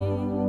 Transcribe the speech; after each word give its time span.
Thank 0.00 0.12
you. 0.12 0.39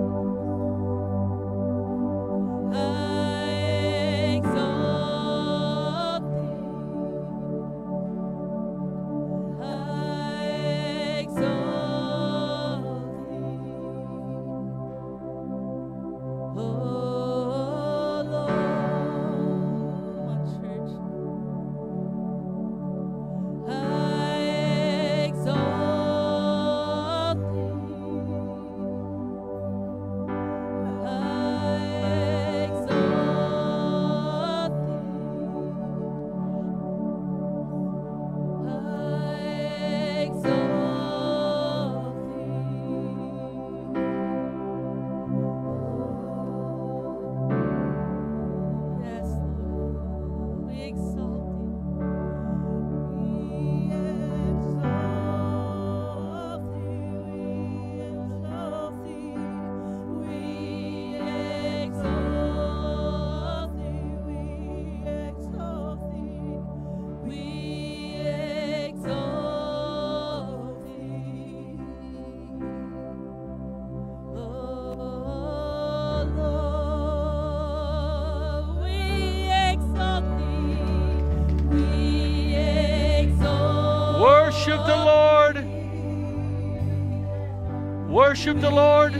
Worship 88.41 88.59
the 88.59 88.71
Lord. 88.71 89.13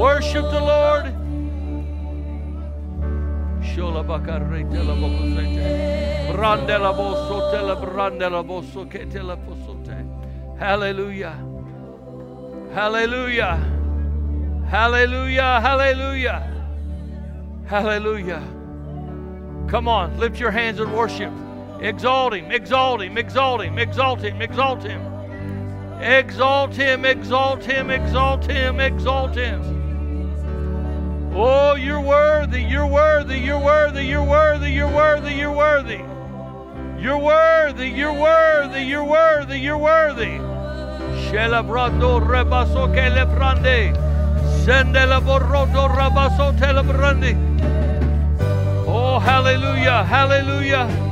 Worship 0.00 0.44
the 0.44 0.58
Lord. 0.58 1.04
Hallelujah. 10.58 11.36
Hallelujah. 12.72 13.56
Hallelujah. 14.70 15.60
Hallelujah. 15.60 16.64
Hallelujah. 17.66 18.42
Come 19.68 19.88
on, 19.88 20.18
lift 20.18 20.40
your 20.40 20.50
hands 20.50 20.80
and 20.80 20.90
worship. 20.96 21.30
Exalt 21.82 22.32
him, 22.32 22.50
exalt 22.50 23.02
him, 23.02 23.18
exalt 23.18 23.60
him, 23.60 23.78
exalt 23.78 24.22
him, 24.22 24.40
exalt 24.40 24.82
him. 24.82 25.11
Exalt 26.02 26.74
him, 26.74 27.04
exalt 27.04 27.62
him, 27.62 27.88
exalt 27.88 28.44
him, 28.44 28.80
exalt 28.80 29.36
him. 29.36 29.62
Oh, 31.32 31.76
you're 31.76 32.00
worthy, 32.00 32.60
you're 32.60 32.88
worthy, 32.88 33.38
you're 33.38 33.60
worthy, 33.60 34.04
you're 34.06 34.24
worthy, 34.24 34.72
you're 34.72 34.92
worthy, 34.92 35.32
you're 35.32 35.52
worthy. 35.52 36.00
You're 37.00 37.18
worthy, 37.18 37.88
you're 37.88 38.12
worthy, 38.12 38.82
you're 38.82 39.04
worthy, 39.04 39.60
you're 39.60 39.78
worthy. 39.78 40.40
Rebaso. 42.20 42.88
Oh, 48.88 49.18
hallelujah, 49.20 50.02
hallelujah. 50.02 51.11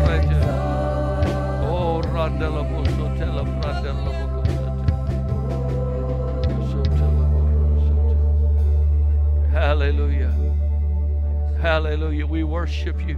Hallelujah. 9.51 10.31
Hallelujah. 11.59 12.27
We 12.27 12.43
worship 12.43 13.01
you. 13.07 13.17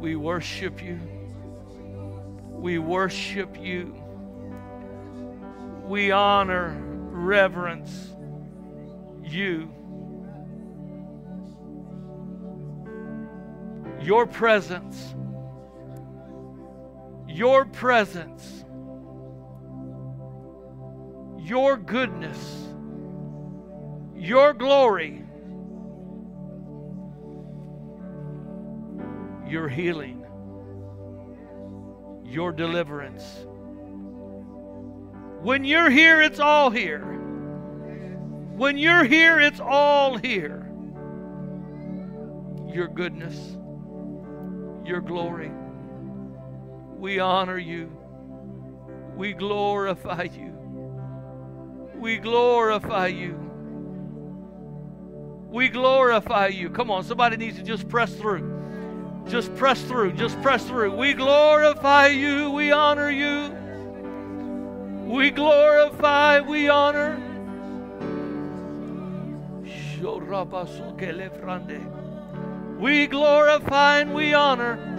We 0.00 0.16
worship 0.16 0.82
you. 0.82 0.98
We 2.50 2.80
worship 2.80 3.56
you. 3.60 3.94
We 5.84 6.10
honor, 6.10 6.76
reverence 7.12 8.16
you. 9.22 9.72
Your 14.00 14.26
presence 14.26 15.14
your 17.32 17.64
presence, 17.64 18.64
your 21.38 21.78
goodness, 21.78 22.68
your 24.14 24.52
glory, 24.52 25.24
your 29.48 29.68
healing, 29.68 30.26
your 32.24 32.52
deliverance. 32.52 33.24
When 35.40 35.64
you're 35.64 35.90
here, 35.90 36.20
it's 36.20 36.38
all 36.38 36.70
here. 36.70 37.00
When 38.56 38.76
you're 38.76 39.04
here, 39.04 39.40
it's 39.40 39.58
all 39.58 40.18
here. 40.18 40.70
Your 42.72 42.88
goodness, 42.88 43.56
your 44.84 45.00
glory. 45.00 45.50
We 47.02 47.18
honor 47.18 47.58
you. 47.58 47.90
We 49.16 49.32
glorify 49.32 50.28
you. 50.32 50.52
We 51.96 52.18
glorify 52.18 53.08
you. 53.08 53.34
We 55.50 55.68
glorify 55.68 56.46
you. 56.46 56.70
Come 56.70 56.92
on, 56.92 57.02
somebody 57.02 57.36
needs 57.36 57.56
to 57.56 57.64
just 57.64 57.88
press 57.88 58.14
through. 58.14 59.24
Just 59.28 59.52
press 59.56 59.82
through. 59.82 60.12
Just 60.12 60.40
press 60.42 60.64
through. 60.64 60.94
We 60.94 61.12
glorify 61.12 62.06
you. 62.06 62.50
We 62.50 62.70
honor 62.70 63.10
you. 63.10 63.52
We 65.12 65.30
glorify. 65.30 66.38
We 66.38 66.68
honor. 66.68 67.20
We 72.78 73.06
glorify 73.08 73.98
and 73.98 74.14
we 74.14 74.34
honor. 74.34 74.91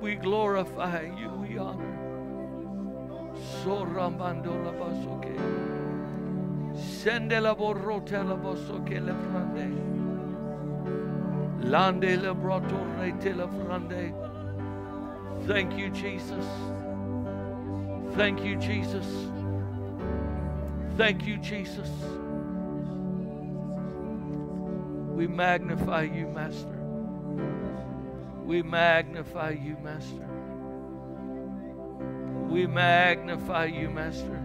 We 0.00 0.14
glorify 0.14 1.02
you, 1.18 1.30
we 1.30 1.58
honor. 1.58 1.98
Sorambando 3.62 4.54
la 4.64 4.72
basoke. 4.72 5.36
Sende 6.74 7.40
la 7.40 7.54
borrote 7.54 8.12
la 8.12 8.36
basoke 8.36 8.98
le 8.98 9.14
frande. 9.14 9.68
Lande 11.64 12.16
le 12.16 12.34
brotore 12.34 13.12
te 13.20 13.32
le 13.34 13.46
frande. 13.46 14.14
Thank 15.46 15.76
you, 15.76 15.90
Jesus. 15.90 16.46
Thank 18.16 18.42
you, 18.42 18.56
Jesus. 18.56 19.06
Thank 20.96 21.26
you, 21.26 21.36
Jesus. 21.36 21.90
We 25.14 25.26
magnify 25.26 26.02
you, 26.04 26.26
Master. 26.28 26.78
We 28.44 28.62
magnify 28.62 29.50
you, 29.50 29.76
Master. 29.82 30.26
We 32.48 32.66
magnify 32.66 33.66
you, 33.66 33.90
Master. 33.90 34.40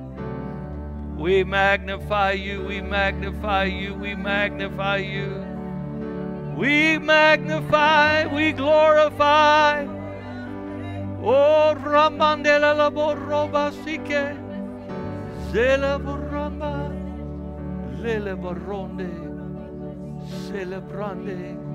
We 1.18 1.44
magnify 1.44 2.31
you, 2.33 2.65
we 2.65 2.81
magnify 2.81 3.63
you, 3.65 3.94
we 3.95 4.15
magnify 4.15 4.97
you. 4.97 5.45
We 6.57 7.00
magnify, 7.00 8.27
we 8.27 8.51
glorify. 8.51 9.86
Oh, 11.24 11.75
Ramandela 11.75 12.75
la 12.77 12.89
borroba 12.89 13.71
sike. 13.83 14.36
Zela 15.51 15.98
borramba. 15.98 16.91
Lele 18.00 18.36
borronde. 18.36 19.09
Celebrande. 20.48 21.75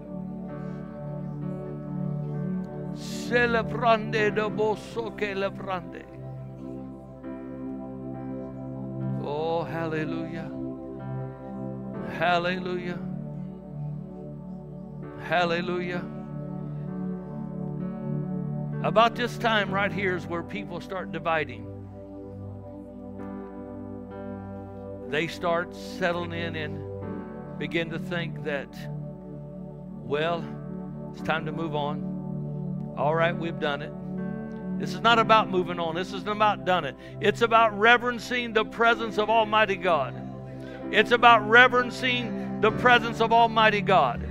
Celebrande 3.31 4.29
de 4.29 4.49
bosso 4.49 5.11
que 5.11 5.33
lebrande. 5.33 6.03
Oh, 9.23 9.63
hallelujah. 9.63 10.51
Hallelujah. 12.19 12.99
Hallelujah. 15.21 16.03
About 18.83 19.15
this 19.15 19.37
time, 19.37 19.71
right 19.73 19.93
here, 19.93 20.17
is 20.17 20.27
where 20.27 20.43
people 20.43 20.81
start 20.81 21.13
dividing. 21.13 21.65
They 25.07 25.27
start 25.27 25.73
settling 25.73 26.33
in 26.33 26.57
and 26.57 27.57
begin 27.57 27.91
to 27.91 27.97
think 27.97 28.43
that, 28.43 28.75
well, 30.03 30.43
it's 31.13 31.21
time 31.21 31.45
to 31.45 31.53
move 31.53 31.75
on. 31.75 32.10
All 32.97 33.15
right, 33.15 33.37
we've 33.37 33.59
done 33.59 33.81
it. 33.81 33.91
This 34.79 34.93
is 34.93 35.01
not 35.01 35.19
about 35.19 35.49
moving 35.49 35.79
on. 35.79 35.95
This 35.95 36.11
isn't 36.13 36.27
about 36.27 36.65
done 36.65 36.85
it. 36.85 36.95
It's 37.19 37.41
about 37.41 37.77
reverencing 37.77 38.53
the 38.53 38.65
presence 38.65 39.17
of 39.17 39.29
Almighty 39.29 39.75
God. 39.75 40.15
It's 40.91 41.11
about 41.11 41.47
reverencing 41.47 42.61
the 42.61 42.71
presence 42.71 43.21
of 43.21 43.31
Almighty 43.31 43.81
God. 43.81 44.27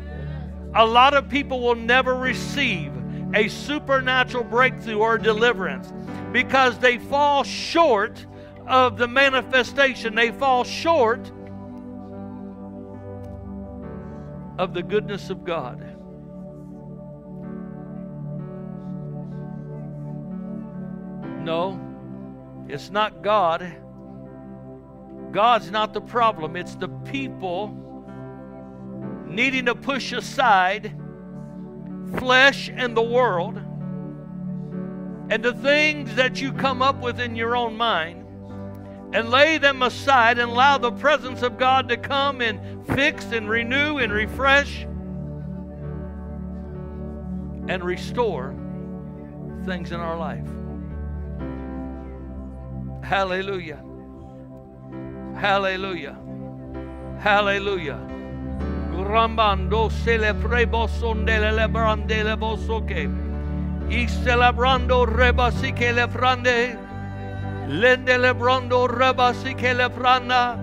A 0.74 0.84
lot 0.84 1.14
of 1.14 1.28
people 1.28 1.60
will 1.60 1.74
never 1.74 2.14
receive 2.14 2.92
a 3.34 3.48
supernatural 3.48 4.44
breakthrough 4.44 4.98
or 4.98 5.18
deliverance 5.18 5.92
because 6.32 6.78
they 6.78 6.98
fall 6.98 7.44
short 7.44 8.26
of 8.66 8.98
the 8.98 9.08
manifestation. 9.08 10.14
They 10.14 10.30
fall 10.30 10.64
short 10.64 11.30
of 14.58 14.74
the 14.74 14.82
goodness 14.82 15.30
of 15.30 15.44
God. 15.44 15.89
No, 21.42 21.80
it's 22.68 22.90
not 22.90 23.22
God. 23.22 23.76
God's 25.32 25.70
not 25.70 25.94
the 25.94 26.00
problem. 26.00 26.56
It's 26.56 26.74
the 26.74 26.88
people 26.88 27.76
needing 29.26 29.66
to 29.66 29.74
push 29.74 30.12
aside 30.12 30.92
flesh 32.18 32.68
and 32.68 32.96
the 32.96 33.02
world 33.02 33.56
and 35.30 35.42
the 35.44 35.54
things 35.54 36.14
that 36.16 36.40
you 36.40 36.52
come 36.52 36.82
up 36.82 37.00
with 37.00 37.20
in 37.20 37.36
your 37.36 37.54
own 37.54 37.76
mind 37.76 38.26
and 39.12 39.30
lay 39.30 39.58
them 39.58 39.82
aside 39.82 40.38
and 40.38 40.50
allow 40.50 40.78
the 40.78 40.92
presence 40.92 41.42
of 41.42 41.58
God 41.58 41.88
to 41.88 41.96
come 41.96 42.40
and 42.40 42.86
fix 42.88 43.24
and 43.26 43.48
renew 43.48 43.98
and 43.98 44.12
refresh 44.12 44.82
and 47.68 47.84
restore 47.84 48.54
things 49.64 49.92
in 49.92 50.00
our 50.00 50.16
life. 50.16 50.46
Hallelujah. 53.10 53.82
Hallelujah. 55.34 56.16
Hallelujah. 57.18 57.98
Rambando 58.94 59.90
se 59.90 60.16
le 60.16 60.32
prebosondele 60.34 61.52
le 61.56 61.66
brandele 61.66 62.38
bosoke. 62.38 63.10
Y 63.90 64.06
celebrando 64.06 65.04
rebasi 65.06 65.72
que 65.72 65.92
le 65.92 66.06
frande. 66.06 66.78
Lende 67.66 68.16
le 68.16 68.32
brando 68.32 68.86
rebasi 68.86 69.56
que 69.56 69.74
le 69.74 69.90
franda. 69.90 70.56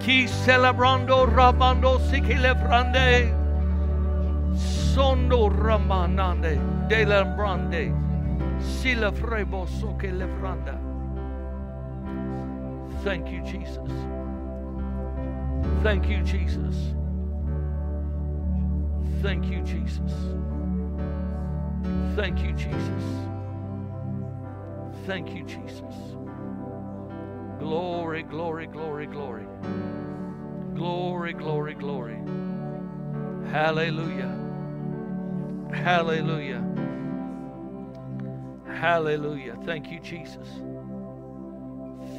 Qui 0.00 0.28
celebrando 0.28 1.26
rabando 1.26 2.00
si 2.08 2.22
que 2.22 2.38
le 2.38 2.54
frande. 2.54 3.34
Sondo 4.56 5.50
ramanande 5.50 6.58
de 6.88 7.04
le 7.04 7.22
brande. 7.36 7.92
Si 8.60 8.94
le 8.94 9.12
freboso 9.12 9.98
que 9.98 10.10
le 10.10 10.26
franda. 10.40 10.89
Thank 13.02 13.30
you, 13.30 13.40
Jesus. 13.42 13.90
Thank 15.82 16.08
you, 16.08 16.22
Jesus. 16.22 16.76
Thank 19.22 19.46
you, 19.46 19.62
Jesus. 19.62 20.12
Thank 22.14 22.40
you, 22.44 22.52
Jesus. 22.52 23.04
Thank 25.06 25.34
you, 25.34 25.44
Jesus. 25.44 25.94
Glory, 27.58 28.22
glory, 28.22 28.66
glory, 28.66 29.06
glory. 29.06 29.46
Glory, 30.74 31.32
glory, 31.32 31.74
glory. 31.74 32.18
Hallelujah. 33.50 34.36
Hallelujah. 35.72 36.62
Hallelujah. 38.66 39.56
Thank 39.64 39.90
you, 39.90 40.00
Jesus. 40.00 40.48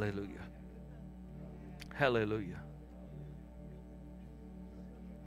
Hallelujah. 0.00 0.40
Hallelujah. 1.94 2.62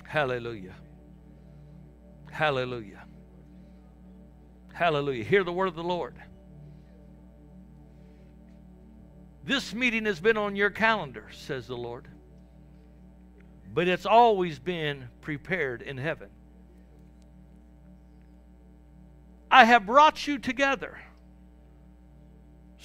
Hallelujah. 0.03 0.73
Hallelujah. 2.31 3.03
Hallelujah. 4.73 5.23
Hear 5.23 5.43
the 5.43 5.53
word 5.53 5.67
of 5.67 5.75
the 5.75 5.83
Lord. 5.83 6.15
This 9.43 9.75
meeting 9.75 10.05
has 10.05 10.19
been 10.19 10.37
on 10.37 10.55
your 10.55 10.71
calendar, 10.71 11.27
says 11.31 11.67
the 11.67 11.77
Lord, 11.77 12.07
but 13.71 13.87
it's 13.87 14.07
always 14.07 14.57
been 14.57 15.07
prepared 15.21 15.83
in 15.83 15.97
heaven. 15.97 16.29
I 19.51 19.65
have 19.65 19.85
brought 19.85 20.25
you 20.25 20.39
together 20.39 20.97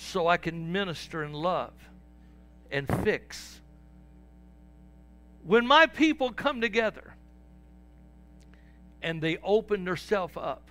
so 0.01 0.29
I 0.29 0.37
can 0.37 0.71
minister 0.71 1.23
and 1.23 1.35
love 1.35 1.73
and 2.71 2.87
fix. 3.03 3.61
When 5.43 5.67
my 5.67 5.87
people 5.87 6.31
come 6.31 6.61
together 6.61 7.15
and 9.03 9.21
they 9.21 9.39
open 9.43 9.85
themselves 9.85 10.35
up 10.37 10.71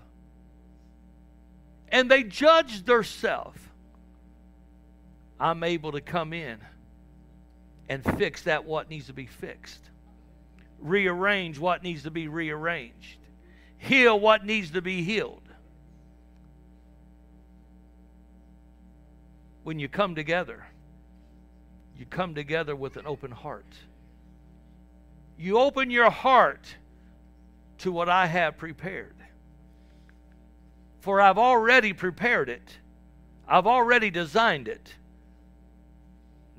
and 1.90 2.10
they 2.10 2.24
judge 2.24 2.84
themselves, 2.84 3.60
I'm 5.40 5.64
able 5.64 5.92
to 5.92 6.02
come 6.02 6.32
in 6.32 6.60
and 7.90 8.04
fix 8.18 8.44
that 8.44 8.66
what 8.66 8.90
needs 8.90 9.08
to 9.08 9.14
be 9.14 9.26
fixed. 9.26 9.90
rearrange 10.80 11.60
what 11.60 11.84
needs 11.84 12.04
to 12.04 12.12
be 12.12 12.28
rearranged, 12.28 13.18
heal 13.78 14.20
what 14.20 14.46
needs 14.46 14.72
to 14.72 14.82
be 14.82 15.04
healed. 15.04 15.42
When 19.68 19.80
you 19.80 19.90
come 19.90 20.16
together, 20.16 20.66
you 22.00 22.06
come 22.06 22.34
together 22.34 22.74
with 22.74 22.96
an 22.96 23.06
open 23.06 23.32
heart. 23.32 23.66
You 25.38 25.60
open 25.60 25.92
your 25.92 26.10
heart 26.10 26.78
to 27.80 27.92
what 27.92 28.08
I 28.08 28.28
have 28.28 28.58
prepared. 28.58 29.18
For 31.02 31.20
I've 31.20 31.38
already 31.38 31.92
prepared 31.92 32.48
it, 32.48 32.78
I've 33.46 33.68
already 33.68 34.10
designed 34.10 34.70
it. 34.70 34.96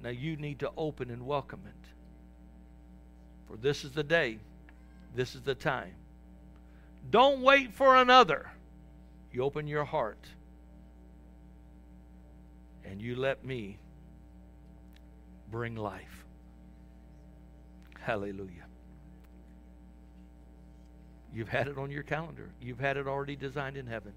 Now 0.02 0.10
you 0.10 0.36
need 0.36 0.58
to 0.58 0.70
open 0.76 1.08
and 1.08 1.26
welcome 1.26 1.62
it. 1.64 1.88
For 3.46 3.56
this 3.56 3.84
is 3.84 3.92
the 3.92 4.04
day, 4.04 4.36
this 5.14 5.34
is 5.34 5.40
the 5.40 5.54
time. 5.54 5.94
Don't 7.08 7.40
wait 7.40 7.72
for 7.72 7.96
another. 7.96 8.50
You 9.32 9.44
open 9.44 9.66
your 9.66 9.86
heart 9.86 10.26
and 12.90 13.02
you 13.02 13.16
let 13.16 13.44
me 13.44 13.78
bring 15.50 15.76
life. 15.76 16.24
Hallelujah. 18.00 18.64
You've 21.32 21.48
had 21.48 21.68
it 21.68 21.76
on 21.76 21.90
your 21.90 22.02
calendar. 22.02 22.50
You've 22.60 22.80
had 22.80 22.96
it 22.96 23.06
already 23.06 23.36
designed 23.36 23.76
in 23.76 23.86
heaven. 23.86 24.12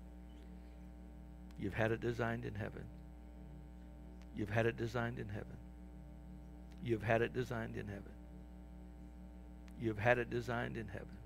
You've 1.59 1.73
had 1.73 1.91
it 1.91 1.99
designed 1.99 2.45
in 2.45 2.55
heaven. 2.55 2.83
You've 4.35 4.49
had 4.49 4.65
it 4.65 4.77
designed 4.77 5.19
in 5.19 5.27
heaven. 5.27 5.57
You've 6.83 7.03
had 7.03 7.21
it 7.21 7.33
designed 7.33 7.75
in 7.75 7.87
heaven. 7.87 8.13
You've 9.81 9.99
had 9.99 10.17
it 10.17 10.29
designed 10.29 10.77
in 10.77 10.87
heaven. 10.87 11.17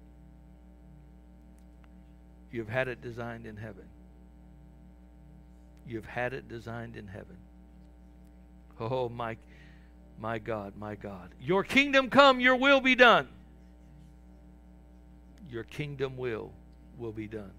You've 2.51 2.69
had 2.69 2.87
it 2.87 3.01
designed 3.01 3.45
in 3.45 3.57
heaven. 3.57 3.85
You've 5.87 6.05
had 6.05 6.33
it 6.33 6.47
designed 6.47 6.95
in 6.95 7.07
heaven. 7.07 7.37
Oh, 8.79 9.09
my, 9.09 9.37
my 10.19 10.39
God, 10.39 10.75
my 10.75 10.95
God. 10.95 11.33
Your 11.39 11.63
kingdom 11.63 12.09
come, 12.09 12.39
your 12.39 12.55
will 12.55 12.81
be 12.81 12.95
done. 12.95 13.27
Your 15.49 15.63
kingdom 15.63 16.17
will 16.17 16.51
will 16.97 17.11
be 17.11 17.27
done. 17.27 17.51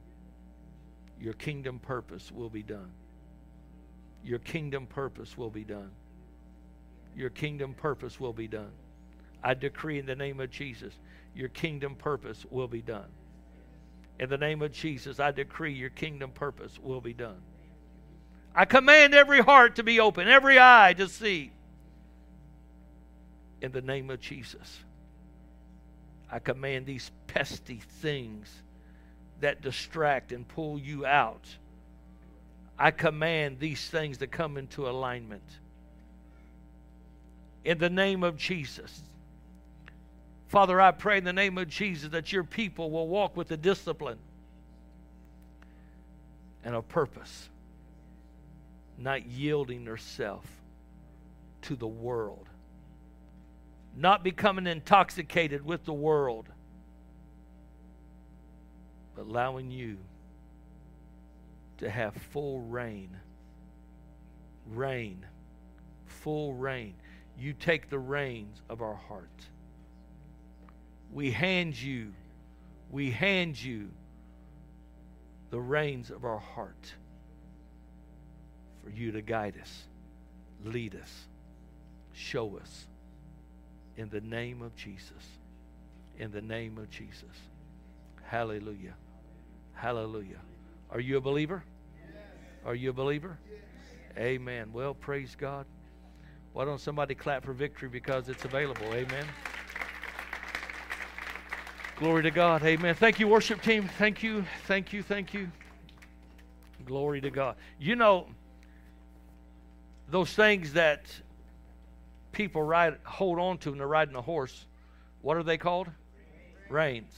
Your 1.21 1.35
kingdom 1.35 1.78
purpose 1.78 2.33
will 2.33 2.50
be 2.50 2.62
done. 2.62 2.90
Your 4.25 4.38
kingdom 4.38 4.87
purpose 4.87 5.38
will 5.38 5.50
be 5.50 5.64
done. 5.64 5.90
Your 7.14 7.30
kingdom 7.30 7.75
purpose 7.75 8.21
will 8.21 8.33
be 8.33 8.49
done. 8.49 8.73
I 9.42 9.54
decree 9.54 9.99
in 9.99 10.06
the 10.06 10.16
name 10.16 10.40
of 10.40 10.50
Jesus, 10.50 10.92
your 11.35 11.49
kingdom 11.49 11.95
purpose 11.95 12.45
will 12.50 12.68
be 12.68 12.83
done. 12.83 13.09
In 14.18 14.28
the 14.28 14.38
name 14.38 14.62
of 14.62 14.73
Jesus, 14.73 15.21
I 15.21 15.30
decree 15.30 15.73
your 15.73 15.90
kingdom 15.90 16.30
purpose 16.30 16.78
will 16.83 17.00
be 17.00 17.12
done. 17.12 17.40
I 18.57 18.65
command 18.65 19.15
every 19.15 19.41
heart 19.41 19.77
to 19.77 19.83
be 19.83 20.01
open, 20.01 20.29
every 20.29 20.59
eye 20.59 20.95
to 20.97 21.09
see. 21.09 21.53
In 23.61 23.71
the 23.71 23.83
name 23.83 24.11
of 24.11 24.21
Jesus, 24.21 24.79
I 26.33 26.39
command 26.39 26.87
these 26.87 27.11
pesty 27.27 27.83
things 28.01 28.51
that 29.41 29.61
distract 29.61 30.33
and 30.33 30.49
pull 30.49 30.79
you 30.79 31.05
out. 31.05 31.47
I 32.79 32.91
command 32.91 33.59
these 33.59 33.89
things 33.89 34.19
to 34.19 34.27
come 34.27 34.57
into 34.57 34.89
alignment. 34.89 35.45
In 37.65 37.79
the 37.79 37.91
name 37.91 38.23
of 38.23 38.37
Jesus. 38.37 39.03
Father, 40.49 40.81
I 40.81 40.93
pray 40.93 41.19
in 41.19 41.25
the 41.25 41.33
name 41.33 41.59
of 41.59 41.69
Jesus 41.69 42.11
that 42.11 42.33
your 42.33 42.45
people 42.45 42.91
will 42.91 43.09
walk 43.09 43.37
with 43.37 43.51
a 43.51 43.57
discipline 43.57 44.19
and 46.65 46.75
a 46.75 46.83
purpose, 46.83 47.49
not 48.99 49.26
yielding 49.26 49.85
themselves 49.85 50.49
to 51.62 51.76
the 51.76 51.87
world, 51.87 52.49
not 53.97 54.23
becoming 54.23 54.67
intoxicated 54.67 55.65
with 55.65 55.85
the 55.85 55.93
world, 55.93 56.49
but 59.15 59.23
allowing 59.23 59.71
you 59.71 59.99
to 61.79 61.91
have 61.91 62.15
full 62.15 62.61
reign. 62.61 63.17
Reign. 64.67 65.25
Full 66.07 66.55
reign. 66.55 66.95
You 67.38 67.53
take 67.53 67.91
the 67.91 67.99
reins 67.99 68.62
of 68.69 68.83
our 68.83 68.95
heart 68.95 69.47
we 71.12 71.31
hand 71.31 71.81
you, 71.81 72.12
we 72.91 73.11
hand 73.11 73.61
you 73.61 73.91
the 75.50 75.61
reins 75.61 76.11
of 76.11 76.25
our 76.25 76.38
heart 76.38 76.95
for 78.87 78.93
you 78.93 79.11
to 79.11 79.21
guide 79.21 79.55
us, 79.61 79.83
lead 80.64 80.95
us, 80.95 81.26
show 82.12 82.57
us. 82.59 82.87
In 83.97 84.09
the 84.11 84.21
name 84.21 84.62
of 84.62 84.76
Jesus. 84.76 85.11
In 86.19 86.31
the 86.31 86.40
name 86.40 86.78
of 86.78 86.88
Jesus. 86.88 87.25
Hallelujah. 88.23 88.95
Hallelujah. 89.73 90.38
Are 90.90 91.00
you 91.00 91.16
a 91.16 91.21
believer? 91.21 91.64
Are 92.64 92.76
you 92.76 92.90
a 92.90 92.93
believer? 92.93 93.38
Amen. 94.16 94.71
Well, 94.73 94.95
praise 94.95 95.35
God. 95.37 95.66
Why 96.52 96.64
don't 96.64 96.81
somebody 96.81 97.16
clap 97.16 97.45
for 97.45 97.52
victory 97.52 97.88
because 97.88 98.28
it's 98.28 98.45
available? 98.45 98.87
Amen. 98.93 99.26
Glory 101.97 102.23
to 102.23 102.31
God. 102.31 102.62
Amen. 102.62 102.95
Thank 102.95 103.19
you, 103.19 103.26
worship 103.26 103.62
team. 103.62 103.88
Thank 103.99 104.23
you. 104.23 104.45
Thank 104.66 104.93
you. 104.93 105.02
Thank 105.02 105.35
you. 105.35 105.49
Glory 106.85 107.21
to 107.23 107.31
God. 107.31 107.57
You 107.81 107.97
know, 107.97 108.28
those 110.09 110.33
things 110.33 110.75
that 110.75 111.07
people 112.33 112.63
ride, 112.63 112.99
hold 113.05 113.39
on 113.39 113.59
to 113.59 113.71
when 113.71 113.79
they're 113.79 113.87
riding 113.87 114.15
a 114.15 114.23
horse, 114.23 114.67
what 115.23 115.37
are 115.37 115.43
they 115.43 115.59
called? 115.59 115.89
Reins. 116.69 117.13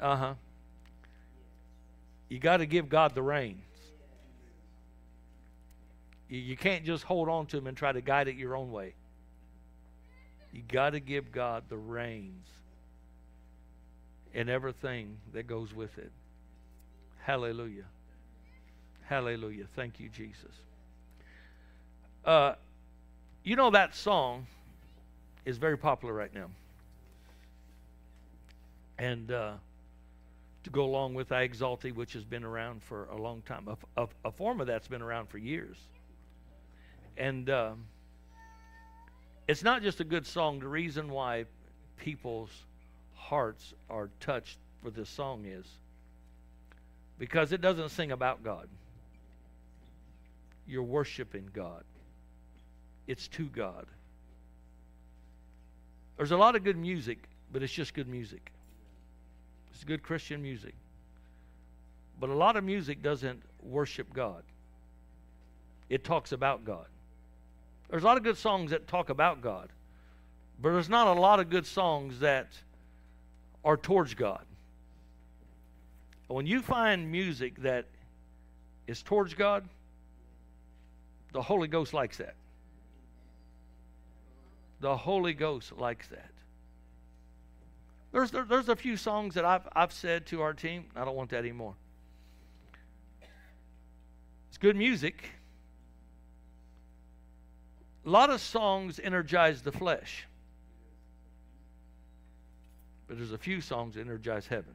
Uh 0.00 0.16
huh. 0.16 0.34
You 2.28 2.38
got 2.38 2.58
to 2.58 2.66
give 2.66 2.88
God 2.88 3.14
the 3.14 3.22
reins. 3.22 3.62
You 6.28 6.56
can't 6.56 6.84
just 6.84 7.02
hold 7.02 7.28
on 7.28 7.46
to 7.46 7.58
Him 7.58 7.66
and 7.66 7.76
try 7.76 7.90
to 7.90 8.00
guide 8.00 8.28
it 8.28 8.36
your 8.36 8.56
own 8.56 8.70
way. 8.70 8.94
You 10.52 10.62
got 10.66 10.90
to 10.90 11.00
give 11.00 11.32
God 11.32 11.64
the 11.68 11.76
reins 11.76 12.46
and 14.32 14.48
everything 14.48 15.16
that 15.32 15.46
goes 15.46 15.74
with 15.74 15.98
it. 15.98 16.12
Hallelujah. 17.18 17.84
Hallelujah. 19.02 19.64
Thank 19.74 19.98
you, 19.98 20.08
Jesus. 20.08 20.54
Uh, 22.24 22.54
you 23.42 23.56
know 23.56 23.70
that 23.70 23.94
song 23.94 24.46
is 25.44 25.56
very 25.56 25.78
popular 25.78 26.12
right 26.12 26.34
now. 26.34 26.46
And 28.98 29.30
uh, 29.32 29.52
to 30.64 30.70
go 30.70 30.84
along 30.84 31.14
with 31.14 31.32
I 31.32 31.42
Exalt 31.42 31.80
Thee, 31.80 31.92
which 31.92 32.12
has 32.12 32.24
been 32.24 32.44
around 32.44 32.82
for 32.82 33.06
a 33.06 33.16
long 33.16 33.42
time, 33.42 33.68
a, 33.96 34.02
a, 34.02 34.08
a 34.26 34.30
form 34.30 34.60
of 34.60 34.66
that's 34.66 34.88
been 34.88 35.02
around 35.02 35.28
for 35.28 35.38
years. 35.38 35.76
And 37.16 37.48
uh, 37.48 37.72
it's 39.48 39.62
not 39.62 39.82
just 39.82 40.00
a 40.00 40.04
good 40.04 40.26
song. 40.26 40.60
The 40.60 40.68
reason 40.68 41.10
why 41.10 41.46
people's 41.96 42.50
hearts 43.14 43.74
are 43.88 44.10
touched 44.20 44.58
for 44.82 44.90
this 44.90 45.08
song 45.08 45.44
is 45.46 45.66
because 47.18 47.52
it 47.52 47.60
doesn't 47.60 47.90
sing 47.90 48.12
about 48.12 48.42
God. 48.42 48.68
You're 50.66 50.82
worshiping 50.82 51.48
God, 51.52 51.84
it's 53.10 53.26
to 53.26 53.46
God. 53.46 53.86
There's 56.16 56.30
a 56.30 56.36
lot 56.36 56.54
of 56.54 56.62
good 56.62 56.76
music, 56.76 57.18
but 57.52 57.60
it's 57.60 57.72
just 57.72 57.92
good 57.92 58.06
music. 58.06 58.52
It's 59.74 59.82
good 59.82 60.04
Christian 60.04 60.40
music. 60.40 60.74
But 62.20 62.30
a 62.30 62.34
lot 62.34 62.56
of 62.56 62.62
music 62.62 63.02
doesn't 63.02 63.42
worship 63.64 64.12
God, 64.14 64.44
it 65.88 66.04
talks 66.04 66.30
about 66.30 66.64
God. 66.64 66.86
There's 67.88 68.04
a 68.04 68.06
lot 68.06 68.16
of 68.16 68.22
good 68.22 68.38
songs 68.38 68.70
that 68.70 68.86
talk 68.86 69.10
about 69.10 69.40
God, 69.40 69.70
but 70.62 70.70
there's 70.70 70.88
not 70.88 71.08
a 71.08 71.20
lot 71.20 71.40
of 71.40 71.50
good 71.50 71.66
songs 71.66 72.20
that 72.20 72.46
are 73.64 73.76
towards 73.76 74.14
God. 74.14 74.44
When 76.28 76.46
you 76.46 76.62
find 76.62 77.10
music 77.10 77.60
that 77.62 77.86
is 78.86 79.02
towards 79.02 79.34
God, 79.34 79.68
the 81.32 81.42
Holy 81.42 81.66
Ghost 81.66 81.92
likes 81.92 82.18
that. 82.18 82.36
The 84.80 84.96
Holy 84.96 85.34
Ghost 85.34 85.76
likes 85.78 86.08
that. 86.08 86.30
There's, 88.12 88.30
there, 88.30 88.44
there's 88.44 88.68
a 88.68 88.76
few 88.76 88.96
songs 88.96 89.34
that 89.34 89.44
I've, 89.44 89.68
I've 89.72 89.92
said 89.92 90.26
to 90.26 90.42
our 90.42 90.52
team, 90.52 90.86
I 90.96 91.04
don't 91.04 91.14
want 91.14 91.30
that 91.30 91.38
anymore. 91.38 91.74
It's 94.48 94.58
good 94.58 94.76
music. 94.76 95.30
A 98.04 98.10
lot 98.10 98.30
of 98.30 98.40
songs 98.40 98.98
energize 99.02 99.62
the 99.62 99.72
flesh. 99.72 100.26
but 103.10 103.18
there's 103.18 103.32
a 103.32 103.38
few 103.38 103.60
songs 103.60 103.96
that 103.96 104.02
energize 104.02 104.46
heaven. 104.46 104.72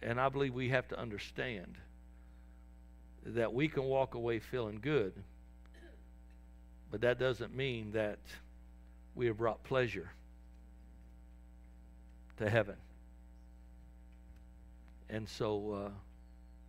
And 0.00 0.20
I 0.20 0.28
believe 0.28 0.54
we 0.54 0.68
have 0.68 0.86
to 0.88 0.98
understand 1.00 1.74
that 3.26 3.52
we 3.52 3.66
can 3.66 3.82
walk 3.82 4.14
away 4.14 4.38
feeling 4.38 4.78
good, 4.80 5.12
but 6.94 7.00
that 7.00 7.18
doesn't 7.18 7.52
mean 7.52 7.90
that 7.90 8.20
we 9.16 9.26
have 9.26 9.36
brought 9.36 9.64
pleasure 9.64 10.12
to 12.36 12.48
heaven. 12.48 12.76
And 15.10 15.28
so 15.28 15.72
uh, 15.72 15.90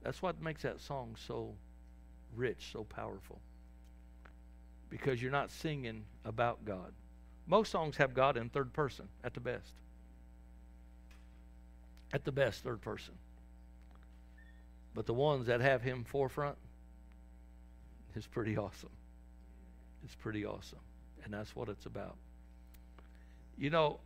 that's 0.02 0.24
what 0.24 0.42
makes 0.42 0.64
that 0.64 0.82
song 0.82 1.16
so 1.28 1.54
rich, 2.36 2.72
so 2.74 2.86
powerful. 2.86 3.40
Because 4.90 5.22
you're 5.22 5.32
not 5.32 5.52
singing 5.52 6.04
about 6.26 6.66
God. 6.66 6.92
Most 7.46 7.72
songs 7.72 7.96
have 7.98 8.16
God 8.16 8.36
in 8.36 8.50
third 8.50 8.74
person 8.74 9.08
at 9.24 9.36
the 9.36 9.42
best. 9.42 9.74
At 12.14 12.26
the 12.26 12.32
best, 12.32 12.64
third 12.64 12.82
person. 12.82 13.14
But 14.96 15.06
the 15.06 15.14
ones 15.14 15.46
that 15.46 15.62
have 15.62 15.84
Him 15.84 16.04
forefront 16.04 16.58
is 18.16 18.26
pretty 18.26 18.58
awesome. 18.58 18.90
It's 20.06 20.16
pretty 20.16 20.46
awesome. 20.46 20.80
And 21.24 21.34
that's 21.34 21.56
what 21.56 21.68
it's 21.68 21.86
about. 21.86 22.16
You 23.58 23.72
know, 23.72 24.00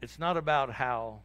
it's 0.00 0.18
not 0.18 0.36
about 0.36 0.70
how 0.72 1.20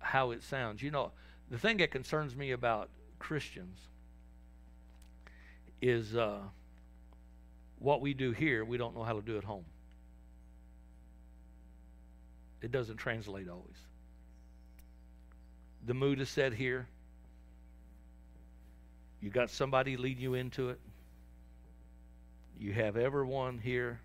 how 0.00 0.32
it 0.32 0.42
sounds. 0.42 0.82
You 0.82 0.90
know, 0.90 1.12
the 1.50 1.58
thing 1.58 1.76
that 1.78 1.90
concerns 1.90 2.34
me 2.34 2.50
about 2.50 2.88
Christians 3.18 3.78
is 5.80 6.16
uh, 6.16 6.40
what 7.78 8.00
we 8.00 8.14
do 8.14 8.32
here, 8.32 8.64
we 8.64 8.76
don't 8.76 8.96
know 8.96 9.04
how 9.04 9.14
to 9.14 9.22
do 9.22 9.38
at 9.38 9.44
home. 9.44 9.64
It 12.62 12.72
doesn't 12.72 12.96
translate 12.96 13.48
always. 13.48 13.76
The 15.86 15.94
mood 15.94 16.20
is 16.20 16.28
set 16.28 16.52
here. 16.52 16.88
You 19.20 19.30
got 19.30 19.50
somebody 19.50 19.96
lead 19.96 20.18
you 20.18 20.34
into 20.34 20.70
it. 20.70 20.80
You 22.60 22.74
have 22.74 22.98
everyone 22.98 23.58
here. 23.58 24.00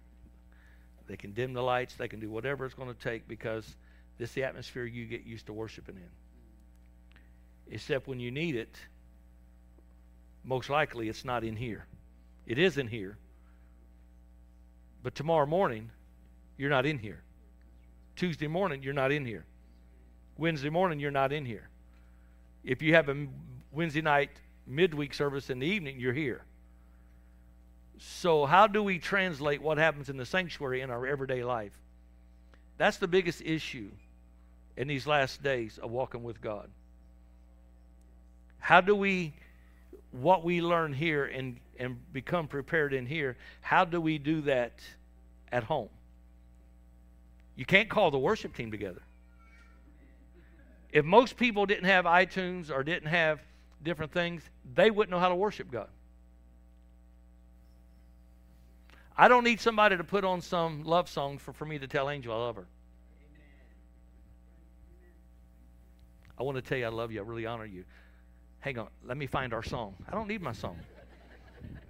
They 1.07 1.17
can 1.17 1.33
dim 1.33 1.51
the 1.51 1.61
lights. 1.61 1.95
They 1.95 2.07
can 2.07 2.21
do 2.21 2.29
whatever 2.29 2.65
it's 2.65 2.73
going 2.73 2.87
to 2.87 2.99
take 2.99 3.27
because 3.27 3.75
this 4.17 4.29
is 4.29 4.35
the 4.35 4.45
atmosphere 4.45 4.85
you 4.85 5.05
get 5.05 5.25
used 5.25 5.47
to 5.47 5.53
worshiping 5.53 5.97
in. 5.97 7.73
Except 7.73 8.07
when 8.07 8.21
you 8.21 8.31
need 8.31 8.55
it, 8.55 8.73
most 10.45 10.69
likely 10.69 11.09
it's 11.09 11.25
not 11.25 11.43
in 11.43 11.57
here. 11.57 11.85
It 12.47 12.57
is 12.57 12.77
in 12.77 12.87
here. 12.87 13.17
But 15.03 15.15
tomorrow 15.15 15.45
morning, 15.45 15.91
you're 16.57 16.69
not 16.69 16.85
in 16.85 16.97
here. 16.97 17.23
Tuesday 18.15 18.47
morning, 18.47 18.81
you're 18.81 18.93
not 18.93 19.11
in 19.11 19.25
here. 19.25 19.45
Wednesday 20.37 20.69
morning, 20.69 21.01
you're 21.01 21.11
not 21.11 21.33
in 21.33 21.45
here. 21.45 21.67
If 22.63 22.81
you 22.81 22.95
have 22.95 23.09
a 23.09 23.27
Wednesday 23.73 24.01
night 24.01 24.29
midweek 24.65 25.13
service 25.13 25.49
in 25.49 25.59
the 25.59 25.67
evening, 25.67 25.99
you're 25.99 26.13
here. 26.13 26.45
So, 27.97 28.45
how 28.45 28.67
do 28.67 28.83
we 28.83 28.99
translate 28.99 29.61
what 29.61 29.77
happens 29.77 30.09
in 30.09 30.17
the 30.17 30.25
sanctuary 30.25 30.81
in 30.81 30.89
our 30.89 31.07
everyday 31.07 31.43
life? 31.43 31.73
That's 32.77 32.97
the 32.97 33.07
biggest 33.07 33.41
issue 33.41 33.89
in 34.75 34.87
these 34.87 35.07
last 35.07 35.41
days 35.41 35.77
of 35.77 35.91
walking 35.91 36.23
with 36.23 36.41
God. 36.41 36.69
How 38.59 38.81
do 38.81 38.95
we, 38.95 39.33
what 40.11 40.43
we 40.43 40.61
learn 40.61 40.91
here 40.91 41.25
and, 41.25 41.57
and 41.79 41.97
become 42.11 42.47
prepared 42.47 42.93
in 42.93 43.05
here, 43.05 43.37
how 43.61 43.85
do 43.85 44.01
we 44.01 44.17
do 44.17 44.41
that 44.41 44.79
at 45.51 45.63
home? 45.63 45.89
You 47.55 47.65
can't 47.65 47.89
call 47.89 48.11
the 48.11 48.19
worship 48.19 48.55
team 48.55 48.71
together. 48.71 49.01
If 50.91 51.05
most 51.05 51.37
people 51.37 51.65
didn't 51.65 51.85
have 51.85 52.05
iTunes 52.05 52.69
or 52.69 52.83
didn't 52.83 53.09
have 53.09 53.39
different 53.83 54.11
things, 54.11 54.41
they 54.73 54.91
wouldn't 54.91 55.11
know 55.11 55.19
how 55.19 55.29
to 55.29 55.35
worship 55.35 55.71
God. 55.71 55.87
I 59.17 59.27
don't 59.27 59.43
need 59.43 59.61
somebody 59.61 59.95
to 59.95 60.03
put 60.03 60.25
on 60.25 60.41
some 60.41 60.83
love 60.83 61.07
song 61.07 61.37
for, 61.37 61.53
for 61.53 61.65
me 61.65 61.79
to 61.79 61.87
tell 61.87 62.09
Angel 62.09 62.33
I 62.33 62.37
love 62.37 62.55
her. 62.57 62.67
I 66.37 66.43
want 66.43 66.57
to 66.57 66.61
tell 66.61 66.77
you 66.77 66.85
I 66.85 66.89
love 66.89 67.11
you. 67.11 67.21
I 67.21 67.23
really 67.23 67.45
honor 67.45 67.65
you. 67.65 67.85
Hang 68.59 68.77
on. 68.77 68.87
Let 69.05 69.15
me 69.15 69.25
find 69.25 69.53
our 69.53 69.63
song. 69.63 69.95
I 70.09 70.11
don't 70.11 70.27
need 70.27 70.41
my 70.41 70.51
song. 70.51 70.77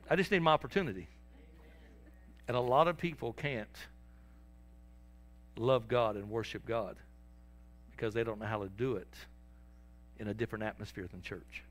I 0.09 0.15
just 0.15 0.29
need 0.29 0.39
my 0.39 0.51
opportunity. 0.51 1.07
And 2.47 2.55
a 2.55 2.59
lot 2.59 2.87
of 2.87 2.97
people 2.97 3.33
can't 3.33 3.67
love 5.57 5.87
God 5.87 6.15
and 6.15 6.29
worship 6.29 6.65
God 6.65 6.97
because 7.91 8.13
they 8.13 8.23
don't 8.23 8.39
know 8.39 8.45
how 8.45 8.61
to 8.61 8.69
do 8.69 8.97
it 8.97 9.13
in 10.19 10.27
a 10.27 10.33
different 10.33 10.63
atmosphere 10.63 11.07
than 11.11 11.21
church. 11.23 11.63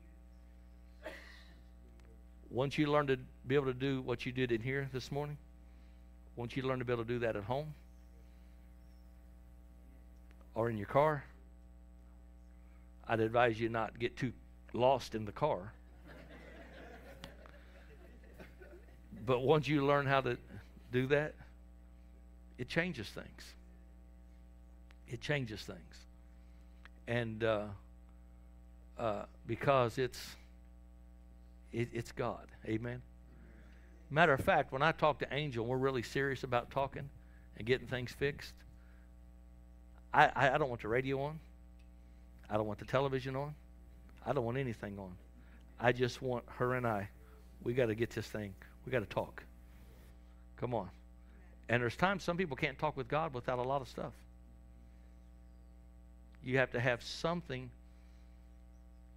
Once 2.49 2.77
you 2.77 2.87
learn 2.87 3.07
to 3.07 3.17
be 3.47 3.55
able 3.55 3.65
to 3.65 3.73
do 3.73 4.01
what 4.01 4.25
you 4.25 4.31
did 4.31 4.51
in 4.51 4.61
here 4.61 4.89
this 4.91 5.11
morning, 5.11 5.37
once 6.35 6.55
you 6.55 6.63
learn 6.63 6.79
to 6.79 6.85
be 6.85 6.93
able 6.93 7.03
to 7.03 7.07
do 7.07 7.19
that 7.19 7.35
at 7.35 7.43
home 7.43 7.73
or 10.53 10.69
in 10.69 10.77
your 10.77 10.87
car, 10.87 11.23
I'd 13.07 13.19
advise 13.19 13.59
you 13.59 13.69
not 13.69 13.97
get 13.99 14.17
too 14.17 14.33
lost 14.73 15.15
in 15.15 15.25
the 15.25 15.31
car. 15.31 15.73
but 19.25 19.41
once 19.41 19.67
you 19.67 19.85
learn 19.85 20.05
how 20.05 20.21
to 20.21 20.37
do 20.91 21.07
that, 21.07 21.35
it 22.57 22.67
changes 22.67 23.07
things. 23.09 23.53
It 25.07 25.21
changes 25.21 25.61
things. 25.61 26.05
And 27.07 27.43
uh, 27.43 27.65
uh, 28.97 29.25
because 29.45 29.97
it's 29.97 30.35
it, 31.71 31.89
it's 31.93 32.11
God. 32.11 32.47
Amen. 32.65 33.01
Matter 34.09 34.33
of 34.33 34.41
fact, 34.41 34.71
when 34.71 34.81
I 34.81 34.91
talk 34.91 35.19
to 35.19 35.33
Angel, 35.33 35.65
we're 35.65 35.77
really 35.77 36.03
serious 36.03 36.43
about 36.43 36.71
talking 36.71 37.09
and 37.57 37.65
getting 37.65 37.87
things 37.87 38.11
fixed. 38.11 38.53
I, 40.13 40.31
I, 40.35 40.55
I 40.55 40.57
don't 40.57 40.69
want 40.69 40.81
the 40.81 40.87
radio 40.87 41.21
on. 41.21 41.39
I 42.49 42.57
don't 42.57 42.67
want 42.67 42.79
the 42.79 42.85
television 42.85 43.35
on. 43.35 43.55
I 44.25 44.33
don't 44.33 44.45
want 44.45 44.57
anything 44.57 44.97
on. 44.99 45.11
I 45.79 45.91
just 45.91 46.21
want 46.21 46.43
her 46.57 46.75
and 46.75 46.85
I. 46.85 47.09
We 47.63 47.73
got 47.73 47.87
to 47.87 47.95
get 47.95 48.11
this 48.11 48.27
thing. 48.27 48.53
We 48.85 48.91
got 48.91 48.99
to 48.99 49.05
talk. 49.05 49.43
Come 50.57 50.73
on. 50.73 50.89
And 51.67 51.81
there's 51.81 51.95
times 51.95 52.23
some 52.23 52.37
people 52.37 52.55
can't 52.55 52.77
talk 52.77 52.95
with 52.95 53.07
God 53.07 53.33
without 53.33 53.59
a 53.59 53.63
lot 53.63 53.81
of 53.81 53.87
stuff. 53.87 54.13
You 56.43 56.59
have 56.59 56.71
to 56.71 56.79
have 56.79 57.01
something. 57.01 57.71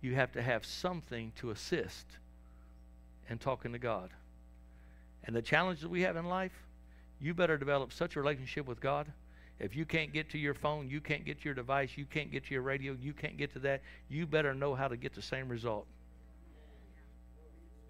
You 0.00 0.14
have 0.14 0.32
to 0.32 0.42
have 0.42 0.64
something 0.64 1.32
to 1.36 1.50
assist 1.50 2.06
in 3.28 3.38
talking 3.38 3.72
to 3.72 3.78
God. 3.78 4.10
And 5.24 5.34
the 5.34 5.42
challenges 5.42 5.86
we 5.86 6.02
have 6.02 6.16
in 6.16 6.26
life, 6.26 6.52
you 7.20 7.34
better 7.34 7.58
develop 7.58 7.92
such 7.92 8.16
a 8.16 8.20
relationship 8.20 8.66
with 8.66 8.80
God 8.80 9.12
if 9.60 9.74
you 9.74 9.84
can't 9.84 10.12
get 10.12 10.30
to 10.30 10.38
your 10.38 10.54
phone, 10.54 10.88
you 10.88 11.00
can't 11.00 11.24
get 11.24 11.38
to 11.40 11.44
your 11.46 11.54
device, 11.54 11.90
you 11.96 12.04
can't 12.04 12.30
get 12.30 12.44
to 12.46 12.54
your 12.54 12.62
radio, 12.62 12.96
you 13.00 13.12
can't 13.12 13.36
get 13.36 13.52
to 13.54 13.58
that, 13.60 13.82
you 14.08 14.26
better 14.26 14.54
know 14.54 14.74
how 14.74 14.86
to 14.86 14.96
get 14.96 15.14
the 15.14 15.22
same 15.22 15.48
result. 15.48 15.86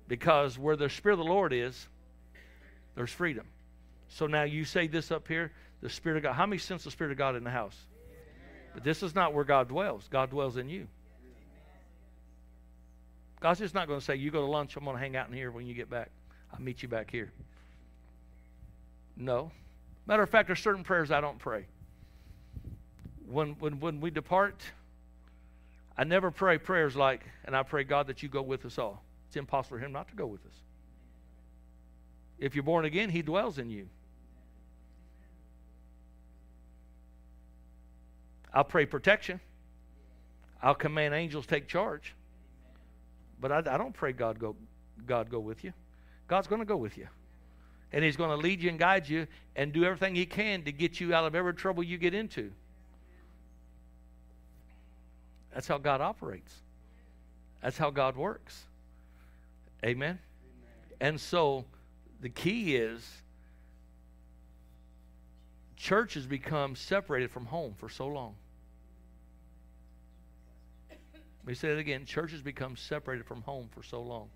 Because 0.07 0.59
where 0.59 0.77
the 0.77 0.89
Spirit 0.89 1.15
of 1.15 1.27
the 1.27 1.31
Lord 1.31 1.53
is, 1.53 1.89
there's 2.95 3.11
freedom. 3.11 3.47
So 4.09 4.27
now 4.27 4.45
you 4.45 4.65
say 4.65 4.87
this 4.87 5.11
up 5.11 5.29
here 5.29 5.53
the 5.81 5.91
Spirit 5.91 6.17
of 6.17 6.23
God. 6.25 6.33
How 6.33 6.47
many 6.47 6.59
sense 6.59 6.83
the 6.83 6.91
Spirit 6.91 7.13
of 7.13 7.19
God 7.19 7.37
in 7.37 7.45
the 7.45 7.51
house? 7.51 7.77
But 8.75 8.83
this 8.83 9.03
is 9.03 9.15
not 9.15 9.33
where 9.33 9.45
God 9.45 9.69
dwells. 9.69 10.09
God 10.11 10.31
dwells 10.31 10.57
in 10.57 10.69
you. 10.69 10.89
God's 13.39 13.61
just 13.61 13.75
not 13.75 13.87
going 13.87 14.01
to 14.01 14.05
say, 14.05 14.17
You 14.17 14.33
go 14.33 14.41
to 14.41 14.51
lunch, 14.51 14.75
I'm 14.77 14.85
going 14.85 14.97
to 14.97 15.01
hang 15.01 15.15
out 15.15 15.29
in 15.29 15.35
here 15.35 15.53
when 15.53 15.67
you 15.67 15.75
get 15.75 15.89
back. 15.89 16.11
I'll 16.53 16.61
meet 16.61 16.83
you 16.83 16.89
back 16.89 17.11
here. 17.11 17.31
No. 19.17 19.51
Matter 20.07 20.23
of 20.23 20.31
fact, 20.31 20.47
there's 20.47 20.61
certain 20.61 20.85
prayers 20.85 21.11
I 21.11 21.21
don't 21.21 21.39
pray. 21.39 21.67
When, 23.27 23.57
when, 23.59 23.81
when 23.81 24.01
we 24.01 24.11
depart, 24.11 24.63
I 25.97 26.05
never 26.05 26.31
pray 26.31 26.59
prayers 26.59 26.97
like, 26.97 27.23
and 27.45 27.55
I 27.55 27.63
pray, 27.63 27.85
God, 27.85 28.07
that 28.07 28.23
you 28.23 28.29
go 28.29 28.41
with 28.41 28.65
us 28.65 28.79
all. 28.79 29.03
It's 29.27 29.37
impossible 29.37 29.79
for 29.79 29.85
him 29.85 29.93
not 29.93 30.09
to 30.09 30.15
go 30.15 30.27
with 30.27 30.45
us. 30.47 30.55
If 32.39 32.55
you're 32.55 32.65
born 32.65 32.85
again, 32.85 33.11
he 33.11 33.21
dwells 33.21 33.59
in 33.59 33.69
you. 33.69 33.89
I'll 38.55 38.65
pray 38.65 38.87
protection. 38.87 39.41
I'll 40.63 40.75
command 40.75 41.15
angels 41.15 41.47
take 41.47 41.69
charge. 41.69 42.15
But 43.41 43.53
I, 43.53 43.59
I 43.59 43.77
don't 43.77 43.93
pray 43.93 44.13
God 44.13 44.39
go, 44.39 44.57
God 45.07 45.31
go 45.31 45.41
with 45.41 45.65
you. 45.65 45.73
God's 46.29 46.47
going 46.47 46.61
to 46.61 46.67
go 46.67 46.77
with 46.77 46.97
you. 46.97 47.09
And 47.93 48.05
He's 48.05 48.17
going 48.17 48.31
to 48.31 48.37
lead 48.37 48.63
you 48.63 48.69
and 48.69 48.79
guide 48.79 49.09
you 49.09 49.27
and 49.57 49.73
do 49.73 49.85
everything 49.85 50.15
He 50.15 50.27
can 50.27 50.63
to 50.65 50.73
get 50.73 51.01
you 51.01 51.15
out 51.15 51.25
of 51.25 51.35
every 51.35 51.55
trouble 51.55 51.83
you 51.83 51.99
get 51.99 52.15
into. 52.15 52.53
That's 55.53 55.67
how 55.67 55.79
God 55.79 56.01
operates. 56.01 56.55
That's 57.63 57.79
how 57.79 57.91
God 57.91 58.17
works. 58.17 58.67
Amen? 59.85 60.19
Amen. 60.19 60.19
And 61.01 61.21
so 61.21 61.65
the 62.21 62.29
key 62.29 62.77
is 62.77 63.23
church 65.77 66.15
has 66.15 66.27
become 66.27 66.77
separated 66.77 67.31
from 67.31 67.47
home 67.47 67.75
for 67.79 67.89
so 67.89 68.07
long. 68.07 68.35
Let 70.91 71.47
me 71.47 71.55
say 71.55 71.71
it 71.71 71.79
again. 71.79 72.05
Church 72.05 72.33
has 72.33 72.43
become 72.43 72.77
separated 72.77 73.25
from 73.25 73.43
home 73.43 73.71
for 73.73 73.83
so 73.83 74.03
long. 74.03 74.29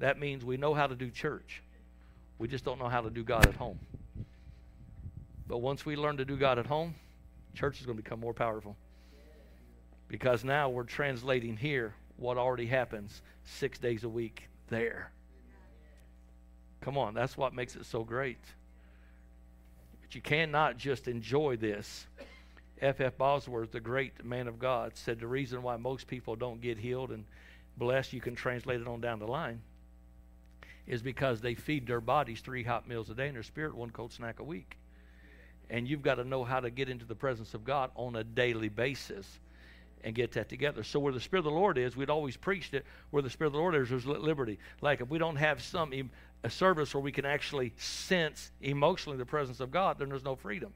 That 0.00 0.18
means 0.18 0.44
we 0.44 0.56
know 0.56 0.74
how 0.74 0.86
to 0.86 0.94
do 0.94 1.10
church. 1.10 1.62
We 2.38 2.48
just 2.48 2.64
don't 2.64 2.78
know 2.78 2.88
how 2.88 3.02
to 3.02 3.10
do 3.10 3.22
God 3.22 3.46
at 3.46 3.56
home. 3.56 3.78
But 5.46 5.58
once 5.58 5.84
we 5.84 5.94
learn 5.94 6.16
to 6.16 6.24
do 6.24 6.36
God 6.36 6.58
at 6.58 6.66
home, 6.66 6.94
church 7.54 7.80
is 7.80 7.86
going 7.86 7.98
to 7.98 8.02
become 8.02 8.18
more 8.18 8.34
powerful. 8.34 8.76
Because 10.08 10.42
now 10.42 10.70
we're 10.70 10.84
translating 10.84 11.56
here 11.56 11.94
what 12.16 12.38
already 12.38 12.66
happens 12.66 13.22
six 13.44 13.78
days 13.78 14.04
a 14.04 14.08
week 14.08 14.48
there. 14.68 15.12
Come 16.80 16.96
on, 16.96 17.12
that's 17.12 17.36
what 17.36 17.54
makes 17.54 17.76
it 17.76 17.84
so 17.84 18.02
great. 18.02 18.42
But 20.00 20.14
you 20.14 20.22
cannot 20.22 20.78
just 20.78 21.08
enjoy 21.08 21.56
this. 21.56 22.06
F. 22.80 23.02
F. 23.02 23.18
Bosworth, 23.18 23.72
the 23.72 23.80
great 23.80 24.24
man 24.24 24.48
of 24.48 24.58
God, 24.58 24.92
said 24.94 25.20
the 25.20 25.26
reason 25.26 25.62
why 25.62 25.76
most 25.76 26.06
people 26.06 26.36
don't 26.36 26.62
get 26.62 26.78
healed 26.78 27.10
and 27.10 27.26
blessed, 27.76 28.14
you 28.14 28.22
can 28.22 28.34
translate 28.34 28.80
it 28.80 28.88
on 28.88 29.02
down 29.02 29.18
the 29.18 29.26
line, 29.26 29.60
is 30.86 31.02
because 31.02 31.40
they 31.40 31.54
feed 31.54 31.86
their 31.86 32.00
bodies 32.00 32.40
three 32.40 32.62
hot 32.62 32.88
meals 32.88 33.10
a 33.10 33.14
day 33.14 33.26
and 33.26 33.36
their 33.36 33.42
spirit 33.42 33.74
one 33.74 33.90
cold 33.90 34.12
snack 34.12 34.40
a 34.40 34.44
week. 34.44 34.76
And 35.68 35.86
you've 35.86 36.02
got 36.02 36.16
to 36.16 36.24
know 36.24 36.42
how 36.42 36.60
to 36.60 36.70
get 36.70 36.88
into 36.88 37.04
the 37.04 37.14
presence 37.14 37.54
of 37.54 37.64
God 37.64 37.90
on 37.94 38.16
a 38.16 38.24
daily 38.24 38.68
basis 38.68 39.26
and 40.02 40.14
get 40.14 40.32
that 40.32 40.48
together. 40.48 40.82
So 40.82 40.98
where 40.98 41.12
the 41.12 41.20
Spirit 41.20 41.40
of 41.40 41.52
the 41.52 41.58
Lord 41.58 41.78
is, 41.78 41.96
we'd 41.96 42.10
always 42.10 42.36
preached 42.36 42.74
it. 42.74 42.84
Where 43.10 43.22
the 43.22 43.30
Spirit 43.30 43.48
of 43.48 43.52
the 43.52 43.58
Lord 43.58 43.74
is, 43.74 43.90
there's 43.90 44.06
liberty. 44.06 44.58
Like 44.80 45.00
if 45.00 45.08
we 45.08 45.18
don't 45.18 45.36
have 45.36 45.62
some 45.62 45.92
a 46.42 46.50
service 46.50 46.94
where 46.94 47.02
we 47.02 47.12
can 47.12 47.26
actually 47.26 47.72
sense 47.76 48.50
emotionally 48.62 49.18
the 49.18 49.26
presence 49.26 49.60
of 49.60 49.70
God, 49.70 49.98
then 49.98 50.08
there's 50.08 50.24
no 50.24 50.36
freedom. 50.36 50.72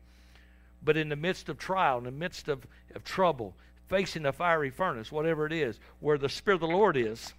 But 0.82 0.96
in 0.96 1.08
the 1.08 1.16
midst 1.16 1.48
of 1.48 1.58
trial, 1.58 1.98
in 1.98 2.04
the 2.04 2.10
midst 2.10 2.48
of, 2.48 2.66
of 2.94 3.04
trouble, 3.04 3.54
facing 3.88 4.26
a 4.26 4.32
fiery 4.32 4.70
furnace, 4.70 5.10
whatever 5.10 5.46
it 5.46 5.52
is, 5.52 5.80
where 6.00 6.18
the 6.18 6.28
Spirit 6.28 6.56
of 6.56 6.68
the 6.68 6.76
Lord 6.76 6.96
is, 6.96 7.32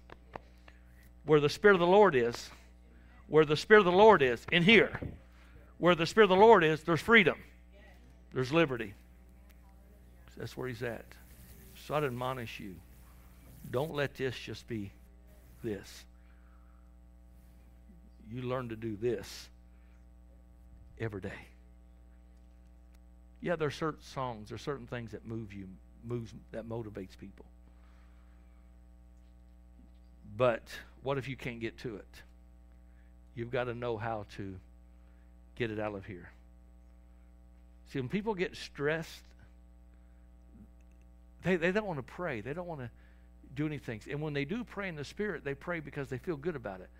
where 1.26 1.40
the 1.40 1.48
Spirit 1.48 1.74
of 1.74 1.80
the 1.80 1.86
Lord 1.86 2.14
is, 2.14 2.50
where 3.28 3.44
the 3.44 3.56
Spirit 3.56 3.80
of 3.80 3.86
the 3.86 3.92
Lord 3.92 4.22
is, 4.22 4.44
in 4.50 4.62
here, 4.62 4.98
where 5.78 5.94
the 5.94 6.06
Spirit 6.06 6.30
of 6.30 6.38
the 6.38 6.44
Lord 6.44 6.64
is, 6.64 6.82
there's 6.82 7.00
freedom, 7.00 7.38
there's 8.32 8.52
liberty. 8.52 8.94
That's 10.36 10.56
where 10.56 10.68
He's 10.68 10.82
at. 10.82 11.04
So 11.86 11.94
I'd 11.94 12.04
admonish 12.04 12.60
you 12.60 12.76
don't 13.70 13.94
let 13.94 14.14
this 14.14 14.38
just 14.38 14.66
be 14.68 14.92
this. 15.62 16.04
You 18.30 18.42
learn 18.42 18.68
to 18.68 18.76
do 18.76 18.96
this 18.96 19.48
every 20.98 21.20
day. 21.20 21.46
Yeah, 23.40 23.56
there 23.56 23.68
are 23.68 23.72
certain 23.72 24.02
songs, 24.02 24.48
there 24.48 24.56
are 24.56 24.58
certain 24.58 24.86
things 24.86 25.12
that 25.12 25.26
move 25.26 25.52
you, 25.52 25.68
moves 26.04 26.32
that 26.52 26.68
motivates 26.68 27.16
people. 27.18 27.44
But 30.36 30.62
what 31.02 31.18
if 31.18 31.28
you 31.28 31.36
can't 31.36 31.60
get 31.60 31.78
to 31.78 31.96
it? 31.96 32.22
You've 33.34 33.50
got 33.50 33.64
to 33.64 33.74
know 33.74 33.96
how 33.96 34.26
to 34.36 34.56
get 35.56 35.70
it 35.70 35.78
out 35.78 35.94
of 35.94 36.04
here. 36.04 36.30
See, 37.92 38.00
when 38.00 38.08
people 38.08 38.34
get 38.34 38.56
stressed, 38.56 39.22
they, 41.44 41.56
they 41.56 41.70
don't 41.72 41.86
want 41.86 41.98
to 41.98 42.02
pray. 42.02 42.40
They 42.40 42.52
don't 42.52 42.66
want 42.66 42.80
to 42.80 42.90
do 43.54 43.66
anything. 43.66 44.00
And 44.10 44.20
when 44.20 44.32
they 44.32 44.44
do 44.44 44.64
pray 44.64 44.88
in 44.88 44.96
the 44.96 45.04
Spirit, 45.04 45.44
they 45.44 45.54
pray 45.54 45.80
because 45.80 46.08
they 46.08 46.18
feel 46.18 46.36
good 46.36 46.56
about 46.56 46.80
it. 46.80 46.90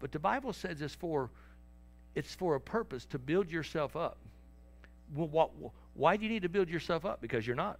But 0.00 0.12
the 0.12 0.18
Bible 0.18 0.52
says 0.52 0.80
it's 0.82 0.94
for, 0.94 1.30
it's 2.14 2.34
for 2.34 2.54
a 2.54 2.60
purpose 2.60 3.04
to 3.06 3.18
build 3.18 3.50
yourself 3.50 3.96
up. 3.96 4.18
Well, 5.14 5.28
what, 5.28 5.50
why 5.94 6.16
do 6.16 6.24
you 6.24 6.30
need 6.30 6.42
to 6.42 6.48
build 6.48 6.68
yourself 6.68 7.04
up? 7.04 7.20
Because 7.20 7.46
you're 7.46 7.56
not. 7.56 7.78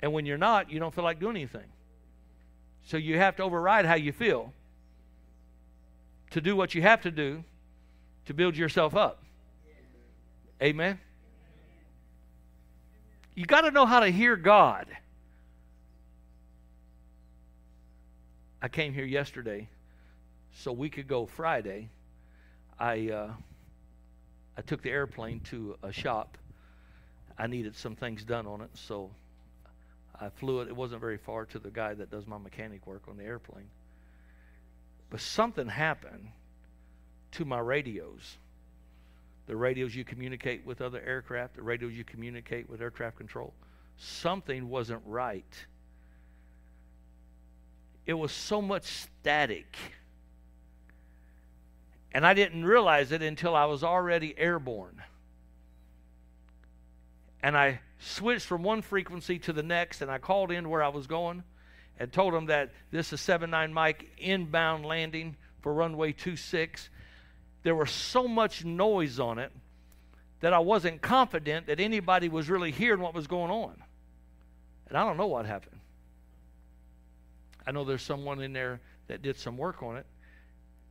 And 0.00 0.12
when 0.12 0.26
you're 0.26 0.38
not, 0.38 0.70
you 0.70 0.78
don't 0.78 0.94
feel 0.94 1.04
like 1.04 1.20
doing 1.20 1.36
anything. 1.36 1.66
So 2.84 2.96
you 2.96 3.18
have 3.18 3.36
to 3.36 3.42
override 3.42 3.84
how 3.84 3.96
you 3.96 4.12
feel 4.12 4.52
to 6.30 6.40
do 6.40 6.54
what 6.56 6.74
you 6.74 6.82
have 6.82 7.02
to 7.02 7.10
do 7.10 7.44
to 8.26 8.34
build 8.34 8.56
yourself 8.56 8.94
up. 8.94 9.22
Amen. 10.62 10.98
You 13.34 13.46
got 13.46 13.62
to 13.62 13.70
know 13.70 13.86
how 13.86 14.00
to 14.00 14.08
hear 14.08 14.36
God. 14.36 14.86
I 18.60 18.68
came 18.68 18.92
here 18.92 19.04
yesterday, 19.04 19.68
so 20.52 20.72
we 20.72 20.90
could 20.90 21.06
go 21.06 21.26
Friday. 21.26 21.90
I 22.78 23.10
uh, 23.10 23.30
I 24.56 24.62
took 24.62 24.82
the 24.82 24.90
airplane 24.90 25.38
to 25.50 25.76
a 25.84 25.92
shop. 25.92 26.36
I 27.38 27.46
needed 27.46 27.76
some 27.76 27.94
things 27.94 28.24
done 28.24 28.48
on 28.48 28.62
it, 28.62 28.70
so 28.74 29.12
I 30.20 30.28
flew 30.28 30.60
it. 30.60 30.68
It 30.68 30.76
wasn't 30.76 31.00
very 31.00 31.18
far 31.18 31.44
to 31.46 31.58
the 31.58 31.70
guy 31.70 31.94
that 31.94 32.10
does 32.10 32.26
my 32.26 32.38
mechanic 32.38 32.86
work 32.86 33.02
on 33.08 33.16
the 33.16 33.24
airplane. 33.24 33.68
But 35.10 35.20
something 35.20 35.68
happened 35.68 36.28
to 37.32 37.44
my 37.44 37.58
radios 37.58 38.38
the 39.48 39.56
radios 39.56 39.94
you 39.94 40.04
communicate 40.04 40.64
with 40.66 40.82
other 40.82 41.00
aircraft, 41.00 41.56
the 41.56 41.62
radios 41.62 41.94
you 41.94 42.04
communicate 42.04 42.68
with 42.68 42.82
air 42.82 42.90
traffic 42.90 43.16
control. 43.16 43.54
Something 43.96 44.68
wasn't 44.68 45.00
right. 45.06 45.66
It 48.04 48.12
was 48.12 48.30
so 48.30 48.60
much 48.60 48.84
static. 48.84 49.74
And 52.12 52.26
I 52.26 52.34
didn't 52.34 52.66
realize 52.66 53.10
it 53.10 53.22
until 53.22 53.56
I 53.56 53.64
was 53.64 53.82
already 53.82 54.38
airborne. 54.38 55.02
And 57.42 57.56
I 57.56 57.80
switched 57.98 58.46
from 58.46 58.62
one 58.62 58.82
frequency 58.82 59.38
to 59.40 59.52
the 59.52 59.62
next, 59.62 60.02
and 60.02 60.10
I 60.10 60.18
called 60.18 60.50
in 60.50 60.68
where 60.68 60.82
I 60.82 60.88
was 60.88 61.06
going 61.06 61.42
and 61.98 62.12
told 62.12 62.32
them 62.32 62.46
that 62.46 62.72
this 62.90 63.12
is 63.12 63.20
79 63.20 63.72
Mike 63.72 64.08
inbound 64.18 64.84
landing 64.84 65.36
for 65.60 65.74
runway 65.74 66.12
26 66.12 66.90
there 67.62 67.74
was 67.74 67.90
so 67.90 68.26
much 68.28 68.64
noise 68.64 69.20
on 69.20 69.38
it 69.38 69.52
that 70.40 70.52
I 70.52 70.60
wasn't 70.60 71.02
confident 71.02 71.66
that 71.66 71.80
anybody 71.80 72.28
was 72.28 72.48
really 72.48 72.70
hearing 72.70 73.00
what 73.00 73.14
was 73.14 73.26
going 73.26 73.50
on. 73.50 73.82
And 74.88 74.96
I 74.96 75.04
don't 75.04 75.16
know 75.16 75.26
what 75.26 75.46
happened. 75.46 75.80
I 77.66 77.72
know 77.72 77.84
there's 77.84 78.02
someone 78.02 78.40
in 78.40 78.52
there 78.52 78.80
that 79.08 79.20
did 79.20 79.36
some 79.36 79.58
work 79.58 79.82
on 79.82 79.96
it, 79.96 80.06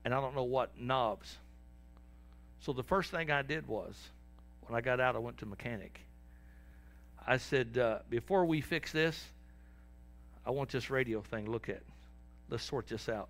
and 0.05 0.13
I 0.13 0.21
don't 0.21 0.35
know 0.35 0.43
what 0.43 0.79
knobs. 0.79 1.37
So 2.59 2.73
the 2.73 2.83
first 2.83 3.09
thing 3.09 3.31
I 3.31 3.41
did 3.41 3.67
was, 3.67 3.95
when 4.67 4.77
I 4.77 4.81
got 4.81 4.99
out, 4.99 5.15
I 5.15 5.19
went 5.19 5.37
to 5.39 5.45
mechanic. 5.45 6.01
I 7.27 7.35
said, 7.35 7.77
uh, 7.77 7.99
before 8.09 8.45
we 8.45 8.61
fix 8.61 8.93
this, 8.93 9.21
I 10.45 10.51
want 10.51 10.69
this 10.69 10.89
radio 10.89 11.21
thing 11.21 11.51
look 11.51 11.67
at. 11.67 11.81
Let's 12.49 12.63
sort 12.63 12.87
this 12.87 13.09
out. 13.09 13.27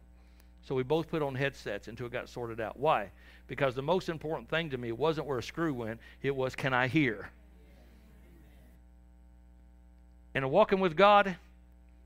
So 0.61 0.75
we 0.75 0.83
both 0.83 1.09
put 1.09 1.23
on 1.23 1.33
headsets 1.33 1.87
until 1.87 2.05
it 2.05 2.11
got 2.11 2.29
sorted 2.29 2.61
out. 2.61 2.77
Why? 2.77 3.09
Because 3.47 3.73
the 3.73 3.81
most 3.81 4.07
important 4.07 4.49
thing 4.49 4.69
to 4.69 4.77
me 4.77 4.91
wasn't 4.91 5.25
where 5.25 5.39
a 5.39 5.43
screw 5.43 5.73
went, 5.73 5.99
it 6.21 6.35
was 6.35 6.55
can 6.55 6.75
I 6.75 6.87
hear? 6.87 7.29
And 10.35 10.51
walking 10.51 10.79
with 10.79 10.95
God, 10.95 11.35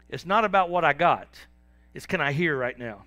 it's 0.07 0.25
not 0.25 0.45
about 0.45 0.69
what 0.69 0.85
I 0.85 0.93
got, 0.93 1.27
it's 1.93 2.05
can 2.05 2.21
I 2.21 2.31
hear 2.31 2.55
right 2.55 2.77
now? 2.79 3.03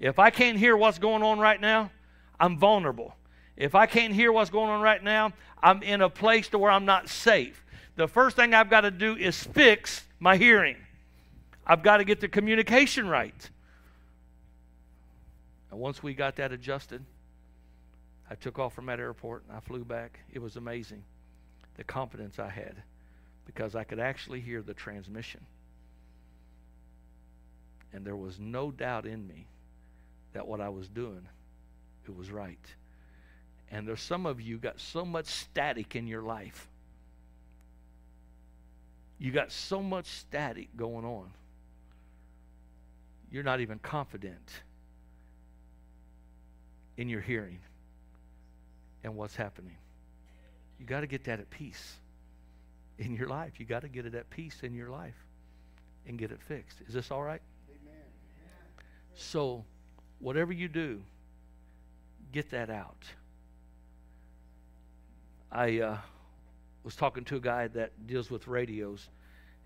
If 0.00 0.18
I 0.18 0.30
can't 0.30 0.58
hear 0.58 0.76
what's 0.76 0.98
going 0.98 1.22
on 1.22 1.38
right 1.38 1.60
now, 1.60 1.92
I'm 2.40 2.58
vulnerable. 2.58 3.14
If 3.56 3.74
I 3.74 3.86
can't 3.86 4.14
hear 4.14 4.32
what's 4.32 4.50
going 4.50 4.70
on 4.70 4.80
right 4.80 5.02
now, 5.02 5.32
I'm 5.62 5.82
in 5.82 6.00
a 6.00 6.08
place 6.08 6.48
to 6.48 6.58
where 6.58 6.70
I'm 6.70 6.84
not 6.84 7.08
safe. 7.08 7.64
The 7.98 8.06
first 8.06 8.36
thing 8.36 8.54
I've 8.54 8.70
got 8.70 8.82
to 8.82 8.92
do 8.92 9.16
is 9.16 9.42
fix 9.42 10.04
my 10.20 10.36
hearing. 10.36 10.76
I've 11.66 11.82
got 11.82 11.96
to 11.96 12.04
get 12.04 12.20
the 12.20 12.28
communication 12.28 13.08
right. 13.08 13.50
And 15.72 15.80
once 15.80 16.00
we 16.00 16.14
got 16.14 16.36
that 16.36 16.52
adjusted, 16.52 17.04
I 18.30 18.36
took 18.36 18.56
off 18.60 18.72
from 18.72 18.86
that 18.86 19.00
airport 19.00 19.42
and 19.48 19.56
I 19.56 19.58
flew 19.58 19.84
back. 19.84 20.20
It 20.32 20.38
was 20.38 20.54
amazing 20.54 21.02
the 21.76 21.82
confidence 21.82 22.38
I 22.38 22.48
had 22.48 22.76
because 23.46 23.74
I 23.74 23.82
could 23.82 23.98
actually 23.98 24.40
hear 24.40 24.62
the 24.62 24.74
transmission. 24.74 25.44
And 27.92 28.06
there 28.06 28.14
was 28.14 28.38
no 28.38 28.70
doubt 28.70 29.06
in 29.06 29.26
me 29.26 29.48
that 30.34 30.46
what 30.46 30.60
I 30.60 30.68
was 30.68 30.86
doing, 30.86 31.26
it 32.06 32.16
was 32.16 32.30
right. 32.30 32.64
And 33.72 33.88
there's 33.88 34.00
some 34.00 34.24
of 34.24 34.40
you 34.40 34.56
got 34.56 34.78
so 34.78 35.04
much 35.04 35.26
static 35.26 35.96
in 35.96 36.06
your 36.06 36.22
life. 36.22 36.67
You 39.18 39.32
got 39.32 39.50
so 39.50 39.82
much 39.82 40.06
static 40.06 40.68
going 40.76 41.04
on. 41.04 41.30
You're 43.30 43.42
not 43.42 43.60
even 43.60 43.78
confident 43.78 44.62
in 46.96 47.08
your 47.08 47.20
hearing 47.20 47.58
and 49.04 49.16
what's 49.16 49.36
happening. 49.36 49.76
You 50.78 50.86
got 50.86 51.00
to 51.00 51.06
get 51.06 51.24
that 51.24 51.40
at 51.40 51.50
peace 51.50 51.96
in 52.98 53.14
your 53.14 53.28
life. 53.28 53.52
You 53.58 53.66
got 53.66 53.82
to 53.82 53.88
get 53.88 54.06
it 54.06 54.14
at 54.14 54.30
peace 54.30 54.60
in 54.62 54.74
your 54.74 54.90
life 54.90 55.16
and 56.06 56.18
get 56.18 56.30
it 56.30 56.40
fixed. 56.46 56.78
Is 56.86 56.94
this 56.94 57.10
all 57.10 57.22
right? 57.22 57.42
Amen. 57.68 58.02
So, 59.14 59.64
whatever 60.20 60.52
you 60.52 60.68
do, 60.68 61.02
get 62.32 62.50
that 62.50 62.70
out. 62.70 63.04
I 65.50 65.80
uh, 65.80 65.98
was 66.88 66.96
talking 66.96 67.22
to 67.22 67.36
a 67.36 67.40
guy 67.40 67.68
that 67.68 68.06
deals 68.06 68.30
with 68.30 68.48
radios, 68.48 69.10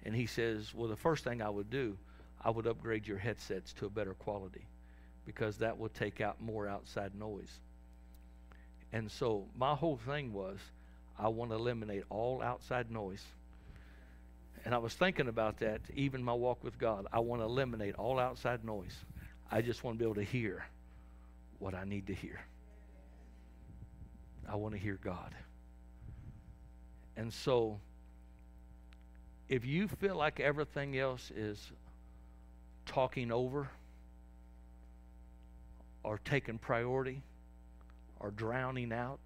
and 0.05 0.13
he 0.13 0.27
says, 0.27 0.75
Well, 0.75 0.89
the 0.89 0.97
first 0.97 1.23
thing 1.23 1.41
I 1.41 1.49
would 1.49 1.71
do, 1.71 1.97
I 2.45 2.51
would 2.51 2.67
upgrade 2.67 3.07
your 3.07 3.19
headsets 3.19 3.73
to 3.75 3.87
a 3.87 3.89
better 3.89 4.15
quality 4.15 4.67
because 5.25 5.59
that 5.59 5.79
will 5.79 5.91
take 5.91 6.21
out 6.21 6.43
more 6.43 6.67
outside 6.67 7.15
noise. 7.15 7.61
And 8.93 9.09
so 9.09 9.47
my 9.57 9.77
whole 9.77 9.99
thing 9.99 10.33
was, 10.33 10.59
I 11.17 11.29
want 11.29 11.53
to 11.53 11.55
eliminate 11.55 12.03
all 12.11 12.43
outside 12.43 12.91
noise. 12.91 13.25
And 14.65 14.75
I 14.75 14.79
was 14.79 14.95
thinking 14.95 15.29
about 15.29 15.61
that, 15.61 15.81
even 15.95 16.25
my 16.25 16.35
walk 16.35 16.65
with 16.65 16.77
God. 16.77 17.07
I 17.13 17.21
want 17.21 17.41
to 17.41 17.47
eliminate 17.47 17.95
all 17.95 18.19
outside 18.19 18.65
noise. 18.65 18.97
I 19.49 19.63
just 19.63 19.85
want 19.85 19.97
to 19.97 19.99
be 20.01 20.05
able 20.05 20.17
to 20.17 20.25
hear 20.25 20.67
what 21.61 21.73
I 21.73 21.85
need 21.85 22.09
to 22.09 22.15
hear. 22.15 22.41
I 24.49 24.57
want 24.57 24.75
to 24.75 24.81
hear 24.81 24.99
God. 25.05 25.33
And 27.23 27.33
so, 27.33 27.79
if 29.49 29.65
you 29.65 29.87
feel 29.87 30.17
like 30.17 30.41
everything 30.41 30.99
else 30.99 31.31
is 31.31 31.71
talking 32.85 33.31
over 33.31 33.71
or 36.03 36.19
taking 36.25 36.59
priority 36.59 37.23
or 38.19 38.33
drowning 38.33 38.93
out, 38.93 39.21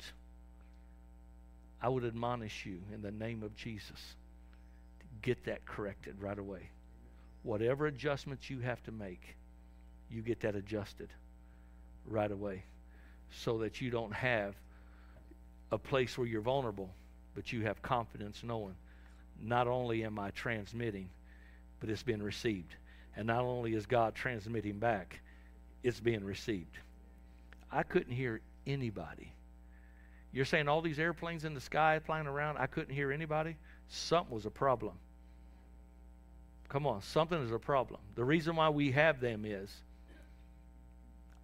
I 1.81 1.89
would 1.89 2.05
admonish 2.05 2.67
you 2.67 2.83
in 2.93 3.01
the 3.01 3.11
name 3.11 3.43
of 3.43 3.57
Jesus 3.57 4.15
to 5.01 5.07
get 5.23 5.47
that 5.47 5.65
corrected 5.65 6.21
right 6.21 6.39
away. 6.39 6.69
Whatever 7.45 7.87
adjustments 7.87 8.51
you 8.51 8.61
have 8.61 8.83
to 8.83 8.93
make, 8.93 9.37
you 10.11 10.21
get 10.21 10.41
that 10.41 10.55
adjusted 10.55 11.09
right 12.05 12.31
away 12.31 12.63
so 13.31 13.57
that 13.57 13.81
you 13.81 13.89
don't 13.89 14.13
have 14.13 14.55
a 15.73 15.79
place 15.79 16.19
where 16.19 16.27
you're 16.27 16.43
vulnerable, 16.43 16.91
but 17.37 17.53
you 17.53 17.63
have 17.63 17.81
confidence 17.83 18.43
knowing 18.43 18.75
not 19.41 19.69
only 19.69 20.03
am 20.05 20.19
I 20.19 20.31
transmitting, 20.31 21.11
but 21.79 21.91
it's 21.91 22.03
being 22.03 22.23
received. 22.23 22.75
And 23.15 23.27
not 23.27 23.43
only 23.43 23.75
is 23.75 23.87
God 23.87 24.15
transmitting 24.15 24.79
back, 24.79 25.21
it's 25.83 26.01
being 26.01 26.25
received. 26.25 26.79
I 27.71 27.83
couldn't 27.83 28.13
hear 28.13 28.41
anybody. 28.67 29.31
You're 30.33 30.47
saying 30.47 30.67
all 30.67 30.81
these 30.81 30.99
airplanes 30.99 31.45
in 31.45 31.55
the 31.55 31.61
sky 31.61 32.01
flying 32.05 32.27
around, 32.27 32.57
I 32.57 32.67
couldn't 32.67 32.95
hear 32.95 33.13
anybody? 33.13 33.57
Something 33.89 34.35
was 34.35 34.47
a 34.47 34.51
problem. 34.51 34.95
Come 36.69 36.87
on, 36.87 37.03
something 37.03 37.41
is 37.43 37.53
a 37.53 37.59
problem. 37.59 38.01
The 38.17 38.25
reason 38.25 38.57
why 38.57 38.71
we 38.71 38.91
have 38.93 39.21
them 39.21 39.45
is 39.45 39.71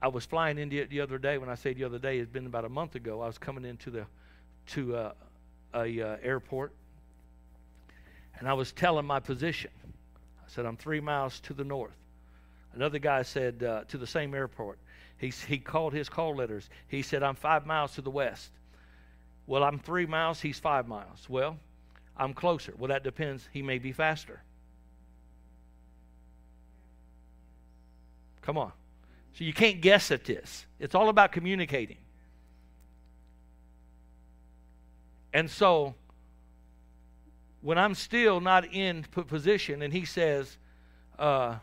I 0.01 0.09
was 0.09 0.25
flying 0.25 0.59
India 0.59 0.87
the 0.87 1.01
other 1.01 1.19
day. 1.19 1.39
When 1.39 1.49
I 1.49 1.55
say 1.55 1.75
the 1.75 1.85
other 1.85 1.99
day, 1.99 2.19
it's 2.19 2.31
been 2.31 2.47
about 2.47 2.65
a 2.65 2.69
month 2.69 2.97
ago. 2.97 3.21
I 3.21 3.27
was 3.27 3.39
coming 3.39 3.65
into 3.65 3.91
the 3.91 4.07
to 4.69 4.97
uh, 4.97 5.13
a 5.75 6.01
uh, 6.01 6.17
airport, 6.23 6.73
and 8.39 8.49
I 8.49 8.55
was 8.55 8.73
telling 8.73 9.07
my 9.07 9.21
position. 9.21 9.71
I 9.85 10.49
said 10.49 10.67
I'm 10.67 10.77
three 10.77 11.01
miles 11.01 11.41
to 11.41 11.55
the 11.55 11.65
north. 11.65 11.97
Another 12.75 12.99
guy 12.99 13.23
said 13.23 13.63
uh, 13.63 13.85
to 13.89 13.99
the 13.99 14.07
same 14.07 14.35
airport. 14.35 14.79
He 15.19 15.29
he 15.29 15.59
called 15.59 15.93
his 15.93 16.09
call 16.09 16.35
letters. 16.35 16.69
He 16.89 17.03
said 17.03 17.23
I'm 17.23 17.37
five 17.37 17.67
miles 17.67 17.95
to 17.95 18.03
the 18.03 18.11
west. 18.11 18.51
Well, 19.47 19.65
I'm 19.65 19.79
three 19.79 20.07
miles. 20.07 20.41
He's 20.41 20.59
five 20.59 20.87
miles. 20.87 21.29
Well, 21.29 21.59
I'm 22.17 22.35
closer. 22.35 22.75
Well, 22.77 22.89
that 22.89 23.05
depends. 23.05 23.49
He 23.53 23.63
may 23.63 23.79
be 23.79 23.93
faster. 23.93 24.43
Come 28.43 28.59
on. 28.59 28.73
So 29.35 29.45
you 29.45 29.53
can't 29.53 29.81
guess 29.81 30.11
at 30.11 30.25
this. 30.25 30.67
It's 30.79 30.95
all 30.95 31.09
about 31.09 31.33
communicating. 31.33 31.99
And 35.33 35.51
so 35.51 35.95
when 37.61 37.79
I'm 37.79 37.95
still 37.95 38.41
not 38.41 38.73
in 38.73 39.05
position 39.05 39.83
and 39.83 39.93
he 39.93 40.05
says, 40.05 40.59
uh, 41.19 41.57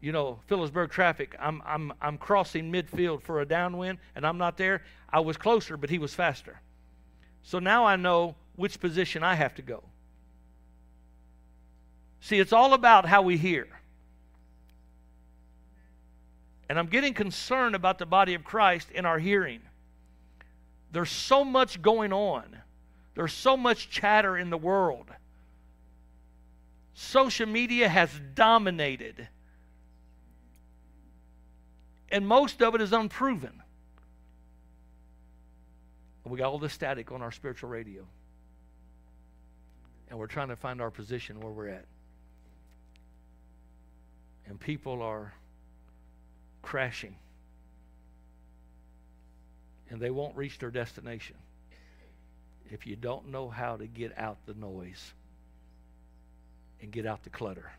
you 0.00 0.12
know, 0.12 0.38
Phillipsburg 0.46 0.90
traffic, 0.90 1.34
I'm, 1.40 1.62
I'm, 1.64 1.92
I'm 2.00 2.18
crossing 2.18 2.70
midfield 2.70 3.22
for 3.22 3.40
a 3.40 3.46
downwind 3.46 3.98
and 4.14 4.26
I'm 4.26 4.38
not 4.38 4.56
there, 4.56 4.82
I 5.10 5.20
was 5.20 5.36
closer, 5.36 5.76
but 5.76 5.88
he 5.88 5.98
was 5.98 6.14
faster. 6.14 6.60
So 7.42 7.58
now 7.58 7.86
I 7.86 7.96
know 7.96 8.36
which 8.56 8.78
position 8.80 9.22
I 9.22 9.34
have 9.34 9.54
to 9.54 9.62
go. 9.62 9.82
See, 12.20 12.38
it's 12.38 12.52
all 12.52 12.74
about 12.74 13.06
how 13.06 13.22
we 13.22 13.36
hear. 13.36 13.66
And 16.68 16.78
I'm 16.78 16.86
getting 16.86 17.14
concerned 17.14 17.74
about 17.74 17.98
the 17.98 18.06
body 18.06 18.34
of 18.34 18.44
Christ 18.44 18.90
in 18.90 19.04
our 19.04 19.18
hearing. 19.18 19.60
There's 20.94 21.10
so 21.10 21.44
much 21.44 21.82
going 21.82 22.12
on, 22.12 22.56
there's 23.16 23.32
so 23.32 23.56
much 23.56 23.90
chatter 23.90 24.38
in 24.38 24.48
the 24.48 24.56
world. 24.56 25.10
Social 26.94 27.46
media 27.46 27.88
has 27.88 28.08
dominated, 28.36 29.26
and 32.10 32.24
most 32.24 32.62
of 32.62 32.76
it 32.76 32.80
is 32.80 32.92
unproven. 32.92 33.60
we 36.24 36.38
got 36.38 36.52
all 36.52 36.60
the 36.60 36.68
static 36.68 37.10
on 37.10 37.22
our 37.22 37.32
spiritual 37.32 37.70
radio. 37.70 38.06
And 40.08 40.18
we're 40.18 40.28
trying 40.28 40.48
to 40.48 40.56
find 40.56 40.80
our 40.80 40.92
position 40.92 41.40
where 41.40 41.50
we're 41.50 41.68
at. 41.68 41.86
And 44.46 44.60
people 44.60 45.02
are 45.02 45.34
crashing. 46.62 47.16
And 49.94 50.02
they 50.02 50.10
won't 50.10 50.34
reach 50.34 50.58
their 50.58 50.72
destination 50.72 51.36
if 52.68 52.84
you 52.84 52.96
don't 52.96 53.28
know 53.28 53.48
how 53.48 53.76
to 53.76 53.86
get 53.86 54.12
out 54.18 54.38
the 54.44 54.54
noise 54.54 55.12
and 56.82 56.90
get 56.90 57.06
out 57.06 57.22
the 57.22 57.30
clutter. 57.30 57.70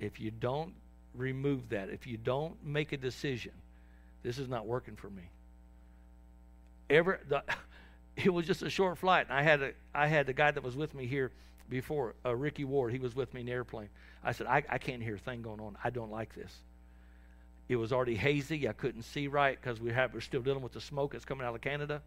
If 0.00 0.20
you 0.20 0.30
don't 0.30 0.72
remove 1.12 1.68
that, 1.68 1.90
if 1.90 2.06
you 2.06 2.16
don't 2.16 2.54
make 2.64 2.92
a 2.92 2.96
decision, 2.96 3.52
this 4.22 4.38
is 4.38 4.48
not 4.48 4.66
working 4.66 4.96
for 4.96 5.10
me. 5.10 5.24
Ever 6.88 7.20
the, 7.28 7.42
it 8.16 8.32
was 8.32 8.46
just 8.46 8.62
a 8.62 8.70
short 8.70 8.96
flight. 8.96 9.26
I 9.28 9.42
had 9.42 9.60
a 9.60 9.72
I 9.94 10.06
had 10.06 10.24
the 10.24 10.32
guy 10.32 10.50
that 10.52 10.62
was 10.62 10.74
with 10.74 10.94
me 10.94 11.04
here 11.04 11.32
before, 11.68 12.14
uh, 12.24 12.34
Ricky 12.34 12.64
Ward. 12.64 12.92
He 12.92 12.98
was 12.98 13.14
with 13.14 13.34
me 13.34 13.40
in 13.40 13.46
the 13.46 13.52
airplane. 13.52 13.90
I 14.24 14.32
said, 14.32 14.46
I, 14.46 14.62
I 14.70 14.78
can't 14.78 15.02
hear 15.02 15.16
a 15.16 15.18
thing 15.18 15.42
going 15.42 15.60
on. 15.60 15.76
I 15.84 15.90
don't 15.90 16.10
like 16.10 16.34
this. 16.34 16.62
It 17.68 17.76
was 17.76 17.92
already 17.92 18.14
hazy. 18.14 18.68
I 18.68 18.72
couldn't 18.72 19.02
see 19.02 19.26
right 19.26 19.58
because 19.60 19.80
we 19.80 19.92
have, 19.92 20.12
we're 20.12 20.20
still 20.20 20.42
dealing 20.42 20.62
with 20.62 20.72
the 20.72 20.80
smoke 20.80 21.12
that's 21.12 21.24
coming 21.24 21.46
out 21.46 21.54
of 21.54 21.60
Canada. 21.60 22.02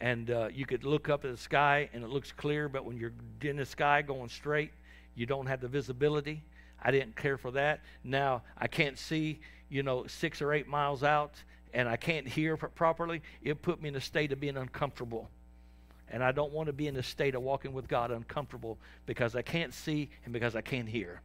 And 0.00 0.30
uh, 0.30 0.48
you 0.52 0.66
could 0.66 0.84
look 0.84 1.08
up 1.08 1.24
at 1.24 1.30
the 1.30 1.36
sky 1.36 1.88
and 1.92 2.04
it 2.04 2.10
looks 2.10 2.32
clear, 2.32 2.68
but 2.68 2.84
when 2.84 2.96
you're 2.96 3.12
in 3.42 3.56
the 3.56 3.66
sky 3.66 4.02
going 4.02 4.28
straight, 4.28 4.70
you 5.14 5.26
don't 5.26 5.46
have 5.46 5.60
the 5.60 5.68
visibility. 5.68 6.42
I 6.82 6.90
didn't 6.90 7.16
care 7.16 7.38
for 7.38 7.50
that. 7.52 7.80
Now 8.02 8.42
I 8.58 8.66
can't 8.66 8.98
see, 8.98 9.40
you 9.68 9.82
know, 9.82 10.06
six 10.06 10.42
or 10.42 10.52
eight 10.52 10.68
miles 10.68 11.02
out 11.02 11.42
and 11.72 11.88
I 11.88 11.96
can't 11.96 12.26
hear 12.26 12.56
properly. 12.56 13.22
It 13.42 13.60
put 13.62 13.82
me 13.82 13.88
in 13.88 13.96
a 13.96 14.00
state 14.00 14.32
of 14.32 14.40
being 14.40 14.56
uncomfortable. 14.56 15.28
And 16.08 16.22
I 16.22 16.30
don't 16.30 16.52
want 16.52 16.68
to 16.68 16.72
be 16.72 16.86
in 16.86 16.96
a 16.96 17.02
state 17.02 17.34
of 17.34 17.42
walking 17.42 17.72
with 17.72 17.88
God 17.88 18.10
uncomfortable 18.10 18.78
because 19.06 19.34
I 19.34 19.42
can't 19.42 19.74
see 19.74 20.10
and 20.24 20.32
because 20.32 20.54
I 20.54 20.60
can't 20.60 20.88
hear. 20.88 21.20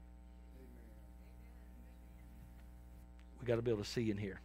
We 3.39 3.47
got 3.47 3.55
to 3.55 3.61
be 3.61 3.71
able 3.71 3.83
to 3.83 3.89
see 3.89 4.11
and 4.11 4.19
hear. 4.19 4.39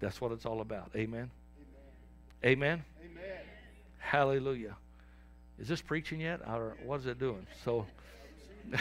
That's 0.00 0.20
what 0.20 0.32
it's 0.32 0.46
all 0.46 0.60
about. 0.60 0.90
Amen. 0.96 1.30
Amen. 2.44 2.84
Amen. 3.00 3.38
Hallelujah. 3.98 4.76
Is 5.60 5.68
this 5.68 5.80
preaching 5.80 6.20
yet, 6.20 6.40
or 6.46 6.76
what 6.84 7.00
is 7.00 7.06
it 7.06 7.18
doing? 7.18 7.46
So, 7.64 7.86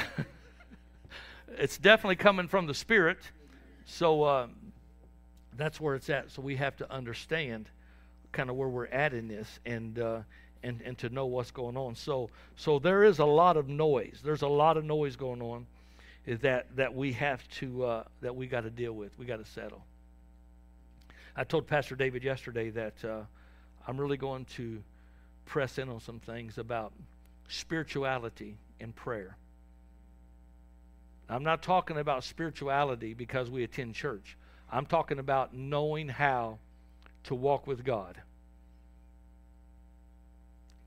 it's 1.50 1.78
definitely 1.78 2.15
coming 2.15 2.47
from 2.47 2.65
the 2.65 2.74
Spirit. 2.74 3.19
So 3.86 4.24
uh, 4.24 4.47
that's 5.58 5.80
where 5.80 5.95
it's 5.95 6.10
at. 6.10 6.32
So 6.32 6.41
we 6.41 6.56
have 6.56 6.76
to 6.78 6.91
understand 6.91 7.69
kind 8.32 8.50
of 8.50 8.56
where 8.56 8.69
we're 8.69 8.88
at 8.88 9.13
in 9.13 9.28
this, 9.28 9.60
and 9.65 10.00
uh, 10.00 10.19
and 10.63 10.82
and 10.82 10.97
to 11.00 11.10
know 11.10 11.26
what's 11.26 11.52
going 11.52 11.78
on. 11.78 11.95
So 11.95 12.30
so 12.56 12.80
there 12.80 13.04
is 13.04 13.19
a 13.19 13.26
lot 13.26 13.58
of 13.58 13.67
noise. 13.67 14.21
There's 14.24 14.41
a 14.41 14.47
lot 14.47 14.78
of 14.78 14.86
noise 14.86 15.15
going 15.15 15.41
on 15.41 15.67
is 16.25 16.39
that 16.41 16.75
that 16.75 16.93
we 16.93 17.13
have 17.13 17.47
to 17.49 17.84
uh, 17.84 18.03
that 18.21 18.36
we 18.36 18.47
got 18.47 18.62
to 18.62 18.69
deal 18.69 18.93
with. 18.93 19.17
We 19.17 19.25
got 19.25 19.38
to 19.38 19.51
settle. 19.51 19.84
I 21.36 21.43
told 21.43 21.67
Pastor 21.67 21.95
David 21.95 22.23
yesterday 22.23 22.69
that 22.71 23.03
uh, 23.03 23.21
I'm 23.88 23.99
really 23.99 24.17
going 24.17 24.45
to 24.57 24.84
press 25.45 25.77
in 25.77 25.89
on 25.89 25.99
some 25.99 26.19
things 26.19 26.57
about 26.57 26.93
spirituality 27.47 28.57
and 28.79 28.95
prayer. 28.95 29.38
I'm 31.29 31.43
not 31.43 31.63
talking 31.63 31.97
about 31.97 32.25
spirituality 32.25 33.13
because 33.13 33.49
we 33.49 33.63
attend 33.63 33.95
church. 33.95 34.38
I'm 34.69 34.86
talking 34.86 35.19
about 35.19 35.53
knowing 35.53 36.10
how 36.10 36.60
to 37.25 37.36
walk 37.36 37.67
with 37.67 37.84
God. 37.86 38.21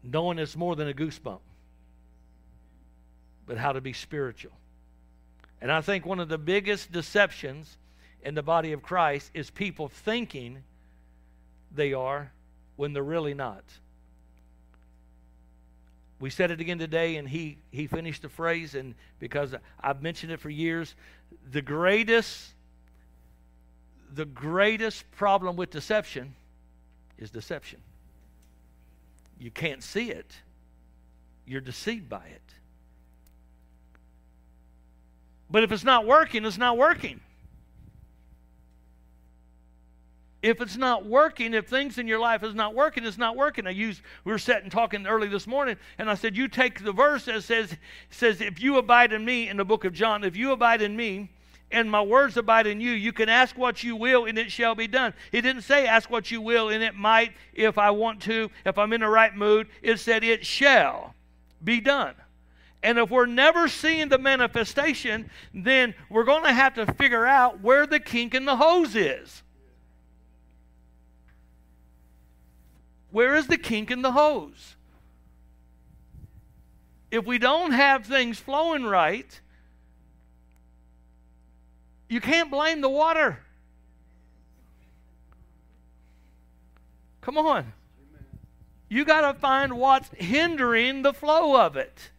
Knowing 0.03 0.39
it's 0.39 0.55
more 0.55 0.77
than 0.77 0.89
a 0.89 0.93
goosebump, 0.93 1.41
but 3.47 3.57
how 3.57 3.73
to 3.73 3.81
be 3.81 3.95
spiritual. 3.95 4.53
And 5.61 5.73
I 5.73 5.81
think 5.81 6.05
one 6.05 6.21
of 6.21 6.29
the 6.29 6.39
biggest 6.39 6.93
deceptions 6.93 7.79
in 8.23 8.35
the 8.35 8.43
body 8.43 8.73
of 8.73 8.83
Christ 8.83 9.31
is 9.35 9.51
people 9.51 9.89
thinking 9.89 10.63
they 11.75 11.93
are 11.93 12.33
when 12.77 12.93
they're 12.93 13.03
really 13.03 13.35
not. 13.35 13.65
We 16.21 16.31
said 16.31 16.51
it 16.51 16.61
again 16.61 16.79
today, 16.79 17.17
and 17.17 17.29
he, 17.29 17.59
he 17.71 17.87
finished 17.87 18.23
the 18.23 18.29
phrase, 18.29 18.75
and 18.75 18.95
because 19.19 19.55
I've 19.81 20.01
mentioned 20.01 20.33
it 20.33 20.41
for 20.41 20.49
years, 20.49 20.95
the 21.51 21.61
greatest, 21.61 22.55
the 24.13 24.25
greatest 24.25 25.11
problem 25.13 25.57
with 25.57 25.71
deception 25.71 26.35
is 27.19 27.31
deception. 27.31 27.81
You 29.39 29.51
can't 29.51 29.83
see 29.83 30.11
it. 30.11 30.31
You're 31.47 31.61
deceived 31.61 32.09
by 32.09 32.25
it. 32.27 32.43
But 35.51 35.63
if 35.63 35.73
it's 35.73 35.85
not 35.85 36.07
working, 36.07 36.45
it's 36.45 36.59
not 36.59 36.77
working. 36.77 37.21
if 40.45 40.61
it's 40.61 40.77
not 40.77 41.07
working, 41.07 41.55
if 41.55 41.67
things 41.67 41.97
in 41.97 42.07
your 42.07 42.19
life 42.19 42.43
is 42.43 42.55
not 42.55 42.75
working, 42.75 43.07
it's 43.07 43.17
not 43.17 43.35
working. 43.35 43.67
I 43.67 43.71
used 43.71 44.03
we 44.25 44.33
were 44.33 44.39
sitting 44.39 44.69
talking 44.69 45.07
early 45.07 45.27
this 45.27 45.47
morning, 45.47 45.77
and 45.97 46.11
I 46.11 46.15
said, 46.17 46.37
you 46.37 46.49
take 46.49 46.85
the 46.85 46.93
verse 46.93 47.25
that 47.25 47.43
says 47.45 47.75
says, 48.11 48.43
if 48.43 48.63
you 48.63 48.77
abide 48.77 49.15
in 49.15 49.25
me 49.25 49.49
in 49.49 49.57
the 49.57 49.65
book 49.65 49.87
of 49.87 49.95
John, 49.95 50.23
if 50.23 50.37
you 50.37 50.53
abide 50.53 50.83
in 50.83 50.95
me, 50.95 51.31
and 51.71 51.91
my 51.91 52.03
words 52.03 52.37
abide 52.37 52.67
in 52.67 52.79
you, 52.79 52.91
you 52.91 53.11
can 53.11 53.31
ask 53.31 53.57
what 53.57 53.83
you 53.83 53.97
will, 53.97 54.27
and 54.27 54.39
it 54.39 54.53
shall 54.53 54.75
be 54.75 54.87
done. 54.87 55.15
He 55.33 55.41
didn't 55.41 55.63
say 55.63 55.87
ask 55.87 56.11
what 56.11 56.31
you 56.31 56.43
will, 56.43 56.69
and 56.69 56.83
it 56.83 56.95
might 56.95 57.33
if 57.55 57.79
I 57.79 57.91
want 57.91 58.21
to, 58.23 58.51
if 58.67 58.77
I'm 58.77 58.93
in 58.93 59.01
the 59.01 59.09
right 59.09 59.35
mood. 59.35 59.69
It 59.81 59.99
said 59.99 60.23
it 60.23 60.45
shall 60.45 61.15
be 61.65 61.81
done. 61.81 62.15
And 62.85 62.99
if 62.99 63.11
we're 63.11 63.25
never 63.25 63.67
seeing 63.67 64.11
the 64.11 64.19
manifestation, 64.19 65.31
then 65.55 65.95
we're 66.11 66.25
going 66.25 66.45
to 66.45 66.53
have 66.53 66.75
to 66.75 66.93
figure 66.93 67.27
out 67.27 67.63
where 67.63 67.87
the 67.87 67.99
kink 67.99 68.35
in 68.35 68.45
the 68.45 68.57
hose 68.57 68.95
is. 68.95 69.43
Where 73.11 73.37
is 73.37 73.47
the 73.47 73.57
kink 73.57 73.91
in 73.91 74.03
the 74.03 74.13
hose? 74.13 74.77
If 77.11 77.25
we 77.25 77.39
don't 77.39 77.73
have 77.73 78.05
things 78.05 78.39
flowing 78.39 78.85
right, 78.85 79.41
you 82.11 82.21
can't 82.21 82.51
blame 82.51 82.83
the 82.83 82.91
water. 82.91 83.39
Come 87.23 87.39
on. 87.39 87.73
You 88.91 89.07
got 89.07 89.33
to 89.33 89.39
find 89.39 89.79
what's 89.79 90.11
hindering 90.11 91.01
the 91.01 91.15
flow 91.15 91.59
of 91.59 91.79
it. 91.79 92.11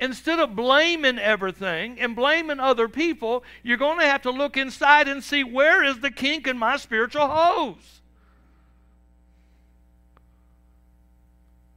Instead 0.00 0.40
of 0.40 0.56
blaming 0.56 1.18
everything 1.18 2.00
and 2.00 2.16
blaming 2.16 2.58
other 2.58 2.88
people, 2.88 3.44
you're 3.62 3.76
going 3.76 3.98
to 4.00 4.06
have 4.06 4.22
to 4.22 4.30
look 4.30 4.56
inside 4.56 5.06
and 5.06 5.22
see 5.22 5.44
where 5.44 5.84
is 5.84 6.00
the 6.00 6.10
kink 6.10 6.46
in 6.46 6.58
my 6.58 6.76
spiritual 6.76 7.28
hose. 7.28 8.00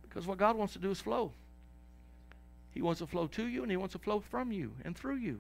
Because 0.02 0.26
what 0.26 0.40
God 0.40 0.56
wants 0.56 0.74
to 0.74 0.80
do 0.80 0.90
is 0.90 1.00
flow. 1.00 1.32
He 2.72 2.82
wants 2.82 3.00
to 3.00 3.08
flow 3.08 3.28
to 3.28 3.48
you 3.48 3.62
and 3.62 3.70
He 3.70 3.78
wants 3.78 3.94
to 3.94 4.00
flow 4.00 4.20
from 4.20 4.52
you 4.52 4.72
and 4.84 4.98
through 4.98 5.18
you. 5.18 5.40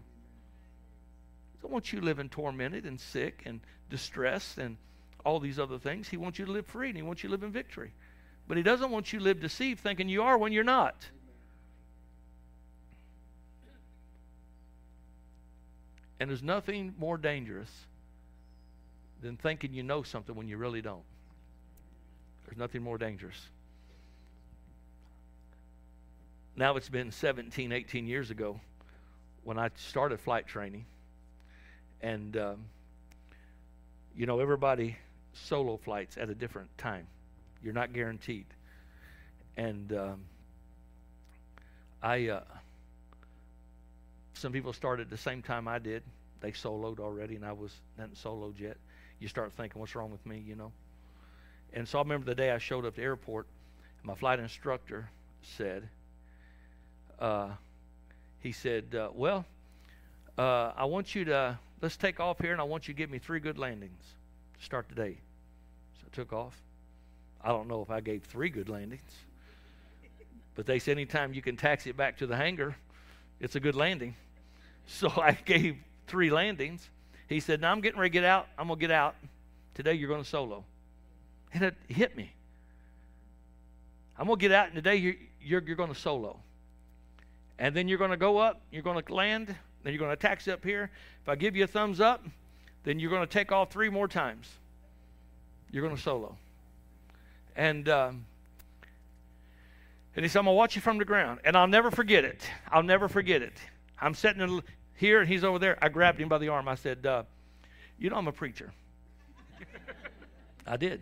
He 1.51 1.57
doesn't 1.57 1.71
want 1.71 1.91
you 1.91 1.99
living 1.99 2.29
tormented 2.29 2.85
and 2.85 2.99
sick 2.99 3.41
and 3.45 3.59
distressed 3.89 4.59
and 4.59 4.77
all 5.25 5.39
these 5.39 5.57
other 5.57 5.79
things. 5.79 6.09
He 6.09 6.17
wants 6.17 6.37
you 6.37 6.45
to 6.45 6.51
live 6.51 6.67
free 6.67 6.89
and 6.89 6.97
He 6.97 7.01
wants 7.01 7.23
you 7.23 7.29
to 7.29 7.31
live 7.31 7.43
in 7.43 7.51
victory. 7.51 7.91
But 8.47 8.57
He 8.57 8.63
doesn't 8.63 8.91
want 8.91 9.11
you 9.11 9.19
to 9.19 9.25
live 9.25 9.39
deceived 9.39 9.79
thinking 9.79 10.09
you 10.09 10.21
are 10.21 10.37
when 10.37 10.51
you're 10.51 10.63
not. 10.63 11.07
And 16.19 16.29
there's 16.29 16.43
nothing 16.43 16.95
more 16.97 17.17
dangerous 17.17 17.69
than 19.21 19.37
thinking 19.37 19.73
you 19.73 19.83
know 19.83 20.03
something 20.03 20.35
when 20.35 20.47
you 20.47 20.57
really 20.57 20.81
don't. 20.81 21.03
There's 22.45 22.57
nothing 22.57 22.81
more 22.81 22.97
dangerous 22.97 23.37
now 26.57 26.75
it's 26.75 26.89
been 26.89 27.11
17, 27.11 27.71
18 27.71 28.07
years 28.07 28.31
ago 28.31 28.59
when 29.43 29.59
I 29.59 29.69
started 29.75 30.19
flight 30.19 30.47
training. 30.47 30.85
And, 32.01 32.35
um, 32.35 32.65
you 34.15 34.25
know, 34.25 34.39
everybody 34.39 34.97
solo 35.33 35.77
flights 35.77 36.17
at 36.17 36.29
a 36.29 36.35
different 36.35 36.75
time. 36.77 37.05
You're 37.63 37.73
not 37.73 37.93
guaranteed. 37.93 38.47
And 39.55 39.93
um, 39.93 40.21
I, 42.01 42.29
uh, 42.29 42.41
some 44.37 44.51
people 44.51 44.73
started 44.73 45.03
at 45.03 45.09
the 45.09 45.17
same 45.17 45.41
time 45.41 45.67
I 45.67 45.79
did. 45.79 46.03
They 46.41 46.51
soloed 46.51 46.99
already, 46.99 47.35
and 47.35 47.45
I 47.45 47.51
was 47.51 47.73
hadn't 47.97 48.15
soloed 48.15 48.59
yet. 48.59 48.77
You 49.19 49.27
start 49.27 49.51
thinking, 49.53 49.79
what's 49.79 49.95
wrong 49.95 50.11
with 50.11 50.25
me, 50.25 50.43
you 50.45 50.55
know? 50.55 50.71
And 51.73 51.87
so 51.87 51.99
I 51.99 52.01
remember 52.01 52.25
the 52.25 52.35
day 52.35 52.51
I 52.51 52.59
showed 52.59 52.85
up 52.85 52.89
at 52.89 52.95
the 52.95 53.01
airport, 53.01 53.47
my 54.03 54.15
flight 54.15 54.39
instructor 54.39 55.09
said, 55.41 55.89
uh, 57.19 57.49
he 58.39 58.51
said, 58.51 58.95
uh, 58.95 59.09
Well, 59.13 59.45
uh, 60.37 60.71
I 60.75 60.85
want 60.85 61.15
you 61.15 61.25
to, 61.25 61.57
let's 61.81 61.97
take 61.97 62.19
off 62.19 62.39
here 62.39 62.51
and 62.51 62.61
I 62.61 62.63
want 62.63 62.87
you 62.87 62.93
to 62.93 62.97
give 62.97 63.09
me 63.09 63.17
three 63.17 63.39
good 63.39 63.57
landings 63.57 64.03
to 64.57 64.63
start 64.63 64.87
the 64.89 64.95
day. 64.95 65.17
So 65.99 66.07
I 66.11 66.15
took 66.15 66.31
off. 66.31 66.55
I 67.41 67.49
don't 67.49 67.67
know 67.67 67.81
if 67.81 67.89
I 67.89 68.01
gave 68.01 68.23
three 68.23 68.49
good 68.49 68.69
landings, 68.69 69.11
but 70.55 70.65
they 70.65 70.79
said 70.79 70.91
anytime 70.91 71.33
you 71.33 71.41
can 71.41 71.57
taxi 71.57 71.89
it 71.89 71.97
back 71.97 72.17
to 72.17 72.27
the 72.27 72.35
hangar, 72.35 72.75
it's 73.39 73.55
a 73.55 73.59
good 73.59 73.75
landing. 73.75 74.15
So 74.87 75.09
I 75.21 75.33
gave 75.45 75.77
three 76.07 76.29
landings. 76.31 76.89
He 77.27 77.39
said, 77.39 77.61
Now 77.61 77.71
I'm 77.71 77.81
getting 77.81 77.99
ready 77.99 78.09
to 78.09 78.13
get 78.13 78.23
out. 78.23 78.47
I'm 78.57 78.67
going 78.67 78.79
to 78.79 78.81
get 78.81 78.91
out. 78.91 79.15
Today 79.75 79.93
you're 79.93 80.09
going 80.09 80.23
to 80.23 80.27
solo. 80.27 80.63
And 81.53 81.63
it 81.63 81.75
hit 81.87 82.17
me. 82.17 82.33
I'm 84.17 84.25
going 84.25 84.39
to 84.39 84.41
get 84.41 84.51
out, 84.51 84.67
and 84.67 84.75
today 84.75 84.95
you're, 84.95 85.13
you're, 85.39 85.61
you're 85.61 85.75
going 85.75 85.93
to 85.93 85.99
solo. 85.99 86.39
And 87.59 87.75
then 87.75 87.87
you're 87.87 87.99
going 87.99 88.11
to 88.11 88.17
go 88.17 88.37
up, 88.37 88.61
you're 88.71 88.81
going 88.81 89.01
to 89.01 89.13
land, 89.13 89.55
then 89.83 89.93
you're 89.93 89.99
going 89.99 90.11
to 90.11 90.15
taxi 90.15 90.51
up 90.51 90.63
here. 90.63 90.89
If 91.21 91.29
I 91.29 91.35
give 91.35 91.55
you 91.55 91.63
a 91.63 91.67
thumbs 91.67 91.99
up, 91.99 92.25
then 92.83 92.99
you're 92.99 93.09
going 93.09 93.21
to 93.21 93.31
take 93.31 93.51
off 93.51 93.71
three 93.71 93.89
more 93.89 94.07
times. 94.07 94.47
You're 95.71 95.83
going 95.83 95.95
to 95.95 96.01
solo. 96.01 96.35
And, 97.55 97.89
um, 97.89 98.25
and 100.15 100.25
he 100.25 100.29
said, 100.29 100.39
I'm 100.39 100.45
going 100.45 100.55
to 100.55 100.57
watch 100.57 100.75
you 100.75 100.81
from 100.81 100.97
the 100.97 101.05
ground. 101.05 101.39
And 101.43 101.55
I'll 101.55 101.67
never 101.67 101.91
forget 101.91 102.23
it. 102.23 102.41
I'll 102.71 102.83
never 102.83 103.07
forget 103.07 103.41
it. 103.41 103.53
I'm 103.99 104.13
sitting 104.13 104.61
here 104.97 105.21
and 105.21 105.29
he's 105.29 105.43
over 105.43 105.59
there. 105.59 105.77
I 105.81 105.89
grabbed 105.89 106.19
him 106.19 106.27
by 106.27 106.39
the 106.39 106.49
arm. 106.49 106.67
I 106.67 106.75
said, 106.75 107.05
uh, 107.05 107.23
You 107.97 108.09
know, 108.09 108.17
I'm 108.17 108.27
a 108.27 108.33
preacher. 108.33 108.73
I 110.67 110.75
did. 110.75 111.01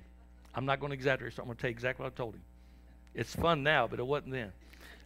I'm 0.54 0.66
not 0.66 0.80
going 0.80 0.92
to 0.92 0.94
exaggerate, 0.94 1.34
so 1.34 1.42
I'm 1.42 1.48
going 1.48 1.58
to 1.58 1.62
tell 1.62 1.70
you 1.70 1.74
exactly 1.74 2.04
what 2.04 2.14
I 2.14 2.16
told 2.16 2.36
him. 2.36 2.42
It's 3.14 3.34
fun 3.34 3.64
now, 3.64 3.88
but 3.88 4.00
it 4.00 4.06
wasn't 4.06 4.34
then. 4.34 4.52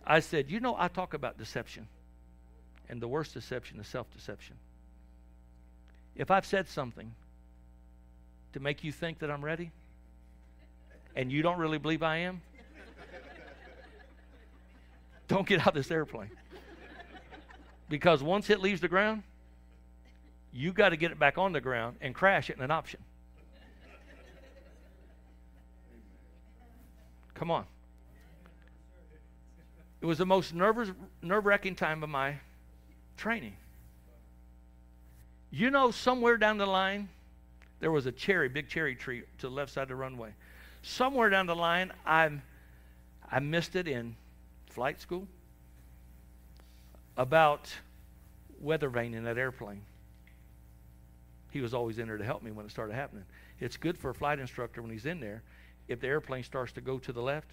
I 0.06 0.20
said, 0.20 0.50
You 0.50 0.60
know, 0.60 0.76
I 0.78 0.88
talk 0.90 1.14
about 1.14 1.38
deception. 1.38 1.88
And 2.90 3.00
the 3.00 3.08
worst 3.08 3.36
deception 3.36 3.80
is 3.80 3.88
self 3.88 4.12
deception. 4.12 4.56
If 6.16 6.32
I've 6.32 6.46
said 6.46 6.68
something 6.68 7.14
to 8.54 8.60
make 8.60 8.84
you 8.84 8.92
think 8.92 9.20
that 9.20 9.30
I'm 9.30 9.46
ready, 9.46 9.72
and 11.16 11.32
you 11.32 11.44
don't 11.44 11.60
really 11.60 11.78
believe 11.78 12.02
I 12.02 12.18
am, 12.18 12.42
don't 15.28 15.48
get 15.48 15.62
out 15.62 15.70
of 15.70 15.74
this 15.76 15.92
airplane. 15.92 16.32
Because 17.90 18.22
once 18.22 18.50
it 18.52 18.62
leaves 18.62 18.82
the 18.82 18.88
ground, 18.88 19.24
you 20.54 20.72
got 20.72 20.90
to 20.90 20.98
get 20.98 21.12
it 21.12 21.20
back 21.20 21.38
on 21.38 21.52
the 21.52 21.62
ground 21.62 21.98
and 22.02 22.14
crash 22.14 22.50
it 22.50 22.58
in 22.58 22.64
an 22.64 22.72
option. 22.72 23.00
Come 27.34 27.52
on. 27.52 27.66
It 30.02 30.06
was 30.06 30.20
the 30.20 30.26
most 30.26 30.54
nerve 30.54 30.94
wracking 31.22 31.76
time 31.76 32.04
of 32.04 32.10
my 32.10 32.36
training. 33.18 33.56
You 35.52 35.72
know, 35.72 35.92
somewhere 35.92 36.38
down 36.38 36.58
the 36.58 36.66
line, 36.66 37.10
there 37.80 37.92
was 37.92 38.06
a 38.06 38.12
cherry, 38.12 38.50
big 38.50 38.70
cherry 38.70 38.96
tree 38.96 39.24
to 39.40 39.48
the 39.48 39.54
left 39.54 39.74
side 39.74 39.84
of 39.84 39.88
the 39.90 39.96
runway. 39.96 40.34
Somewhere 40.84 41.30
down 41.30 41.48
the 41.48 41.56
line, 41.56 41.92
i 42.06 42.30
I 43.32 43.40
missed 43.40 43.76
it 43.76 43.88
in 43.88 44.16
flight 44.68 45.00
school 45.00 45.28
about 47.20 47.70
weather 48.62 48.88
vane 48.88 49.14
in 49.14 49.26
that 49.26 49.38
airplane. 49.38 49.82
He 51.52 51.60
was 51.60 51.74
always 51.74 52.00
in 52.00 52.08
there 52.08 52.18
to 52.18 52.24
help 52.24 52.42
me 52.42 52.52
when 52.52 52.66
it 52.66 52.72
started 52.72 52.96
happening. 52.96 53.26
It's 53.60 53.76
good 53.76 53.98
for 53.98 54.12
a 54.12 54.14
flight 54.14 54.40
instructor 54.40 54.82
when 54.82 54.90
he's 54.90 55.06
in 55.06 55.20
there. 55.20 55.44
If 55.90 56.00
the 56.00 56.08
airplane 56.08 56.44
starts 56.44 56.72
to 56.74 56.82
go 56.82 56.98
to 57.00 57.12
the 57.12 57.22
left, 57.22 57.52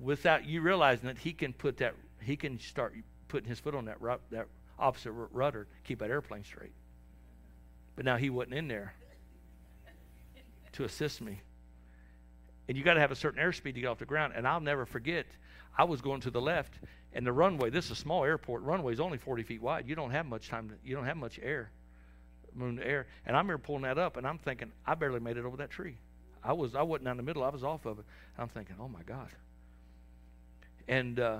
without 0.00 0.46
you 0.46 0.60
realizing 0.60 1.08
that 1.08 1.18
he 1.18 1.32
can 1.32 1.52
put 1.52 1.78
that 1.78 1.94
he 2.20 2.36
can 2.36 2.58
start 2.60 2.94
putting 3.26 3.48
his 3.48 3.58
foot 3.58 3.74
on 3.74 3.86
that 3.86 4.00
ru- 4.00 4.20
that 4.30 4.46
opposite 4.78 5.10
rudder, 5.10 5.66
keep 5.82 5.98
that 5.98 6.10
airplane 6.10 6.44
straight. 6.44 6.72
But 7.96 8.04
now 8.04 8.16
he 8.16 8.30
wasn't 8.30 8.54
in 8.54 8.68
there 8.68 8.94
to 10.72 10.84
assist 10.84 11.20
me. 11.20 11.40
And 12.68 12.78
you 12.78 12.84
got 12.84 12.94
to 12.94 13.00
have 13.00 13.10
a 13.10 13.16
certain 13.16 13.42
airspeed 13.42 13.74
to 13.74 13.80
get 13.80 13.86
off 13.86 13.98
the 13.98 14.04
ground. 14.04 14.34
And 14.36 14.46
I'll 14.46 14.60
never 14.60 14.86
forget, 14.86 15.26
I 15.76 15.84
was 15.84 16.00
going 16.00 16.20
to 16.22 16.30
the 16.30 16.40
left, 16.40 16.74
and 17.14 17.26
the 17.26 17.32
runway. 17.32 17.70
This 17.70 17.86
is 17.86 17.92
a 17.92 17.96
small 17.96 18.24
airport. 18.24 18.62
Runway 18.62 18.92
is 18.92 19.00
only 19.00 19.18
40 19.18 19.44
feet 19.44 19.62
wide. 19.62 19.88
You 19.88 19.94
don't 19.94 20.10
have 20.10 20.26
much 20.26 20.48
time. 20.48 20.68
To, 20.68 20.74
you 20.84 20.94
don't 20.94 21.06
have 21.06 21.16
much 21.16 21.40
air 21.42 21.70
moon 22.54 22.80
air. 22.82 23.06
And 23.26 23.36
I 23.36 23.40
remember 23.40 23.58
pulling 23.58 23.82
that 23.82 23.98
up, 23.98 24.16
and 24.16 24.26
I'm 24.26 24.38
thinking, 24.38 24.72
I 24.86 24.94
barely 24.94 25.20
made 25.20 25.36
it 25.36 25.44
over 25.44 25.56
that 25.58 25.70
tree. 25.70 25.96
I 26.42 26.52
was 26.52 26.74
I 26.74 26.82
wasn't 26.82 27.06
down 27.06 27.16
the 27.16 27.22
middle. 27.22 27.42
I 27.42 27.48
was 27.48 27.64
off 27.64 27.86
of 27.86 27.98
it. 27.98 28.04
I'm 28.38 28.48
thinking, 28.48 28.76
oh 28.80 28.88
my 28.88 29.02
God. 29.02 29.28
And 30.88 31.18
uh, 31.18 31.38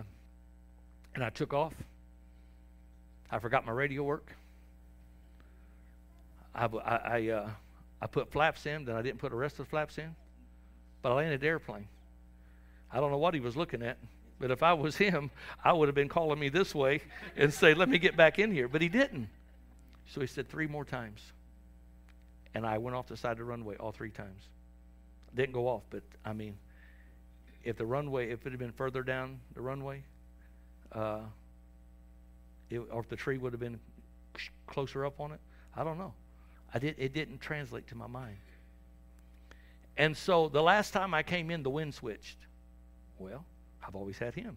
and 1.15 1.23
I 1.23 1.31
took 1.31 1.53
off. 1.53 1.75
I 3.31 3.39
forgot 3.39 3.67
my 3.67 3.73
radio 3.73 4.03
work. 4.03 4.35
I 6.55 6.67
I 6.67 6.97
I, 6.97 7.29
uh, 7.29 7.51
I 8.01 8.07
put 8.07 8.31
flaps 8.31 8.67
in, 8.67 8.85
then 8.85 8.97
I 8.97 9.03
didn't 9.03 9.19
put 9.19 9.31
the 9.31 9.37
rest 9.37 9.55
of 9.55 9.67
the 9.67 9.71
flaps 9.71 9.99
in. 9.99 10.15
But 11.03 11.13
I 11.13 11.17
landed 11.17 11.41
the 11.41 11.49
airplane. 11.49 11.89
I 12.91 13.01
don't 13.01 13.11
know 13.11 13.19
what 13.19 13.35
he 13.35 13.41
was 13.41 13.57
looking 13.57 13.83
at, 13.83 13.99
but 14.45 14.51
if 14.51 14.63
I 14.63 14.75
was 14.75 14.95
him, 14.99 15.31
I 15.65 15.73
would 15.73 15.89
have 15.89 15.95
been 15.95 16.11
calling 16.11 16.39
me 16.39 16.51
this 16.51 16.75
way 16.75 17.01
and 17.35 17.51
say, 17.51 17.73
"Let 17.73 17.89
me 17.89 17.97
get 17.97 18.15
back 18.15 18.39
in 18.39 18.53
here." 18.53 18.69
But 18.69 18.83
he 18.83 18.91
didn't. 18.91 19.31
So 20.05 20.21
he 20.21 20.27
said 20.27 20.51
three 20.51 20.67
more 20.67 20.85
times. 20.85 21.23
And 22.55 22.67
I 22.67 22.77
went 22.77 22.95
off 22.95 23.07
the 23.07 23.17
side 23.17 23.33
of 23.33 23.39
the 23.39 23.45
runway 23.45 23.77
all 23.77 23.91
three 23.91 24.11
times. 24.11 24.43
Didn't 25.35 25.55
go 25.55 25.67
off, 25.67 25.85
but 25.89 26.03
I 26.27 26.35
mean, 26.35 26.59
if 27.63 27.79
the 27.79 27.87
runway, 27.87 28.33
if 28.33 28.45
it 28.45 28.51
had 28.51 28.59
been 28.59 28.73
further 28.73 29.03
down 29.03 29.41
the 29.55 29.63
runway, 29.63 30.05
uh, 30.93 31.21
it, 32.69 32.81
or 32.81 33.01
if 33.01 33.09
the 33.09 33.17
tree 33.17 33.39
would 33.39 33.55
have 33.55 33.61
been 33.61 33.81
closer 34.67 35.07
up 35.07 35.21
on 35.21 35.33
it, 35.33 35.41
I 35.75 35.85
don't 35.85 35.97
know. 35.97 36.13
I 36.75 36.79
did. 36.81 36.97
It 36.99 37.15
didn't 37.15 37.41
translate 37.41 37.87
to 37.87 37.95
my 37.95 38.09
mind. 38.09 38.37
And 39.97 40.15
so 40.15 40.51
the 40.51 40.63
last 40.63 40.91
time 40.91 41.15
I 41.15 41.23
came 41.23 41.51
in, 41.51 41.63
the 41.63 41.71
wind 41.71 41.95
switched. 41.95 42.37
Well, 43.19 43.47
I've 43.87 43.95
always 43.95 44.19
had 44.19 44.35
him. 44.35 44.57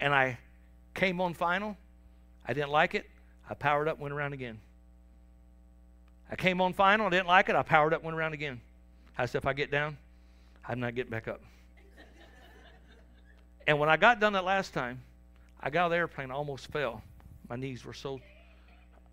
And 0.00 0.14
I 0.14 0.38
came 0.94 1.20
on 1.20 1.34
final. 1.34 1.76
I 2.46 2.52
didn't 2.52 2.70
like 2.70 2.94
it. 2.94 3.08
I 3.48 3.54
powered 3.54 3.88
up, 3.88 3.98
went 3.98 4.14
around 4.14 4.32
again. 4.32 4.58
I 6.30 6.36
came 6.36 6.62
on 6.62 6.72
final, 6.72 7.06
I 7.06 7.10
didn't 7.10 7.26
like 7.26 7.50
it. 7.50 7.56
I 7.56 7.62
powered 7.62 7.92
up, 7.92 8.02
went 8.02 8.16
around 8.16 8.32
again. 8.32 8.60
I 9.18 9.26
said, 9.26 9.38
if 9.38 9.46
I 9.46 9.52
get 9.52 9.70
down, 9.70 9.98
I'm 10.66 10.80
not 10.80 10.94
getting 10.94 11.10
back 11.10 11.28
up. 11.28 11.42
and 13.66 13.78
when 13.78 13.90
I 13.90 13.98
got 13.98 14.18
done 14.18 14.32
that 14.32 14.44
last 14.44 14.72
time, 14.72 15.02
I 15.60 15.68
got 15.68 15.80
out 15.80 15.86
of 15.86 15.90
the 15.90 15.98
airplane, 15.98 16.30
I 16.30 16.34
almost 16.34 16.68
fell. 16.68 17.02
My 17.50 17.56
knees 17.56 17.84
were 17.84 17.92
so, 17.92 18.18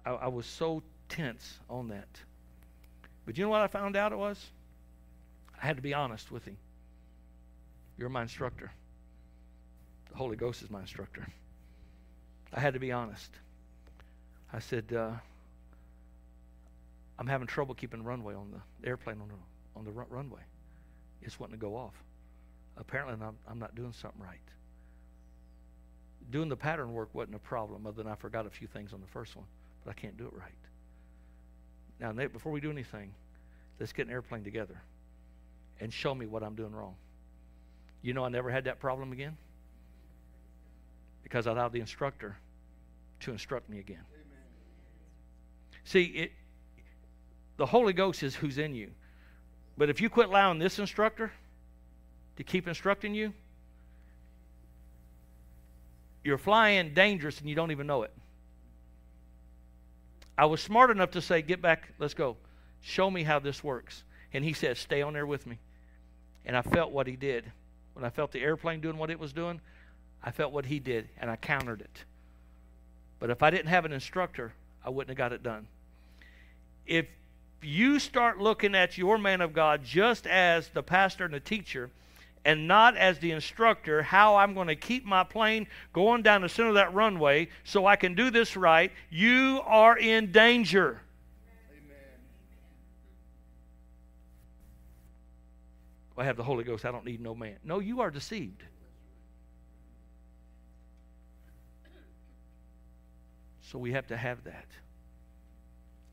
I, 0.06 0.12
I 0.12 0.28
was 0.30 0.46
so 0.46 0.82
tense 1.10 1.60
on 1.70 1.90
that. 1.90 2.08
But 3.26 3.38
you 3.38 3.44
know 3.44 3.50
what 3.50 3.62
I 3.62 3.68
found 3.68 3.98
out 3.98 4.14
it 4.14 4.18
was? 4.18 4.44
I 5.62 5.66
had 5.66 5.76
to 5.76 5.82
be 5.82 5.94
honest 5.94 6.32
with 6.32 6.46
him. 6.46 6.56
You're 8.00 8.08
my 8.08 8.22
instructor. 8.22 8.72
The 10.10 10.16
Holy 10.16 10.38
Ghost 10.38 10.62
is 10.62 10.70
my 10.70 10.80
instructor. 10.80 11.28
I 12.54 12.60
had 12.62 12.74
to 12.74 12.80
be 12.80 12.94
honest. 12.94 13.30
I 14.54 14.60
said, 14.60 14.94
uh, 14.96 15.12
I'm 17.20 17.28
having 17.28 17.46
trouble 17.46 17.76
keeping 17.76 18.02
runway 18.02 18.36
on 18.36 18.52
the 18.52 18.88
airplane 18.88 19.20
on 19.22 19.28
the, 19.28 19.80
on 19.80 19.84
the 19.84 19.92
runway. 19.92 20.40
It's 21.22 21.38
wanting 21.42 21.60
to 21.60 21.62
go 21.62 21.76
off. 21.76 21.94
Apparently, 22.78 23.14
I'm, 23.14 23.36
I'm 23.50 23.60
not 23.60 23.76
doing 23.76 23.92
something 23.92 24.22
right. 24.22 24.40
Doing 26.32 26.48
the 26.48 26.56
pattern 26.56 26.94
work 26.94 27.10
wasn't 27.14 27.36
a 27.36 27.40
problem, 27.40 27.86
other 27.86 28.02
than 28.02 28.10
I 28.10 28.16
forgot 28.16 28.46
a 28.46 28.50
few 28.50 28.68
things 28.68 28.94
on 28.94 29.02
the 29.02 29.08
first 29.08 29.36
one, 29.36 29.46
but 29.84 29.92
I 29.92 29.94
can't 29.94 30.18
do 30.18 30.26
it 30.26 30.34
right. 30.34 30.54
Now, 32.00 32.14
Nate, 32.14 32.32
before 32.32 32.54
we 32.54 32.62
do 32.62 32.72
anything, 32.72 33.12
let's 33.78 33.92
get 33.92 34.08
an 34.08 34.14
airplane 34.14 34.46
together 34.46 34.82
and 35.82 35.92
show 35.92 36.16
me 36.16 36.28
what 36.28 36.44
I'm 36.44 36.56
doing 36.56 36.72
wrong. 36.72 36.96
You 38.02 38.14
know, 38.14 38.24
I 38.24 38.30
never 38.30 38.50
had 38.50 38.66
that 38.66 38.80
problem 38.80 39.12
again 39.12 39.38
because 41.24 41.48
I 41.48 41.52
allowed 41.52 41.74
the 41.74 41.80
instructor 41.80 42.38
to 43.22 43.32
instruct 43.32 43.70
me 43.70 43.80
again. 43.80 44.04
Amen. 44.14 44.38
See, 45.84 46.04
it, 46.04 46.32
the 47.58 47.66
Holy 47.66 47.94
Ghost 47.94 48.24
is 48.24 48.36
who's 48.36 48.58
in 48.58 48.74
you. 48.74 48.92
But 49.78 49.90
if 49.90 50.02
you 50.02 50.10
quit 50.10 50.30
allowing 50.30 50.60
this 50.60 50.80
instructor 50.80 51.32
to 52.38 52.44
keep 52.44 52.68
instructing 52.68 53.14
you, 53.14 53.34
you're 56.24 56.38
flying 56.38 56.94
dangerous 56.94 57.40
and 57.40 57.50
you 57.50 57.56
don't 57.56 57.72
even 57.72 57.88
know 57.88 58.04
it. 58.04 58.14
I 60.38 60.46
was 60.46 60.62
smart 60.62 60.90
enough 60.90 61.12
to 61.12 61.22
say, 61.22 61.42
Get 61.42 61.62
back, 61.62 61.90
let's 62.00 62.14
go. 62.14 62.38
Show 62.82 63.12
me 63.12 63.24
how 63.24 63.40
this 63.40 63.64
works. 63.64 64.04
And 64.34 64.44
he 64.44 64.54
said, 64.54 64.78
Stay 64.78 65.02
on 65.02 65.14
there 65.14 65.26
with 65.26 65.46
me. 65.46 65.60
And 66.46 66.56
I 66.56 66.62
felt 66.62 66.92
what 66.92 67.08
he 67.08 67.16
did. 67.16 67.52
When 68.00 68.06
I 68.06 68.12
felt 68.12 68.32
the 68.32 68.40
airplane 68.40 68.80
doing 68.80 68.98
what 68.98 69.10
it 69.10 69.20
was 69.20 69.34
doing, 69.34 69.60
I 70.24 70.32
felt 70.32 70.54
what 70.54 70.66
he 70.66 70.80
did 70.80 71.10
and 71.20 71.30
I 71.30 71.36
countered 71.36 71.82
it. 71.82 72.06
But 73.20 73.30
if 73.30 73.44
I 73.44 73.50
didn't 73.50 73.68
have 73.68 73.84
an 73.84 73.92
instructor, 73.92 74.54
I 74.86 74.90
wouldn't 74.90 75.10
have 75.10 75.18
got 75.18 75.34
it 75.34 75.44
done. 75.44 75.68
If 76.88 77.08
you 77.62 78.00
start 78.00 78.40
looking 78.40 78.74
at 78.74 78.98
your 78.98 79.18
man 79.18 79.42
of 79.42 79.52
God 79.52 79.84
just 79.84 80.28
as 80.28 80.70
the 80.70 80.82
pastor 80.82 81.26
and 81.26 81.34
the 81.34 81.42
teacher, 81.42 81.90
and 82.46 82.70
not 82.70 82.96
as 82.96 83.20
the 83.20 83.32
instructor, 83.32 84.02
how 84.02 84.38
I'm 84.38 84.54
going 84.54 84.70
to 84.70 84.78
keep 84.78 85.04
my 85.04 85.26
plane 85.26 85.68
going 85.92 86.22
down 86.22 86.42
the 86.42 86.48
center 86.48 86.70
of 86.70 86.76
that 86.76 86.94
runway 86.94 87.50
so 87.66 87.86
I 87.86 87.98
can 87.98 88.16
do 88.16 88.32
this 88.32 88.56
right, 88.56 88.94
you 89.10 89.62
are 89.66 89.98
in 89.98 90.32
danger. 90.32 91.02
I 96.20 96.26
have 96.26 96.36
the 96.36 96.44
Holy 96.44 96.66
Ghost. 96.66 96.86
I 96.86 96.92
don't 96.92 97.06
need 97.06 97.22
no 97.22 97.34
man. 97.34 97.56
No, 97.64 97.80
you 97.80 98.02
are 98.02 98.12
deceived. 98.12 98.62
So 103.62 103.80
we 103.80 103.94
have 103.94 104.08
to 104.08 104.18
have 104.18 104.44
that. 104.44 104.66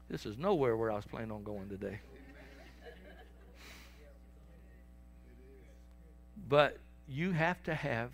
This 0.09 0.25
is 0.25 0.39
nowhere 0.39 0.77
where 0.77 0.93
I 0.93 0.95
was 0.95 1.05
planning 1.05 1.33
on 1.33 1.43
going 1.43 1.69
today. 1.69 1.99
But 6.49 6.79
you 7.09 7.33
have 7.33 7.61
to 7.65 7.75
have 7.75 8.13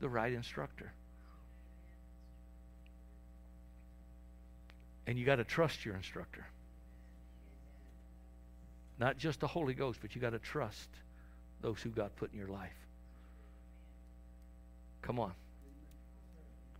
the 0.00 0.08
right 0.08 0.32
instructor. 0.32 0.92
And 5.06 5.16
you 5.16 5.24
got 5.24 5.36
to 5.36 5.44
trust 5.44 5.84
your 5.84 5.94
instructor. 5.94 6.44
Not 8.98 9.18
just 9.18 9.38
the 9.38 9.46
Holy 9.46 9.74
Ghost, 9.74 10.00
but 10.02 10.16
you 10.16 10.20
got 10.20 10.30
to 10.30 10.40
trust 10.40 10.88
those 11.62 11.80
who 11.80 11.90
God 11.90 12.10
put 12.16 12.32
in 12.32 12.38
your 12.38 12.48
life. 12.48 12.70
Come 15.02 15.18
on. 15.18 15.32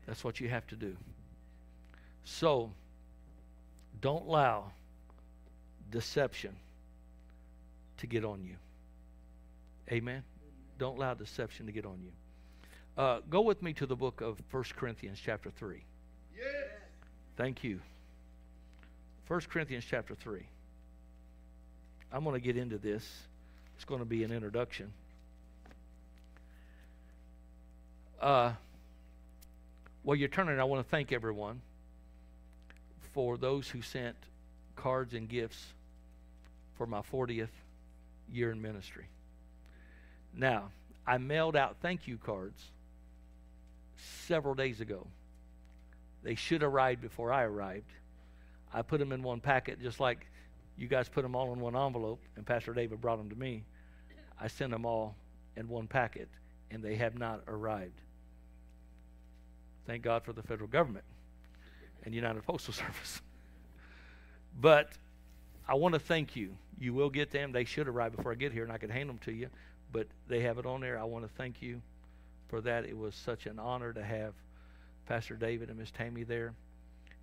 That's 0.06 0.24
what 0.24 0.40
you 0.40 0.48
have 0.48 0.66
to 0.68 0.76
do. 0.76 0.96
So, 2.24 2.70
don't 4.00 4.26
allow 4.26 4.72
deception 5.90 6.54
to 7.98 8.06
get 8.06 8.24
on 8.24 8.42
you. 8.44 8.56
Amen. 9.90 10.22
Don't 10.78 10.96
allow 10.96 11.14
deception 11.14 11.66
to 11.66 11.72
get 11.72 11.84
on 11.84 12.00
you. 12.02 12.12
Uh, 12.96 13.20
go 13.28 13.40
with 13.40 13.62
me 13.62 13.72
to 13.74 13.86
the 13.86 13.96
book 13.96 14.20
of 14.20 14.40
1 14.50 14.64
Corinthians, 14.76 15.18
chapter 15.22 15.50
3. 15.50 15.82
Yes. 16.36 16.46
Thank 17.36 17.64
you. 17.64 17.80
1 19.28 19.40
Corinthians, 19.48 19.84
chapter 19.88 20.14
3. 20.14 20.42
I'm 22.12 22.24
going 22.24 22.34
to 22.34 22.40
get 22.40 22.56
into 22.56 22.78
this. 22.78 23.06
It's 23.80 23.86
going 23.86 24.00
to 24.00 24.04
be 24.04 24.24
an 24.24 24.30
introduction. 24.30 24.92
Uh, 28.20 28.52
while 30.02 30.18
you're 30.18 30.28
turning, 30.28 30.60
I 30.60 30.64
want 30.64 30.84
to 30.84 30.90
thank 30.90 31.12
everyone 31.12 31.62
for 33.14 33.38
those 33.38 33.70
who 33.70 33.80
sent 33.80 34.16
cards 34.76 35.14
and 35.14 35.26
gifts 35.26 35.64
for 36.76 36.86
my 36.86 37.00
40th 37.00 37.48
year 38.30 38.50
in 38.50 38.60
ministry. 38.60 39.06
Now, 40.36 40.72
I 41.06 41.16
mailed 41.16 41.56
out 41.56 41.76
thank 41.80 42.06
you 42.06 42.18
cards 42.18 42.62
several 44.26 44.54
days 44.54 44.82
ago. 44.82 45.06
They 46.22 46.34
should 46.34 46.60
have 46.60 46.70
arrived 46.70 47.00
before 47.00 47.32
I 47.32 47.44
arrived. 47.44 47.90
I 48.74 48.82
put 48.82 48.98
them 48.98 49.12
in 49.12 49.22
one 49.22 49.40
packet, 49.40 49.80
just 49.80 50.00
like 50.00 50.26
you 50.76 50.86
guys 50.86 51.08
put 51.08 51.22
them 51.22 51.34
all 51.34 51.54
in 51.54 51.60
one 51.60 51.74
envelope, 51.74 52.20
and 52.36 52.44
Pastor 52.44 52.74
David 52.74 53.00
brought 53.00 53.16
them 53.16 53.30
to 53.30 53.36
me. 53.36 53.64
I 54.40 54.48
sent 54.48 54.70
them 54.70 54.86
all 54.86 55.16
in 55.56 55.68
one 55.68 55.86
packet, 55.86 56.28
and 56.70 56.82
they 56.82 56.96
have 56.96 57.18
not 57.18 57.42
arrived. 57.46 58.00
Thank 59.86 60.02
God 60.02 60.24
for 60.24 60.32
the 60.32 60.42
federal 60.42 60.68
government 60.68 61.04
and 62.04 62.14
United 62.14 62.42
Postal 62.44 62.72
Service. 62.74 63.20
But 64.60 64.90
I 65.68 65.74
want 65.74 65.94
to 65.94 66.00
thank 66.00 66.36
you. 66.36 66.56
You 66.78 66.94
will 66.94 67.10
get 67.10 67.30
them. 67.30 67.52
They 67.52 67.64
should 67.64 67.88
arrive 67.88 68.16
before 68.16 68.32
I 68.32 68.34
get 68.34 68.52
here, 68.52 68.64
and 68.64 68.72
I 68.72 68.78
can 68.78 68.90
hand 68.90 69.08
them 69.08 69.18
to 69.24 69.32
you. 69.32 69.48
But 69.92 70.06
they 70.28 70.40
have 70.40 70.58
it 70.58 70.66
on 70.66 70.80
there. 70.80 70.98
I 70.98 71.04
want 71.04 71.24
to 71.24 71.30
thank 71.36 71.60
you 71.60 71.82
for 72.48 72.60
that. 72.62 72.84
It 72.84 72.96
was 72.96 73.14
such 73.14 73.46
an 73.46 73.58
honor 73.58 73.92
to 73.92 74.02
have 74.02 74.34
Pastor 75.06 75.34
David 75.34 75.68
and 75.68 75.78
Miss 75.78 75.90
Tammy 75.90 76.22
there 76.22 76.54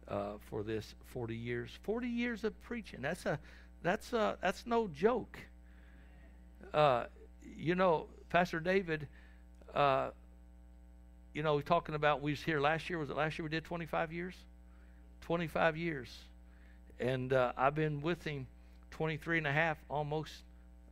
uh, 0.07 0.33
for 0.49 0.63
this 0.63 0.93
40 1.07 1.35
years. 1.35 1.71
40 1.83 2.07
years 2.07 2.43
of 2.43 2.59
preaching. 2.63 3.01
That's 3.01 3.25
a 3.25 3.39
that's 3.83 4.11
a, 4.13 4.37
that's 4.41 4.65
no 4.65 4.87
joke. 4.87 5.37
Uh, 6.73 7.05
you 7.43 7.75
know, 7.75 8.07
Pastor 8.29 8.59
David. 8.59 9.07
Uh, 9.73 10.09
you 11.33 11.43
know, 11.43 11.61
talking 11.61 11.93
about 11.93 12.21
we 12.23 12.31
was 12.31 12.41
here 12.41 12.59
last 12.59 12.89
year. 12.89 12.97
Was 12.97 13.11
it 13.11 13.15
last 13.15 13.37
year 13.37 13.43
we 13.43 13.49
did 13.51 13.63
25 13.63 14.11
years? 14.11 14.33
25 15.21 15.77
years. 15.77 16.09
And 16.99 17.31
uh, 17.31 17.51
I've 17.55 17.75
been 17.75 18.01
with 18.01 18.23
him 18.23 18.47
23 18.91 19.39
and 19.39 19.47
a 19.47 19.51
half 19.51 19.77
almost 19.87 20.33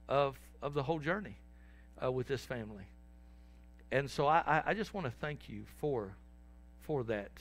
of, 0.08 0.38
of 0.62 0.76
the 0.76 0.84
whole 0.84 1.00
journey 1.00 1.38
uh, 2.04 2.12
with 2.12 2.28
this 2.28 2.46
family. 2.46 2.84
And 3.92 4.10
so 4.10 4.28
I, 4.28 4.62
I 4.66 4.74
just 4.74 4.94
want 4.94 5.08
to 5.08 5.14
thank 5.20 5.50
you 5.50 5.64
for, 5.80 6.16
for 6.82 7.04
that. 7.06 7.32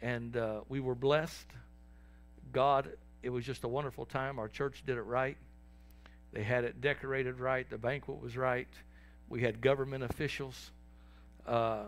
And 0.00 0.36
uh, 0.36 0.60
we 0.68 0.80
were 0.80 0.94
blessed. 0.94 1.50
God, 2.52 2.92
it 3.22 3.30
was 3.30 3.44
just 3.44 3.64
a 3.64 3.68
wonderful 3.68 4.06
time. 4.06 4.38
Our 4.38 4.48
church 4.48 4.84
did 4.86 4.96
it 4.96 5.02
right. 5.02 5.36
They 6.32 6.42
had 6.42 6.64
it 6.64 6.80
decorated 6.80 7.38
right. 7.40 7.68
The 7.68 7.78
banquet 7.78 8.20
was 8.20 8.36
right. 8.36 8.68
We 9.28 9.42
had 9.42 9.60
government 9.60 10.04
officials 10.04 10.70
uh, 11.46 11.84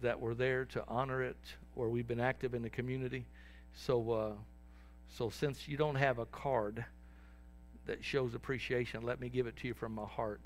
that 0.00 0.20
were 0.20 0.34
there 0.34 0.64
to 0.66 0.84
honor 0.86 1.22
it, 1.22 1.36
or 1.74 1.88
we've 1.88 2.06
been 2.06 2.20
active 2.20 2.54
in 2.54 2.62
the 2.62 2.70
community. 2.70 3.26
So, 3.74 4.10
uh, 4.12 4.32
so 5.08 5.30
since 5.30 5.66
you 5.66 5.76
don't 5.76 5.96
have 5.96 6.18
a 6.18 6.26
card 6.26 6.84
that 7.86 8.04
shows 8.04 8.34
appreciation, 8.34 9.02
let 9.02 9.20
me 9.20 9.28
give 9.28 9.46
it 9.46 9.56
to 9.56 9.68
you 9.68 9.74
from 9.74 9.94
my 9.94 10.06
heart, 10.06 10.42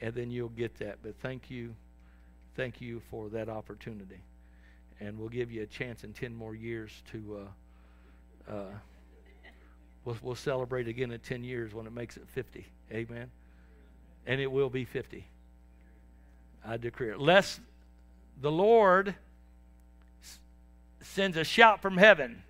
and 0.00 0.14
then 0.14 0.30
you'll 0.30 0.48
get 0.50 0.78
that. 0.78 0.98
But 1.02 1.14
thank 1.22 1.50
you, 1.50 1.74
thank 2.56 2.80
you 2.80 3.00
for 3.10 3.30
that 3.30 3.48
opportunity, 3.48 4.20
and 5.00 5.18
we'll 5.18 5.30
give 5.30 5.50
you 5.50 5.62
a 5.62 5.66
chance 5.66 6.04
in 6.04 6.12
ten 6.12 6.34
more 6.34 6.54
years 6.54 7.02
to. 7.12 7.46
Uh, 8.48 8.52
uh, 8.52 8.64
we'll, 10.04 10.16
we'll 10.22 10.34
celebrate 10.34 10.88
again 10.88 11.10
in 11.10 11.20
ten 11.20 11.44
years 11.44 11.74
when 11.74 11.86
it 11.86 11.92
makes 11.92 12.16
it 12.16 12.28
fifty. 12.28 12.66
Amen. 12.92 13.30
And 14.26 14.40
it 14.40 14.50
will 14.50 14.70
be 14.70 14.84
fifty. 14.84 15.26
I 16.64 16.76
decree 16.76 17.10
it. 17.10 17.20
Lest 17.20 17.60
the 18.40 18.52
Lord 18.52 19.14
sends 21.00 21.36
a 21.36 21.44
shout 21.44 21.82
from 21.82 21.96
heaven 21.96 22.42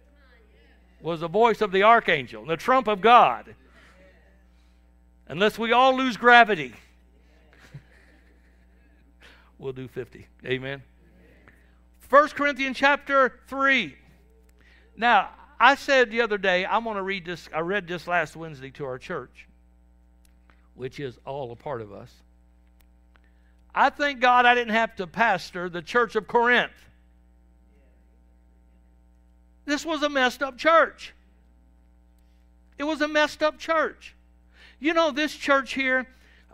was 1.00 1.20
the 1.20 1.28
voice 1.28 1.60
of 1.60 1.72
the 1.72 1.82
archangel, 1.82 2.44
the 2.44 2.56
trump 2.56 2.86
of 2.86 3.00
God. 3.00 3.54
Unless 5.26 5.58
we 5.58 5.72
all 5.72 5.96
lose 5.96 6.16
gravity, 6.16 6.74
we'll 9.58 9.72
do 9.72 9.88
50. 9.88 10.26
Amen. 10.44 10.82
1 12.08 12.28
Corinthians 12.28 12.76
chapter 12.76 13.40
3. 13.48 13.96
Now, 14.96 15.30
I 15.62 15.76
said 15.76 16.10
the 16.10 16.22
other 16.22 16.38
day, 16.38 16.66
I'm 16.66 16.82
going 16.82 16.96
to 16.96 17.04
read 17.04 17.24
this. 17.24 17.48
I 17.54 17.60
read 17.60 17.86
this 17.86 18.08
last 18.08 18.34
Wednesday 18.34 18.72
to 18.72 18.84
our 18.84 18.98
church, 18.98 19.46
which 20.74 20.98
is 20.98 21.16
all 21.24 21.52
a 21.52 21.56
part 21.56 21.80
of 21.80 21.92
us. 21.92 22.12
I 23.72 23.90
thank 23.90 24.18
God 24.18 24.44
I 24.44 24.56
didn't 24.56 24.74
have 24.74 24.96
to 24.96 25.06
pastor 25.06 25.68
the 25.68 25.80
church 25.80 26.16
of 26.16 26.26
Corinth. 26.26 26.72
This 29.64 29.86
was 29.86 30.02
a 30.02 30.08
messed 30.08 30.42
up 30.42 30.58
church. 30.58 31.14
It 32.76 32.82
was 32.82 33.00
a 33.00 33.06
messed 33.06 33.40
up 33.40 33.60
church. 33.60 34.16
You 34.80 34.94
know, 34.94 35.12
this 35.12 35.32
church 35.32 35.74
here, 35.74 36.08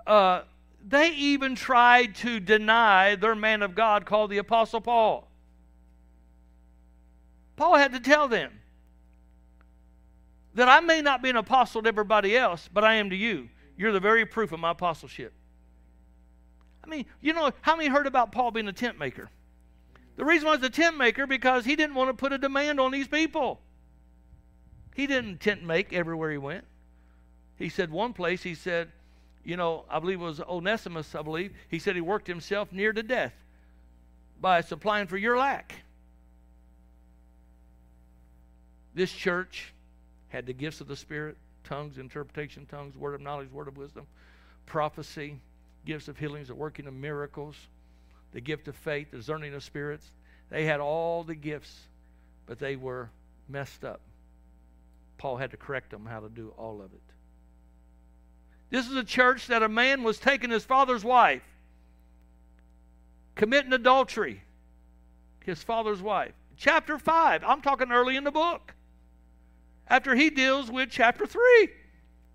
uh, 0.06 0.42
they 0.86 1.12
even 1.14 1.54
tried 1.54 2.14
to 2.16 2.40
deny 2.40 3.14
their 3.14 3.34
man 3.34 3.62
of 3.62 3.74
God 3.74 4.04
called 4.04 4.30
the 4.30 4.36
Apostle 4.36 4.82
Paul. 4.82 5.26
Paul 7.56 7.76
had 7.76 7.94
to 7.94 8.00
tell 8.00 8.28
them 8.28 8.52
that 10.58 10.68
I 10.68 10.80
may 10.80 11.00
not 11.00 11.22
be 11.22 11.30
an 11.30 11.36
apostle 11.36 11.82
to 11.82 11.88
everybody 11.88 12.36
else, 12.36 12.68
but 12.72 12.82
I 12.82 12.94
am 12.94 13.10
to 13.10 13.16
you. 13.16 13.48
You're 13.76 13.92
the 13.92 14.00
very 14.00 14.26
proof 14.26 14.50
of 14.50 14.58
my 14.58 14.72
apostleship. 14.72 15.32
I 16.82 16.88
mean, 16.88 17.06
you 17.20 17.32
know, 17.32 17.52
how 17.60 17.76
many 17.76 17.88
heard 17.88 18.08
about 18.08 18.32
Paul 18.32 18.50
being 18.50 18.66
a 18.66 18.72
tent 18.72 18.98
maker? 18.98 19.30
The 20.16 20.24
reason 20.24 20.48
why 20.48 20.56
he's 20.56 20.64
a 20.64 20.70
tent 20.70 20.96
maker 20.96 21.28
because 21.28 21.64
he 21.64 21.76
didn't 21.76 21.94
want 21.94 22.10
to 22.10 22.14
put 22.14 22.32
a 22.32 22.38
demand 22.38 22.80
on 22.80 22.90
these 22.90 23.06
people. 23.06 23.60
He 24.96 25.06
didn't 25.06 25.38
tent 25.38 25.62
make 25.62 25.92
everywhere 25.92 26.32
he 26.32 26.38
went. 26.38 26.64
He 27.56 27.68
said 27.68 27.92
one 27.92 28.12
place, 28.12 28.42
he 28.42 28.56
said, 28.56 28.90
you 29.44 29.56
know, 29.56 29.84
I 29.88 30.00
believe 30.00 30.20
it 30.20 30.24
was 30.24 30.40
Onesimus, 30.40 31.14
I 31.14 31.22
believe, 31.22 31.52
he 31.68 31.78
said 31.78 31.94
he 31.94 32.00
worked 32.00 32.26
himself 32.26 32.72
near 32.72 32.92
to 32.92 33.04
death 33.04 33.32
by 34.40 34.60
supplying 34.62 35.06
for 35.06 35.18
your 35.18 35.38
lack. 35.38 35.72
This 38.92 39.12
church 39.12 39.72
had 40.28 40.46
the 40.46 40.52
gifts 40.52 40.80
of 40.80 40.88
the 40.88 40.96
Spirit 40.96 41.36
tongues, 41.64 41.98
interpretation, 41.98 42.66
tongues, 42.66 42.96
word 42.96 43.14
of 43.14 43.20
knowledge, 43.20 43.50
word 43.50 43.68
of 43.68 43.76
wisdom, 43.76 44.06
prophecy, 44.66 45.38
gifts 45.84 46.08
of 46.08 46.18
healings, 46.18 46.48
the 46.48 46.54
working 46.54 46.86
of 46.86 46.94
miracles, 46.94 47.56
the 48.32 48.40
gift 48.40 48.68
of 48.68 48.76
faith, 48.76 49.10
discerning 49.10 49.54
of 49.54 49.62
spirits. 49.62 50.06
They 50.50 50.64
had 50.64 50.80
all 50.80 51.24
the 51.24 51.34
gifts, 51.34 51.74
but 52.46 52.58
they 52.58 52.76
were 52.76 53.10
messed 53.48 53.84
up. 53.84 54.00
Paul 55.18 55.36
had 55.36 55.50
to 55.50 55.56
correct 55.56 55.90
them 55.90 56.06
how 56.06 56.20
to 56.20 56.28
do 56.28 56.52
all 56.56 56.80
of 56.80 56.92
it. 56.92 57.00
This 58.70 58.86
is 58.86 58.94
a 58.94 59.04
church 59.04 59.46
that 59.48 59.62
a 59.62 59.68
man 59.68 60.02
was 60.02 60.18
taking 60.18 60.50
his 60.50 60.64
father's 60.64 61.04
wife, 61.04 61.42
committing 63.34 63.72
adultery, 63.72 64.42
his 65.44 65.62
father's 65.62 66.02
wife. 66.02 66.32
Chapter 66.56 66.98
5, 66.98 67.44
I'm 67.44 67.62
talking 67.62 67.90
early 67.90 68.16
in 68.16 68.24
the 68.24 68.30
book. 68.30 68.74
After 69.88 70.14
he 70.14 70.30
deals 70.30 70.70
with 70.70 70.90
chapter 70.90 71.26
3, 71.26 71.68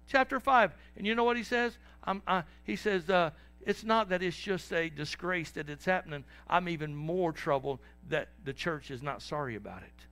chapter 0.08 0.40
5. 0.40 0.72
And 0.98 1.06
you 1.06 1.16
know 1.16 1.24
what 1.24 1.38
he 1.38 1.44
says? 1.44 1.78
Uh, 2.06 2.42
he 2.64 2.76
says, 2.76 3.10
uh, 3.10 3.32
it's 3.62 3.84
not 3.84 4.10
that 4.10 4.22
it's 4.22 4.38
just 4.38 4.72
a 4.74 4.90
disgrace 4.90 5.52
that 5.52 5.70
it's 5.70 5.86
happening. 5.86 6.24
I'm 6.48 6.68
even 6.68 6.96
more 6.96 7.32
troubled 7.32 7.80
that 8.10 8.30
the 8.44 8.54
church 8.54 8.92
is 8.92 9.02
not 9.02 9.22
sorry 9.22 9.56
about 9.56 9.84
it. 9.84 10.06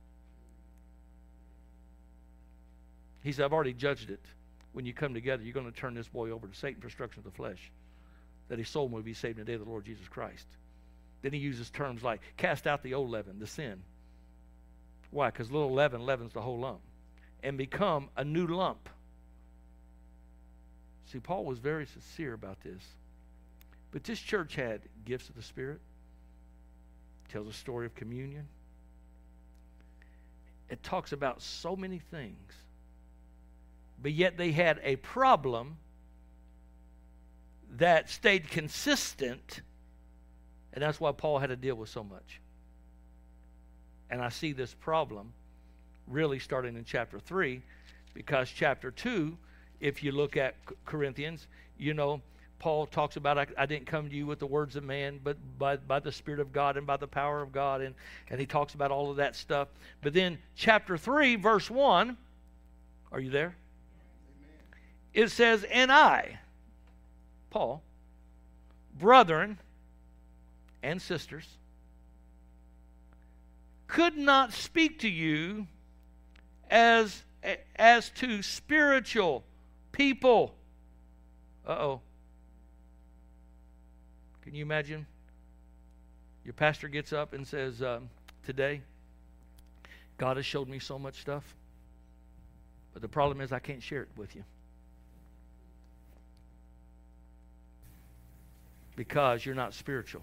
He 3.22 3.32
said, 3.32 3.44
I've 3.44 3.52
already 3.52 3.74
judged 3.74 4.10
it. 4.10 4.24
When 4.72 4.86
you 4.86 4.94
come 4.94 5.12
together, 5.12 5.42
you're 5.42 5.52
going 5.52 5.70
to 5.70 5.78
turn 5.78 5.94
this 5.94 6.08
boy 6.08 6.30
over 6.30 6.46
to 6.46 6.54
Satan 6.54 6.80
for 6.80 6.88
destruction 6.88 7.20
of 7.20 7.24
the 7.24 7.36
flesh, 7.36 7.70
that 8.48 8.58
his 8.58 8.68
soul 8.68 8.88
may 8.88 9.00
be 9.00 9.14
saved 9.14 9.38
in 9.38 9.44
the 9.44 9.50
day 9.50 9.54
of 9.54 9.64
the 9.64 9.68
Lord 9.68 9.84
Jesus 9.84 10.08
Christ. 10.08 10.46
Then 11.20 11.32
he 11.32 11.38
uses 11.38 11.70
terms 11.70 12.02
like 12.02 12.20
cast 12.36 12.66
out 12.66 12.82
the 12.82 12.94
old 12.94 13.10
leaven, 13.10 13.38
the 13.38 13.46
sin. 13.46 13.82
Why? 15.10 15.28
Because 15.28 15.50
little 15.50 15.72
leaven 15.72 16.06
leavens 16.06 16.32
the 16.32 16.40
whole 16.40 16.58
lump 16.58 16.80
and 17.42 17.58
become 17.58 18.08
a 18.16 18.24
new 18.24 18.46
lump. 18.46 18.88
See, 21.06 21.18
Paul 21.18 21.44
was 21.44 21.58
very 21.58 21.86
sincere 21.86 22.32
about 22.32 22.60
this. 22.62 22.82
But 23.90 24.04
this 24.04 24.18
church 24.18 24.54
had 24.54 24.80
gifts 25.04 25.28
of 25.28 25.34
the 25.34 25.42
Spirit, 25.42 25.80
tells 27.28 27.46
a 27.46 27.52
story 27.52 27.86
of 27.86 27.94
communion. 27.94 28.48
It 30.70 30.82
talks 30.82 31.12
about 31.12 31.42
so 31.42 31.76
many 31.76 31.98
things. 31.98 32.52
But 34.00 34.12
yet 34.12 34.38
they 34.38 34.52
had 34.52 34.80
a 34.82 34.96
problem 34.96 35.76
that 37.76 38.08
stayed 38.08 38.48
consistent, 38.48 39.60
and 40.72 40.82
that's 40.82 40.98
why 40.98 41.12
Paul 41.12 41.38
had 41.38 41.48
to 41.48 41.56
deal 41.56 41.74
with 41.74 41.90
so 41.90 42.02
much. 42.02 42.40
And 44.10 44.22
I 44.22 44.30
see 44.30 44.52
this 44.52 44.74
problem 44.74 45.32
really 46.06 46.38
starting 46.38 46.76
in 46.76 46.84
chapter 46.84 47.18
3, 47.18 47.62
because 48.14 48.50
chapter 48.50 48.90
2, 48.90 49.36
if 49.80 50.02
you 50.02 50.12
look 50.12 50.36
at 50.36 50.54
Corinthians, 50.84 51.46
you 51.78 51.94
know, 51.94 52.20
Paul 52.58 52.86
talks 52.86 53.16
about, 53.16 53.38
I, 53.38 53.46
I, 53.58 53.66
didn't 53.66 53.86
come 53.86 54.08
to 54.08 54.14
you 54.14 54.24
with 54.24 54.38
the 54.38 54.46
words 54.46 54.76
of 54.76 54.84
man, 54.84 55.18
but 55.24 55.36
by, 55.58 55.76
by 55.76 55.98
the 55.98 56.12
Spirit 56.12 56.38
of 56.38 56.52
God 56.52 56.76
and 56.76 56.86
by 56.86 56.96
the 56.96 57.08
power 57.08 57.42
of 57.42 57.50
God. 57.50 57.80
And, 57.80 57.92
and 58.30 58.38
he 58.38 58.46
talks 58.46 58.74
about 58.74 58.92
all 58.92 59.10
of 59.10 59.16
that 59.16 59.34
stuff. 59.34 59.66
But 60.00 60.14
then, 60.14 60.38
chapter 60.54 60.96
3, 60.96 61.34
verse 61.34 61.68
1, 61.68 62.16
are 63.10 63.18
you 63.18 63.30
there? 63.30 63.56
It 65.12 65.32
says, 65.32 65.64
And 65.64 65.90
I, 65.90 66.38
Paul, 67.50 67.82
brethren 68.96 69.58
and 70.84 71.02
sisters, 71.02 71.48
could 73.88 74.16
not 74.16 74.52
speak 74.52 75.00
to 75.00 75.08
you 75.08 75.66
as, 76.72 77.22
as 77.76 78.08
to 78.10 78.42
spiritual 78.42 79.44
people. 79.92 80.54
Uh 81.68 81.72
oh. 81.72 82.00
Can 84.42 84.54
you 84.54 84.64
imagine? 84.64 85.06
Your 86.44 86.54
pastor 86.54 86.88
gets 86.88 87.12
up 87.12 87.34
and 87.34 87.46
says, 87.46 87.82
um, 87.82 88.08
Today, 88.44 88.80
God 90.18 90.36
has 90.36 90.46
showed 90.46 90.68
me 90.68 90.80
so 90.80 90.98
much 90.98 91.20
stuff, 91.20 91.54
but 92.92 93.02
the 93.02 93.08
problem 93.08 93.40
is 93.40 93.52
I 93.52 93.60
can't 93.60 93.82
share 93.82 94.02
it 94.02 94.08
with 94.16 94.34
you. 94.34 94.42
Because 98.96 99.46
you're 99.46 99.54
not 99.54 99.74
spiritual, 99.74 100.22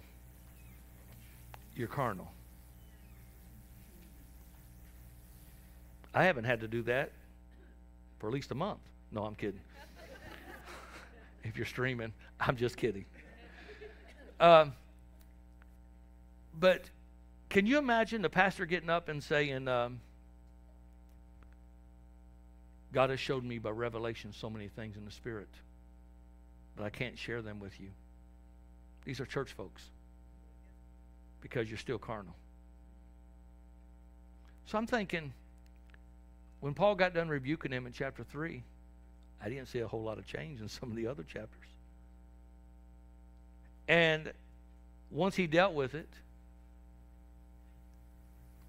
you're 1.75 1.87
carnal. 1.87 2.29
I 6.13 6.23
haven't 6.23 6.45
had 6.45 6.61
to 6.61 6.67
do 6.67 6.81
that 6.83 7.11
for 8.19 8.27
at 8.27 8.33
least 8.33 8.51
a 8.51 8.55
month. 8.55 8.79
No, 9.11 9.23
I'm 9.23 9.35
kidding. 9.35 9.61
if 11.43 11.57
you're 11.57 11.65
streaming, 11.65 12.13
I'm 12.39 12.55
just 12.55 12.77
kidding. 12.77 13.05
Um, 14.39 14.73
but 16.59 16.89
can 17.49 17.65
you 17.65 17.77
imagine 17.77 18.21
the 18.21 18.29
pastor 18.29 18.65
getting 18.65 18.89
up 18.89 19.09
and 19.09 19.23
saying, 19.23 19.67
um, 19.67 19.99
God 22.91 23.09
has 23.09 23.19
showed 23.19 23.43
me 23.43 23.59
by 23.59 23.69
revelation 23.69 24.33
so 24.33 24.49
many 24.49 24.67
things 24.67 24.97
in 24.97 25.05
the 25.05 25.11
Spirit, 25.11 25.49
but 26.75 26.85
I 26.85 26.89
can't 26.89 27.17
share 27.17 27.41
them 27.41 27.59
with 27.59 27.79
you. 27.79 27.89
These 29.05 29.19
are 29.19 29.25
church 29.25 29.53
folks 29.53 29.83
because 31.41 31.69
you're 31.69 31.77
still 31.77 31.97
carnal. 31.97 32.35
So 34.65 34.77
I'm 34.77 34.87
thinking, 34.87 35.33
when 36.59 36.73
Paul 36.73 36.95
got 36.95 37.13
done 37.13 37.29
rebuking 37.29 37.71
him 37.71 37.85
in 37.85 37.93
chapter 37.93 38.23
3, 38.23 38.63
I 39.41 39.49
didn't 39.49 39.67
see 39.67 39.79
a 39.79 39.87
whole 39.87 40.03
lot 40.03 40.17
of 40.17 40.25
change 40.25 40.61
in 40.61 40.67
some 40.67 40.89
of 40.89 40.95
the 40.95 41.07
other 41.07 41.23
chapters. 41.23 41.69
And 43.87 44.31
once 45.09 45.35
he 45.35 45.47
dealt 45.47 45.73
with 45.73 45.95
it, 45.95 46.09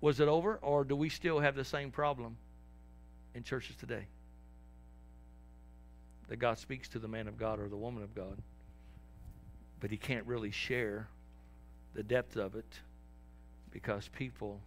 was 0.00 0.20
it 0.20 0.28
over, 0.28 0.56
or 0.62 0.84
do 0.84 0.96
we 0.96 1.08
still 1.08 1.40
have 1.40 1.54
the 1.54 1.64
same 1.64 1.90
problem 1.90 2.36
in 3.34 3.42
churches 3.42 3.76
today? 3.76 4.06
That 6.28 6.38
God 6.38 6.58
speaks 6.58 6.88
to 6.90 6.98
the 6.98 7.08
man 7.08 7.28
of 7.28 7.36
God 7.36 7.58
or 7.60 7.68
the 7.68 7.76
woman 7.76 8.02
of 8.02 8.14
God, 8.14 8.38
but 9.80 9.90
he 9.90 9.96
can't 9.96 10.24
really 10.26 10.52
share 10.52 11.08
the 11.92 12.02
depth 12.02 12.36
of 12.36 12.54
it 12.54 12.78
because 13.72 14.08
people 14.16 14.60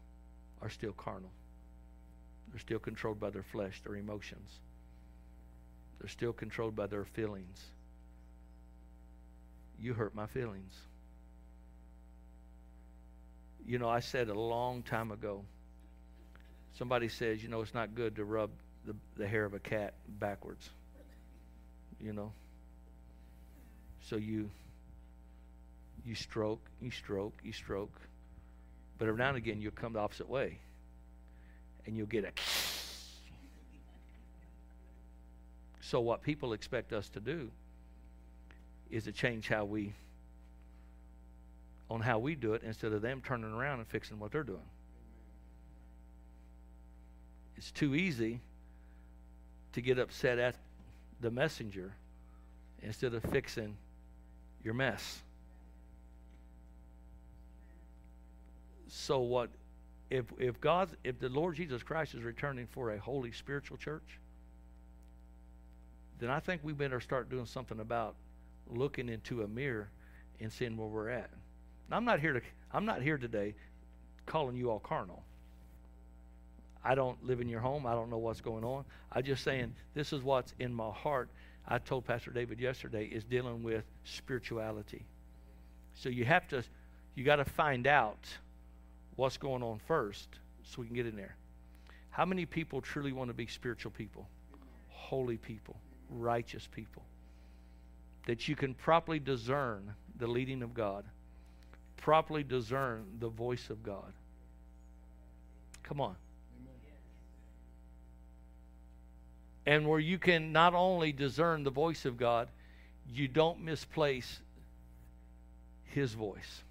are 0.62 0.70
still 0.70 0.92
carnal. 0.92 1.32
They're 2.54 2.60
still 2.60 2.80
controlled 2.80 3.20
by 3.20 3.32
their 3.32 3.42
flesh, 3.42 3.82
their 3.82 3.96
emotions. 3.96 4.48
They're 6.00 6.08
still 6.08 6.34
controlled 6.34 6.76
by 6.76 6.86
their 6.86 7.04
feelings. 7.04 7.60
You 9.80 9.96
hurt 9.96 10.14
my 10.14 10.28
feelings. 10.28 10.74
You 13.66 13.80
know, 13.80 13.90
I 13.90 14.02
said 14.02 14.30
a 14.30 14.40
long 14.40 14.84
time 14.84 15.12
ago, 15.12 15.44
somebody 16.78 17.08
says, 17.08 17.42
you 17.42 17.50
know, 17.50 17.62
it's 17.62 17.74
not 17.74 17.96
good 17.96 18.18
to 18.18 18.24
rub 18.24 18.52
the, 18.86 18.96
the 19.18 19.28
hair 19.28 19.46
of 19.46 19.56
a 19.56 19.60
cat 19.60 19.96
backwards. 20.08 20.70
You 22.00 22.14
know? 22.14 22.34
So 24.02 24.18
you 24.18 24.52
you 26.06 26.14
stroke, 26.14 26.60
you 26.82 26.92
stroke, 26.92 27.34
you 27.44 27.54
stroke. 27.54 27.94
But 29.00 29.08
every 29.08 29.18
now 29.18 29.30
and 29.30 29.38
again 29.38 29.60
you'll 29.60 29.72
come 29.72 29.94
the 29.94 30.00
opposite 30.00 30.30
way. 30.30 30.60
And 31.86 31.98
you'll 31.98 32.08
get 32.08 32.24
a 32.24 32.32
So 35.82 36.00
what 36.00 36.24
people 36.24 36.54
expect 36.54 36.92
us 36.94 37.10
to 37.10 37.20
do 37.20 37.52
is 38.90 39.04
to 39.04 39.12
change 39.12 39.48
how 39.48 39.66
we 39.66 39.94
on 41.90 42.02
how 42.02 42.18
we 42.18 42.34
do 42.34 42.54
it 42.54 42.64
instead 42.64 42.94
of 42.94 43.02
them 43.04 43.22
turning 43.24 43.54
around 43.54 43.78
and 43.80 43.88
fixing 43.88 44.18
what 44.18 44.32
they're 44.32 44.44
doing. 44.44 44.58
It's 47.58 47.72
too 47.72 47.94
easy 47.94 48.40
to 49.74 49.82
get 49.82 50.00
upset 50.00 50.40
at 50.40 50.56
the 51.22 51.30
messenger 51.30 51.94
instead 52.82 53.14
of 53.14 53.22
fixing 53.24 53.78
your 54.64 54.74
mess. 54.74 55.22
So 58.88 59.20
what 59.20 59.50
if 60.10 60.26
if 60.38 60.60
God 60.62 60.90
if 61.04 61.20
the 61.20 61.30
Lord 61.30 61.56
Jesus 61.56 61.84
Christ 61.84 62.14
is 62.14 62.22
returning 62.22 62.68
for 62.68 62.92
a 62.92 63.00
holy 63.00 63.32
spiritual 63.32 63.78
church, 63.78 64.20
then 66.20 66.30
I 66.30 66.40
think 66.40 66.62
we 66.64 66.74
better 66.74 67.00
start 67.00 67.30
doing 67.30 67.46
something 67.46 67.80
about 67.80 68.16
looking 68.70 69.10
into 69.10 69.44
a 69.44 69.48
mirror 69.48 69.90
and 70.40 70.52
seeing 70.52 70.78
where 70.78 70.88
we're 70.88 71.10
at. 71.10 71.30
I'm 71.92 72.06
not 72.06 72.20
here 72.20 72.34
to 72.34 72.42
I'm 72.72 72.86
not 72.86 73.02
here 73.02 73.18
today 73.18 73.56
calling 74.26 74.56
you 74.56 74.70
all 74.70 74.80
carnal. 74.80 75.24
I 76.84 76.96
don't 76.96 77.24
live 77.26 77.40
in 77.40 77.48
your 77.48 77.62
home. 77.62 77.86
I 77.86 77.94
don't 77.94 78.10
know 78.10 78.18
what's 78.18 78.42
going 78.42 78.64
on. 78.64 78.84
I'm 79.12 79.24
just 79.24 79.44
saying 79.44 79.74
this 79.94 80.12
is 80.12 80.22
what's 80.22 80.54
in 80.60 80.74
my 80.74 80.90
heart. 80.92 81.30
I 81.68 81.78
told 81.78 82.06
Pastor 82.06 82.32
David 82.32 82.60
yesterday 82.60 83.06
is 83.06 83.24
dealing 83.24 83.64
with 83.64 83.86
spirituality. 84.04 85.06
So 85.94 86.10
you 86.10 86.26
have 86.26 86.48
to 86.50 86.64
you 87.16 87.24
got 87.24 87.38
to 87.38 87.46
find 87.46 87.88
out 87.88 88.28
what's 89.16 89.38
going 89.38 89.64
on 89.64 89.80
first 89.88 90.28
so 90.64 90.82
we 90.82 90.88
can 90.88 90.96
get 90.96 91.06
in 91.06 91.16
there. 91.16 91.36
How 92.10 92.26
many 92.26 92.46
people 92.46 92.82
truly 92.82 93.12
want 93.12 93.30
to 93.30 93.34
be 93.34 93.48
spiritual 93.48 93.92
people? 93.92 94.28
Holy 94.90 95.38
people, 95.38 95.76
righteous 96.10 96.68
people. 96.72 97.04
That 98.28 98.48
you 98.48 98.56
can 98.56 98.74
properly 98.74 99.20
discern 99.20 99.94
the 100.18 100.28
leading 100.28 100.62
of 100.62 100.74
God 100.74 101.06
properly 102.04 102.44
discern 102.44 103.06
the 103.20 103.30
voice 103.30 103.70
of 103.70 103.82
God. 103.82 104.12
Come 105.84 106.02
on. 106.02 106.16
And 109.66 109.88
where 109.88 110.02
you 110.02 110.18
can 110.18 110.52
not 110.52 110.74
only 110.74 111.14
discern 111.14 111.64
the 111.64 111.72
voice 111.72 112.04
of 112.04 112.18
God, 112.18 112.50
you 113.10 113.30
don't 113.30 113.62
misplace 113.62 114.42
his 115.86 116.14
voice. 116.14 116.64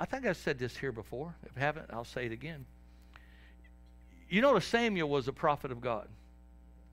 I 0.00 0.04
think 0.04 0.26
I've 0.26 0.36
said 0.36 0.58
this 0.58 0.76
here 0.76 0.92
before. 0.92 1.34
If 1.44 1.56
I 1.56 1.60
haven't, 1.60 1.86
I'll 1.90 2.04
say 2.04 2.26
it 2.26 2.32
again. 2.32 2.64
You 4.28 4.42
know, 4.42 4.58
Samuel 4.58 5.08
was 5.08 5.26
a 5.26 5.32
prophet 5.32 5.72
of 5.72 5.80
God. 5.80 6.08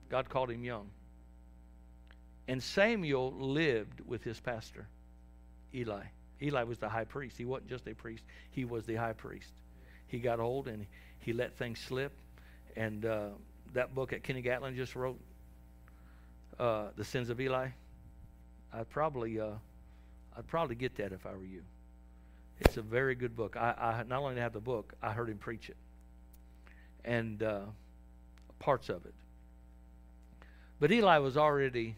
God 0.08 0.28
called 0.28 0.50
him 0.50 0.64
young. 0.64 0.88
And 2.48 2.62
Samuel 2.62 3.32
lived 3.32 4.00
with 4.06 4.22
his 4.22 4.40
pastor, 4.40 4.86
Eli. 5.74 6.02
Eli 6.40 6.62
was 6.62 6.78
the 6.78 6.88
high 6.88 7.04
priest. 7.04 7.36
He 7.36 7.44
wasn't 7.44 7.68
just 7.68 7.86
a 7.88 7.94
priest, 7.94 8.24
he 8.50 8.64
was 8.64 8.86
the 8.86 8.94
high 8.94 9.12
priest. 9.12 9.52
He 10.08 10.18
got 10.18 10.38
old 10.38 10.68
and 10.68 10.86
he 11.18 11.32
let 11.32 11.56
things 11.56 11.80
slip. 11.80 12.12
And 12.76 13.04
uh, 13.04 13.28
that 13.72 13.94
book 13.94 14.10
that 14.10 14.22
Kenny 14.22 14.42
Gatlin 14.42 14.76
just 14.76 14.94
wrote, 14.94 15.18
uh, 16.58 16.88
The 16.96 17.04
Sins 17.04 17.30
of 17.30 17.40
Eli, 17.40 17.68
I'd 18.72 18.88
probably, 18.90 19.40
uh, 19.40 19.50
I'd 20.36 20.46
probably 20.46 20.76
get 20.76 20.94
that 20.96 21.12
if 21.12 21.26
I 21.26 21.32
were 21.32 21.44
you. 21.44 21.62
It's 22.60 22.76
a 22.76 22.82
very 22.82 23.14
good 23.14 23.36
book. 23.36 23.56
I, 23.56 23.74
I 23.78 24.02
not 24.06 24.22
only 24.22 24.40
have 24.40 24.52
the 24.52 24.60
book, 24.60 24.94
I 25.02 25.12
heard 25.12 25.28
him 25.28 25.38
preach 25.38 25.68
it. 25.68 25.76
And 27.04 27.42
uh, 27.42 27.60
parts 28.58 28.88
of 28.88 29.04
it. 29.04 29.14
But 30.80 30.90
Eli 30.90 31.18
was 31.18 31.36
already 31.36 31.96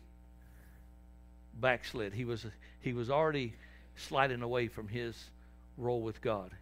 backslid. 1.55 2.13
He 2.13 2.25
was, 2.25 2.47
he 2.81 2.93
was 2.93 3.11
already 3.11 3.55
sliding 3.97 4.43
away 4.43 4.69
from 4.69 4.89
his 4.89 5.17
role 5.77 6.03
with 6.03 6.21
God. 6.21 6.53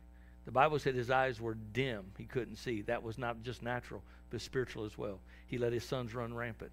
The 0.44 0.52
Bible 0.52 0.78
said 0.78 0.94
his 0.94 1.10
eyes 1.10 1.40
were 1.40 1.54
dim. 1.54 2.04
He 2.16 2.24
couldn't 2.24 2.56
see. 2.56 2.82
That 2.82 3.02
was 3.02 3.18
not 3.18 3.42
just 3.42 3.62
natural, 3.62 4.02
but 4.30 4.40
spiritual 4.40 4.84
as 4.84 4.96
well. 4.96 5.20
He 5.46 5.58
let 5.58 5.72
his 5.72 5.84
sons 5.84 6.14
run 6.14 6.32
rampant, 6.32 6.70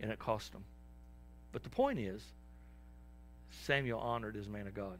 and 0.00 0.10
it 0.10 0.18
cost 0.18 0.54
him. 0.54 0.64
But 1.52 1.62
the 1.62 1.68
point 1.68 1.98
is, 1.98 2.22
Samuel 3.50 4.00
honored 4.00 4.34
his 4.34 4.48
man 4.48 4.66
of 4.66 4.74
God. 4.74 4.98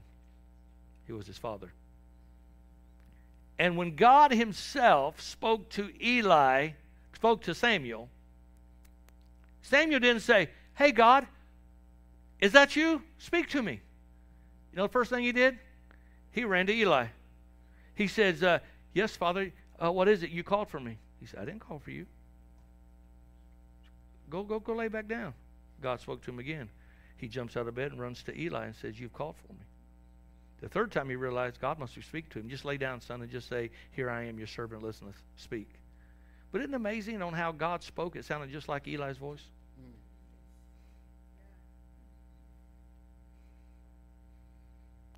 He 1.07 1.13
was 1.13 1.27
his 1.27 1.39
father. 1.39 1.73
And 3.59 3.77
when 3.77 3.97
God 3.97 4.33
himself 4.33 5.21
spoke 5.21 5.69
to 5.71 5.91
Eli, 6.03 6.71
spoke 7.15 7.43
to 7.43 7.55
Samuel, 7.55 8.09
Samuel 9.63 10.01
didn't 10.01 10.23
say, 10.23 10.51
Hey, 10.75 10.93
God, 10.93 11.27
is 12.41 12.53
that 12.53 12.77
you? 12.77 13.03
Speak 13.19 13.49
to 13.51 13.63
me. 13.63 13.81
You 14.73 14.77
know 14.77 14.83
the 14.83 14.93
first 14.93 15.11
thing 15.11 15.25
he 15.25 15.33
did? 15.33 15.59
He 16.33 16.45
ran 16.45 16.67
to 16.67 16.75
Eli. 16.75 17.07
He 17.95 18.09
says, 18.09 18.43
uh, 18.43 18.59
Yes, 18.93 19.17
Father, 19.17 19.53
uh, 19.83 19.91
what 19.91 20.09
is 20.09 20.23
it? 20.23 20.31
You 20.31 20.43
called 20.43 20.69
for 20.69 20.81
me. 20.81 20.99
He 21.19 21.27
said, 21.27 21.41
I 21.41 21.45
didn't 21.47 21.61
call 21.61 21.79
for 21.79 21.91
you. 21.91 22.07
Go, 24.29 24.43
go, 24.43 24.61
go 24.61 24.75
lay 24.75 24.89
back 24.89 25.09
down. 25.09 25.33
God 25.81 26.01
spoke 26.01 26.23
to 26.25 26.31
him 26.31 26.39
again. 26.39 26.69
He 27.17 27.29
jumps 27.29 27.57
out 27.57 27.67
of 27.67 27.75
bed 27.75 27.93
and 27.93 28.01
runs 28.01 28.23
to 28.25 28.39
Eli 28.39 28.67
and 28.67 28.77
says, 28.77 29.01
You've 29.01 29.15
called 29.15 29.37
for 29.47 29.53
me. 29.55 29.61
The 30.61 30.69
third 30.69 30.91
time 30.91 31.09
he 31.09 31.17
realized 31.17 31.61
God 31.61 31.79
must 31.79 31.95
be 31.95 32.03
speaking 32.03 32.31
to 32.31 32.39
him. 32.41 32.49
Just 32.49 32.65
lay 32.65 32.77
down, 32.77 33.01
son, 33.01 33.21
and 33.23 33.31
just 33.31 33.49
say, 33.49 33.71
Here 33.93 34.11
I 34.11 34.25
am, 34.25 34.39
your 34.39 34.47
servant, 34.47 34.83
listen, 34.83 35.13
speak. 35.37 35.69
But 36.51 36.63
isn't 36.63 36.73
it 36.73 36.77
amazing 36.77 37.21
on 37.23 37.35
how 37.35 37.53
God 37.53 37.83
spoke? 37.83 38.17
It 38.17 38.25
sounded 38.25 38.51
just 38.51 38.69
like 38.69 38.87
Eli's 38.89 39.19
voice. 39.19 39.43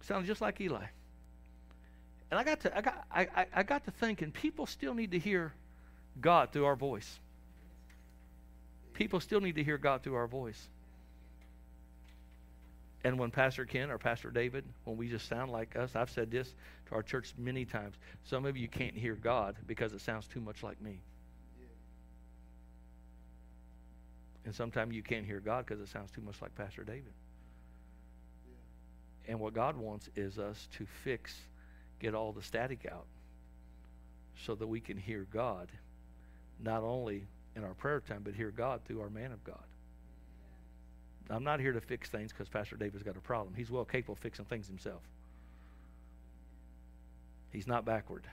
Sounds 0.01 0.27
just 0.27 0.41
like 0.41 0.59
Eli. 0.61 0.87
And 2.31 2.41
I 2.41 2.45
got 2.45 2.61
to 2.61 2.77
I 2.77 2.81
got 2.81 3.05
I, 3.11 3.47
I 3.55 3.63
got 3.63 3.85
to 3.85 3.91
thinking 3.91 4.33
people 4.33 4.67
still 4.67 4.95
need 4.95 5.11
to 5.11 5.19
hear 5.19 5.53
God 6.21 6.51
through 6.51 6.65
our 6.65 6.77
voice. 6.77 7.19
People 8.95 9.21
still 9.21 9.41
need 9.41 9.57
to 9.57 9.65
hear 9.65 9.79
God 9.79 10.03
through 10.03 10.15
our 10.15 10.27
voice. 10.27 10.69
And 13.05 13.19
when 13.19 13.31
Pastor 13.31 13.65
Ken 13.65 13.91
or 13.91 13.99
Pastor 13.99 14.31
David, 14.31 14.65
when 14.85 14.97
we 14.97 15.09
just 15.09 15.29
sound 15.29 15.53
like 15.53 15.77
us, 15.77 15.95
I've 15.95 16.11
said 16.11 16.31
this 16.31 16.55
to 16.87 16.95
our 16.95 17.03
church 17.03 17.33
many 17.39 17.65
times. 17.65 17.95
Some 18.25 18.45
of 18.45 18.57
you 18.57 18.69
can't 18.69 18.97
hear 18.97 19.15
God 19.15 19.57
because 19.67 19.93
it 19.93 20.01
sounds 20.01 20.27
too 20.27 20.41
much 20.41 20.63
like 20.63 20.81
me. 20.83 21.01
And 24.45 24.55
sometimes 24.55 24.95
you 24.95 25.03
can't 25.03 25.27
hear 25.27 25.41
God 25.41 25.67
because 25.67 25.81
it 25.81 25.89
sounds 25.89 26.11
too 26.11 26.23
much 26.23 26.41
like 26.41 26.55
Pastor 26.57 26.83
David. 26.83 27.13
And 29.29 29.39
what 29.39 29.53
God 29.53 29.77
wants 29.77 30.09
is 30.17 30.39
us 30.39 30.69
to 30.79 30.87
fix, 31.05 31.37
get 32.01 32.15
all 32.15 32.33
the 32.33 32.43
static 32.43 32.87
out 32.91 33.05
so 34.45 34.55
that 34.55 34.67
we 34.67 34.81
can 34.81 34.97
hear 34.97 35.27
God, 35.33 35.69
not 36.59 36.83
only 36.83 37.27
in 37.55 37.63
our 37.63 37.75
prayer 37.75 38.01
time, 38.01 38.23
but 38.25 38.35
hear 38.35 38.51
God 38.51 38.81
through 38.87 39.03
our 39.03 39.11
man 39.11 39.33
of 39.33 39.45
God. 39.45 39.63
I'm 41.31 41.45
not 41.45 41.61
here 41.61 41.73
to 41.73 41.81
fix 41.81 42.09
things 42.09 42.33
because 42.33 42.49
Pastor 42.49 42.77
David's 42.77 43.03
got 43.03 43.17
a 43.17 43.21
problem. 43.21 43.55
He's 43.55 43.71
well 43.71 43.85
capable 43.85 44.15
of 44.15 44.19
fixing 44.19 44.47
things 44.47 44.67
himself. 44.67 45.03
He's 47.51 47.67
not 47.67 47.85
backward. 47.85 48.25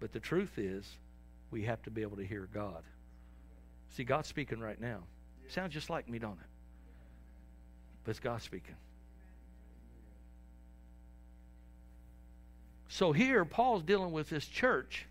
But 0.00 0.12
the 0.12 0.20
truth 0.20 0.58
is, 0.58 0.86
we 1.50 1.62
have 1.64 1.82
to 1.82 1.90
be 1.90 2.02
able 2.02 2.16
to 2.16 2.26
hear 2.26 2.48
God. 2.52 2.82
See, 3.90 4.04
God's 4.04 4.28
speaking 4.28 4.60
right 4.60 4.80
now. 4.80 5.00
Sounds 5.48 5.74
just 5.74 5.90
like 5.90 6.08
me, 6.08 6.18
don't 6.18 6.32
it? 6.32 6.46
But 8.04 8.10
it's 8.12 8.20
God 8.20 8.40
speaking. 8.40 8.76
So 12.88 13.12
here, 13.12 13.44
Paul's 13.44 13.82
dealing 13.82 14.12
with 14.12 14.28
this 14.28 14.46
church. 14.46 15.06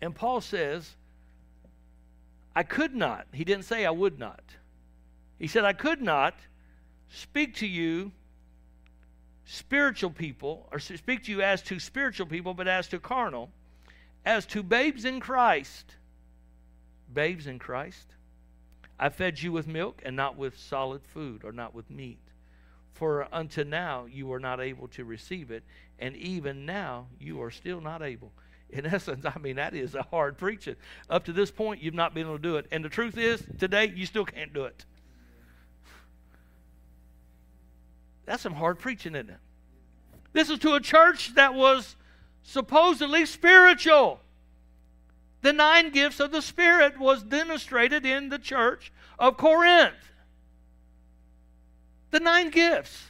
And 0.00 0.14
Paul 0.14 0.40
says, 0.40 0.94
I 2.54 2.62
could 2.62 2.94
not. 2.94 3.26
He 3.32 3.44
didn't 3.44 3.64
say 3.64 3.86
I 3.86 3.90
would 3.90 4.18
not. 4.18 4.42
He 5.40 5.46
said, 5.46 5.64
I 5.64 5.72
could 5.72 6.02
not 6.02 6.34
speak 7.08 7.56
to 7.56 7.66
you 7.66 8.12
spiritual 9.46 10.10
people, 10.10 10.68
or 10.70 10.78
speak 10.78 11.24
to 11.24 11.32
you 11.32 11.42
as 11.42 11.62
to 11.62 11.80
spiritual 11.80 12.26
people, 12.26 12.54
but 12.54 12.68
as 12.68 12.86
to 12.88 13.00
carnal, 13.00 13.50
as 14.24 14.46
to 14.46 14.62
babes 14.62 15.04
in 15.04 15.18
Christ. 15.18 15.96
Babes 17.12 17.48
in 17.48 17.58
Christ. 17.58 18.14
I 18.98 19.08
fed 19.08 19.42
you 19.42 19.50
with 19.50 19.66
milk 19.66 20.02
and 20.04 20.14
not 20.14 20.36
with 20.36 20.56
solid 20.56 21.04
food, 21.04 21.42
or 21.42 21.52
not 21.52 21.74
with 21.74 21.90
meat. 21.90 22.20
For 22.92 23.26
unto 23.32 23.64
now 23.64 24.04
you 24.04 24.30
are 24.32 24.38
not 24.38 24.60
able 24.60 24.88
to 24.88 25.04
receive 25.04 25.50
it, 25.50 25.64
and 25.98 26.14
even 26.16 26.66
now 26.66 27.06
you 27.18 27.42
are 27.42 27.50
still 27.50 27.80
not 27.80 28.02
able. 28.02 28.30
In 28.68 28.84
essence, 28.94 29.24
I 29.24 29.38
mean, 29.38 29.56
that 29.56 29.74
is 29.74 29.94
a 29.94 30.02
hard 30.02 30.36
preaching. 30.36 30.76
Up 31.08 31.24
to 31.24 31.32
this 31.32 31.50
point, 31.50 31.82
you've 31.82 31.94
not 31.94 32.12
been 32.12 32.26
able 32.26 32.36
to 32.36 32.42
do 32.42 32.56
it. 32.56 32.66
And 32.70 32.84
the 32.84 32.90
truth 32.90 33.16
is, 33.16 33.42
today, 33.58 33.90
you 33.96 34.04
still 34.04 34.26
can't 34.26 34.52
do 34.52 34.64
it. 34.64 34.84
That's 38.30 38.44
some 38.44 38.54
hard 38.54 38.78
preaching, 38.78 39.16
isn't 39.16 39.28
it? 39.28 39.38
This 40.32 40.50
is 40.50 40.60
to 40.60 40.74
a 40.74 40.80
church 40.80 41.34
that 41.34 41.52
was 41.52 41.96
supposedly 42.44 43.26
spiritual. 43.26 44.20
The 45.42 45.52
nine 45.52 45.90
gifts 45.90 46.20
of 46.20 46.30
the 46.30 46.40
Spirit 46.40 46.96
was 46.96 47.24
demonstrated 47.24 48.06
in 48.06 48.28
the 48.28 48.38
church 48.38 48.92
of 49.18 49.36
Corinth. 49.36 49.96
The 52.12 52.20
nine 52.20 52.50
gifts. 52.50 53.02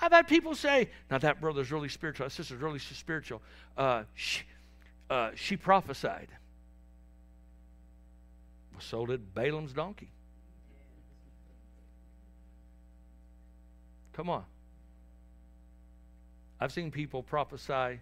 I've 0.00 0.10
had 0.10 0.26
people 0.26 0.54
say, 0.54 0.88
now 1.10 1.18
that 1.18 1.42
brother's 1.42 1.70
really 1.70 1.90
spiritual, 1.90 2.24
that 2.24 2.30
sister's 2.30 2.62
really 2.62 2.78
spiritual. 2.78 3.42
Uh, 3.76 4.04
she, 4.14 4.40
uh, 5.10 5.32
she 5.34 5.58
prophesied. 5.58 6.28
So 8.78 9.04
did 9.04 9.34
Balaam's 9.34 9.74
donkey. 9.74 10.08
Come 14.16 14.30
on. 14.30 14.44
I've 16.58 16.72
seen 16.72 16.90
people 16.90 17.22
prophesy. 17.22 18.00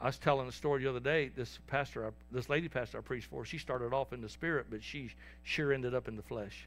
I 0.00 0.06
was 0.06 0.16
telling 0.16 0.48
a 0.48 0.52
story 0.52 0.82
the 0.82 0.88
other 0.88 1.00
day. 1.00 1.30
This 1.36 1.58
pastor, 1.66 2.14
this 2.32 2.48
lady 2.48 2.68
pastor 2.68 2.98
I 2.98 3.00
preached 3.02 3.26
for, 3.26 3.44
she 3.44 3.58
started 3.58 3.92
off 3.92 4.14
in 4.14 4.22
the 4.22 4.28
spirit, 4.28 4.66
but 4.70 4.82
she 4.82 5.10
sure 5.42 5.72
ended 5.72 5.94
up 5.94 6.08
in 6.08 6.16
the 6.16 6.22
flesh. 6.22 6.66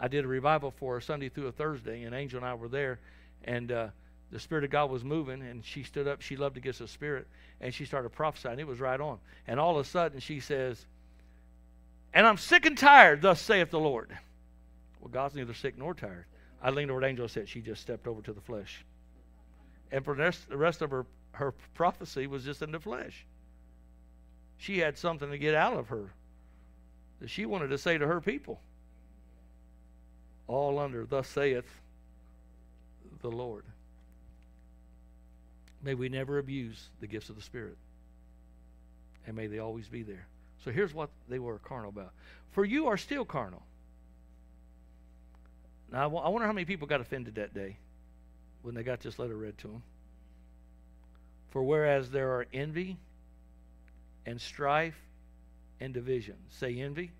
I 0.00 0.08
did 0.08 0.24
a 0.24 0.28
revival 0.28 0.72
for 0.72 0.94
her 0.94 1.00
Sunday 1.00 1.28
through 1.28 1.46
a 1.46 1.52
Thursday, 1.52 2.02
and 2.02 2.14
Angel 2.14 2.38
and 2.38 2.46
I 2.46 2.54
were 2.54 2.68
there, 2.68 2.98
and 3.44 3.70
uh, 3.70 3.88
the 4.32 4.40
Spirit 4.40 4.64
of 4.64 4.70
God 4.70 4.90
was 4.90 5.04
moving, 5.04 5.42
and 5.42 5.64
she 5.64 5.84
stood 5.84 6.08
up. 6.08 6.22
She 6.22 6.36
loved 6.36 6.56
to 6.56 6.60
get 6.60 6.76
the 6.76 6.88
Spirit, 6.88 7.28
and 7.60 7.72
she 7.72 7.84
started 7.84 8.10
prophesying. 8.10 8.58
It 8.58 8.66
was 8.66 8.80
right 8.80 9.00
on. 9.00 9.18
And 9.46 9.60
all 9.60 9.78
of 9.78 9.86
a 9.86 9.88
sudden, 9.88 10.18
she 10.18 10.40
says, 10.40 10.86
And 12.12 12.26
I'm 12.26 12.36
sick 12.36 12.66
and 12.66 12.76
tired, 12.76 13.22
thus 13.22 13.40
saith 13.40 13.70
the 13.70 13.80
Lord. 13.80 14.16
Well, 15.00 15.10
God's 15.10 15.34
neither 15.34 15.54
sick 15.54 15.78
nor 15.78 15.94
tired. 15.94 16.26
I 16.62 16.70
leaned 16.70 16.90
over 16.90 17.00
to 17.00 17.06
Angel 17.06 17.28
said, 17.28 17.48
She 17.48 17.60
just 17.60 17.80
stepped 17.80 18.06
over 18.06 18.20
to 18.22 18.32
the 18.32 18.40
flesh. 18.40 18.84
And 19.90 20.04
for 20.04 20.14
the 20.14 20.56
rest 20.56 20.82
of 20.82 20.90
her, 20.90 21.06
her 21.32 21.52
prophecy 21.74 22.26
was 22.26 22.44
just 22.44 22.62
in 22.62 22.72
the 22.72 22.80
flesh. 22.80 23.24
She 24.58 24.78
had 24.78 24.98
something 24.98 25.30
to 25.30 25.38
get 25.38 25.54
out 25.54 25.74
of 25.74 25.88
her 25.88 26.10
that 27.20 27.30
she 27.30 27.46
wanted 27.46 27.68
to 27.68 27.78
say 27.78 27.96
to 27.96 28.06
her 28.06 28.20
people. 28.20 28.60
All 30.46 30.78
under, 30.78 31.04
thus 31.04 31.28
saith 31.28 31.66
the 33.20 33.30
Lord. 33.30 33.64
May 35.82 35.94
we 35.94 36.08
never 36.08 36.38
abuse 36.38 36.88
the 37.00 37.06
gifts 37.06 37.28
of 37.28 37.36
the 37.36 37.42
Spirit. 37.42 37.76
And 39.26 39.36
may 39.36 39.46
they 39.46 39.58
always 39.58 39.88
be 39.88 40.02
there. 40.02 40.26
So 40.64 40.72
here's 40.72 40.92
what 40.92 41.10
they 41.28 41.38
were 41.38 41.58
carnal 41.58 41.90
about. 41.90 42.12
For 42.50 42.64
you 42.64 42.88
are 42.88 42.96
still 42.96 43.24
carnal. 43.24 43.62
Now, 45.90 46.04
I 46.16 46.28
wonder 46.28 46.46
how 46.46 46.52
many 46.52 46.64
people 46.64 46.86
got 46.86 47.00
offended 47.00 47.36
that 47.36 47.54
day 47.54 47.76
when 48.62 48.74
they 48.74 48.82
got 48.82 49.00
this 49.00 49.18
letter 49.18 49.36
read 49.36 49.56
to 49.58 49.68
them. 49.68 49.82
For 51.50 51.62
whereas 51.62 52.10
there 52.10 52.32
are 52.32 52.46
envy 52.52 52.98
and 54.26 54.40
strife 54.40 54.98
and 55.80 55.94
division. 55.94 56.36
Say 56.50 56.80
envy, 56.80 56.82
envy. 56.82 57.10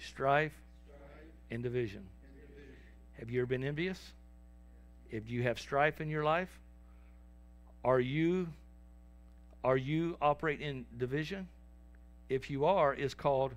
strife, 0.00 0.52
strife, 0.86 1.00
and 1.50 1.62
division. 1.62 2.06
and 2.22 2.48
division. 2.48 2.74
Have 3.18 3.30
you 3.30 3.40
ever 3.40 3.46
been 3.46 3.64
envious? 3.64 4.00
If 5.10 5.28
you 5.28 5.42
have 5.42 5.58
strife 5.58 6.00
in 6.00 6.08
your 6.08 6.24
life, 6.24 6.48
are 7.84 8.00
you 8.00 8.48
are 9.64 9.76
you 9.76 10.16
operate 10.22 10.60
in 10.60 10.86
division? 10.96 11.48
If 12.28 12.48
you 12.50 12.66
are, 12.66 12.94
it's 12.94 13.14
called 13.14 13.54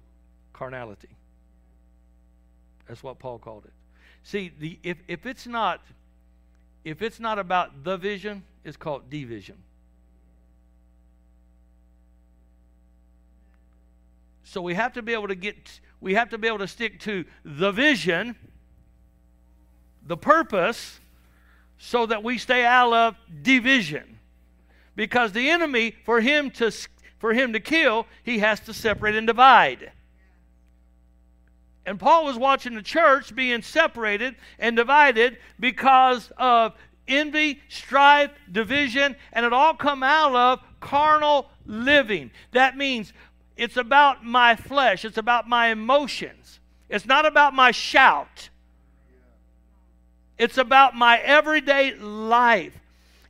carnality. 0.51 1.09
That's 2.87 3.03
what 3.03 3.19
Paul 3.19 3.37
called 3.37 3.65
it. 3.65 3.73
See, 4.23 4.51
the, 4.59 4.79
if, 4.83 4.97
if 5.07 5.25
it's 5.25 5.47
not 5.47 5.81
if 6.83 7.01
it's 7.01 7.19
not 7.19 7.37
about 7.37 7.83
the 7.83 7.97
vision, 7.97 8.43
it's 8.63 8.77
called 8.77 9.09
division. 9.09 9.57
So 14.43 14.61
we 14.61 14.73
have 14.73 14.93
to 14.93 15.01
be 15.01 15.13
able 15.13 15.27
to 15.27 15.35
get 15.35 15.79
we 15.99 16.15
have 16.15 16.29
to 16.29 16.37
be 16.37 16.47
able 16.47 16.57
to 16.59 16.67
stick 16.67 16.99
to 17.01 17.25
the 17.45 17.71
vision, 17.71 18.35
the 20.05 20.17
purpose, 20.17 20.99
so 21.77 22.05
that 22.07 22.23
we 22.23 22.37
stay 22.37 22.65
out 22.65 22.91
of 22.91 23.15
division. 23.43 24.19
Because 24.95 25.31
the 25.31 25.49
enemy, 25.49 25.95
for 26.03 26.19
him 26.19 26.51
to 26.51 26.71
for 27.19 27.33
him 27.33 27.53
to 27.53 27.59
kill, 27.59 28.07
he 28.23 28.39
has 28.39 28.59
to 28.61 28.73
separate 28.73 29.15
and 29.15 29.27
divide. 29.27 29.91
And 31.85 31.99
Paul 31.99 32.25
was 32.25 32.37
watching 32.37 32.75
the 32.75 32.81
church 32.81 33.35
being 33.35 33.61
separated 33.61 34.35
and 34.59 34.75
divided 34.75 35.37
because 35.59 36.31
of 36.37 36.73
envy, 37.07 37.61
strife, 37.69 38.31
division, 38.51 39.15
and 39.33 39.45
it 39.45 39.53
all 39.53 39.73
come 39.73 40.03
out 40.03 40.35
of 40.35 40.59
carnal 40.79 41.49
living. 41.65 42.31
That 42.51 42.77
means 42.77 43.13
it's 43.57 43.77
about 43.77 44.23
my 44.23 44.55
flesh, 44.55 45.05
it's 45.05 45.17
about 45.17 45.47
my 45.47 45.67
emotions. 45.67 46.59
It's 46.89 47.05
not 47.05 47.25
about 47.25 47.53
my 47.53 47.71
shout. 47.71 48.49
It's 50.37 50.57
about 50.57 50.95
my 50.95 51.19
everyday 51.19 51.95
life. 51.95 52.80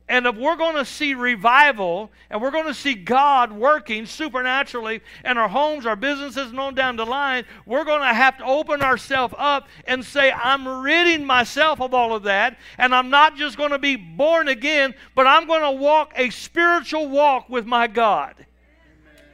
And 0.08 0.26
if 0.26 0.36
we're 0.36 0.56
going 0.56 0.76
to 0.76 0.84
see 0.84 1.14
revival 1.14 2.10
and 2.28 2.42
we're 2.42 2.50
going 2.50 2.66
to 2.66 2.74
see 2.74 2.94
God 2.94 3.52
working 3.52 4.04
supernaturally 4.04 5.00
in 5.24 5.38
our 5.38 5.48
homes, 5.48 5.86
our 5.86 5.96
businesses, 5.96 6.50
and 6.50 6.58
on 6.58 6.74
down 6.74 6.96
the 6.96 7.06
line, 7.06 7.44
we're 7.66 7.84
going 7.84 8.00
to 8.00 8.12
have 8.12 8.36
to 8.38 8.44
open 8.44 8.82
ourselves 8.82 9.34
up 9.38 9.68
and 9.86 10.04
say, 10.04 10.32
I'm 10.32 10.66
ridding 10.82 11.24
myself 11.24 11.80
of 11.80 11.94
all 11.94 12.14
of 12.14 12.24
that. 12.24 12.58
And 12.78 12.94
I'm 12.94 13.10
not 13.10 13.36
just 13.36 13.56
going 13.56 13.70
to 13.70 13.78
be 13.78 13.96
born 13.96 14.48
again, 14.48 14.94
but 15.14 15.26
I'm 15.26 15.46
going 15.46 15.62
to 15.62 15.80
walk 15.80 16.12
a 16.16 16.30
spiritual 16.30 17.08
walk 17.08 17.48
with 17.48 17.64
my 17.64 17.86
God. 17.86 18.34
Amen. 18.38 19.24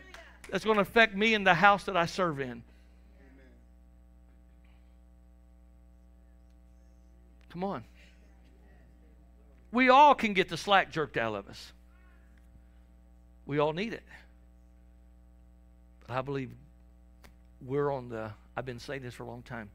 That's 0.50 0.64
going 0.64 0.76
to 0.76 0.82
affect 0.82 1.16
me 1.16 1.34
in 1.34 1.44
the 1.44 1.54
house 1.54 1.84
that 1.84 1.96
I 1.96 2.04
serve 2.04 2.40
in. 2.40 2.46
Amen. 2.46 2.62
Come 7.50 7.64
on. 7.64 7.87
We 9.70 9.90
all 9.90 10.14
can 10.14 10.32
get 10.32 10.48
the 10.48 10.56
slack 10.56 10.90
jerked 10.90 11.16
out 11.16 11.34
of 11.34 11.48
us. 11.48 11.72
We 13.46 13.58
all 13.58 13.72
need 13.72 13.92
it. 13.92 14.04
But 16.06 16.16
I 16.16 16.22
believe 16.22 16.50
we're 17.60 17.90
on 17.90 18.08
the, 18.08 18.30
I've 18.56 18.64
been 18.64 18.78
saying 18.78 19.02
this 19.02 19.14
for 19.14 19.24
a 19.24 19.26
long 19.26 19.42
time. 19.42 19.70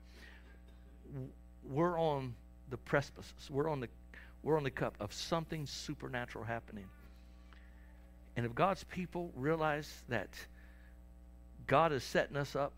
We're 1.69 1.99
on 1.99 2.33
the 2.69 2.77
precipice. 2.77 3.31
We're 3.49 3.69
on 3.69 3.79
the, 3.79 3.89
we're 4.41 4.57
on 4.57 4.63
the 4.63 4.71
cup 4.71 4.95
of 4.99 5.13
something 5.13 5.65
supernatural 5.65 6.43
happening. 6.43 6.85
And 8.35 8.45
if 8.45 8.55
God's 8.55 8.83
people 8.85 9.31
realize 9.35 9.91
that 10.09 10.29
God 11.67 11.91
is 11.91 12.03
setting 12.03 12.35
us 12.35 12.55
up 12.55 12.73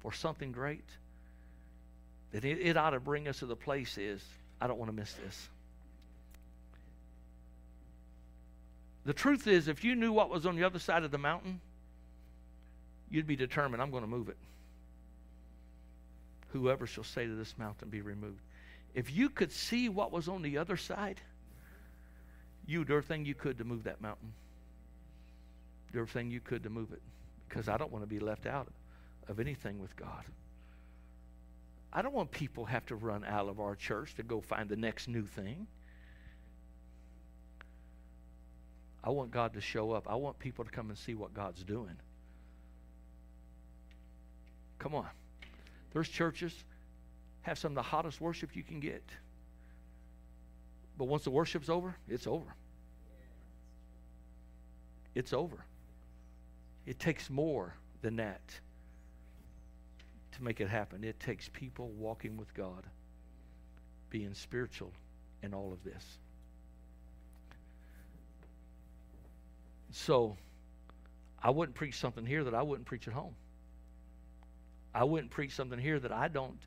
for 0.00 0.12
something 0.12 0.52
great, 0.52 0.84
then 2.32 2.44
it, 2.44 2.58
it 2.60 2.76
ought 2.76 2.90
to 2.90 3.00
bring 3.00 3.26
us 3.28 3.40
to 3.40 3.46
the 3.46 3.56
place 3.56 3.98
is, 3.98 4.24
I 4.60 4.66
don't 4.66 4.78
want 4.78 4.88
to 4.88 4.96
miss 4.96 5.12
this. 5.14 5.48
The 9.04 9.14
truth 9.14 9.46
is, 9.46 9.68
if 9.68 9.82
you 9.82 9.94
knew 9.94 10.12
what 10.12 10.30
was 10.30 10.46
on 10.46 10.56
the 10.56 10.64
other 10.64 10.78
side 10.78 11.04
of 11.04 11.10
the 11.10 11.18
mountain, 11.18 11.60
you'd 13.10 13.26
be 13.26 13.36
determined, 13.36 13.82
I'm 13.82 13.90
going 13.90 14.02
to 14.02 14.08
move 14.08 14.28
it. 14.28 14.36
Whoever 16.48 16.86
shall 16.86 17.04
say 17.04 17.26
to 17.26 17.34
this 17.34 17.56
mountain, 17.56 17.88
be 17.88 18.00
removed. 18.02 18.40
If 18.94 19.12
you 19.12 19.28
could 19.28 19.52
see 19.52 19.88
what 19.88 20.12
was 20.12 20.28
on 20.28 20.42
the 20.42 20.58
other 20.58 20.76
side, 20.76 21.20
you'd 22.66 22.88
do 22.88 22.94
everything 22.94 23.24
you 23.24 23.34
could 23.34 23.58
to 23.58 23.64
move 23.64 23.84
that 23.84 24.00
mountain. 24.00 24.32
Do 25.92 26.00
everything 26.00 26.30
you 26.30 26.40
could 26.40 26.62
to 26.64 26.70
move 26.70 26.92
it. 26.92 27.02
Because 27.48 27.68
I 27.68 27.76
don't 27.76 27.90
want 27.90 28.02
to 28.04 28.08
be 28.08 28.20
left 28.20 28.46
out 28.46 28.68
of 29.28 29.40
anything 29.40 29.80
with 29.80 29.94
God. 29.96 30.24
I 31.92 32.02
don't 32.02 32.14
want 32.14 32.30
people 32.30 32.64
have 32.66 32.86
to 32.86 32.96
run 32.96 33.24
out 33.24 33.48
of 33.48 33.60
our 33.60 33.74
church 33.74 34.14
to 34.16 34.22
go 34.22 34.40
find 34.40 34.68
the 34.68 34.76
next 34.76 35.08
new 35.08 35.24
thing. 35.24 35.66
I 39.02 39.10
want 39.10 39.30
God 39.30 39.54
to 39.54 39.60
show 39.60 39.92
up. 39.92 40.06
I 40.08 40.14
want 40.14 40.38
people 40.38 40.64
to 40.64 40.70
come 40.70 40.90
and 40.90 40.98
see 40.98 41.14
what 41.14 41.32
God's 41.32 41.64
doing. 41.64 41.96
Come 44.78 44.94
on. 44.94 45.08
There's 45.92 46.08
churches 46.08 46.52
have 47.42 47.58
some 47.58 47.72
of 47.72 47.76
the 47.76 47.82
hottest 47.82 48.20
worship 48.20 48.54
you 48.54 48.62
can 48.62 48.80
get. 48.80 49.02
But 50.98 51.06
once 51.06 51.24
the 51.24 51.30
worship's 51.30 51.70
over, 51.70 51.96
it's 52.08 52.26
over. 52.26 52.54
It's 55.14 55.32
over. 55.32 55.64
It 56.86 56.98
takes 56.98 57.30
more 57.30 57.74
than 58.02 58.16
that 58.16 58.42
to 60.32 60.42
make 60.42 60.60
it 60.60 60.68
happen. 60.68 61.04
It 61.04 61.18
takes 61.18 61.48
people 61.48 61.88
walking 61.90 62.36
with 62.36 62.52
God, 62.54 62.84
being 64.10 64.34
spiritual 64.34 64.92
in 65.42 65.54
all 65.54 65.72
of 65.72 65.82
this. 65.84 66.18
So, 69.92 70.36
I 71.42 71.50
wouldn't 71.50 71.76
preach 71.76 71.96
something 71.96 72.24
here 72.24 72.44
that 72.44 72.54
I 72.54 72.62
wouldn't 72.62 72.86
preach 72.86 73.08
at 73.08 73.14
home. 73.14 73.34
I 74.94 75.04
wouldn't 75.04 75.30
preach 75.30 75.52
something 75.54 75.78
here 75.78 75.98
that 75.98 76.12
I 76.12 76.28
don't 76.28 76.58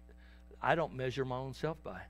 I 0.61 0.75
don't 0.75 0.95
measure 0.95 1.25
my 1.25 1.35
own 1.35 1.53
self 1.53 1.83
by. 1.83 2.01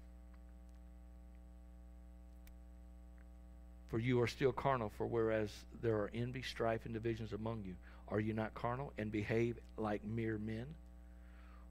For 3.89 3.99
you 3.99 4.21
are 4.21 4.27
still 4.27 4.51
carnal, 4.51 4.91
for 4.97 5.07
whereas 5.07 5.49
there 5.81 5.97
are 5.97 6.11
envy, 6.13 6.43
strife, 6.43 6.85
and 6.85 6.93
divisions 6.93 7.33
among 7.33 7.63
you, 7.63 7.75
are 8.07 8.19
you 8.19 8.33
not 8.33 8.53
carnal 8.53 8.93
and 8.97 9.11
behave 9.11 9.57
like 9.77 10.03
mere 10.03 10.37
men? 10.37 10.67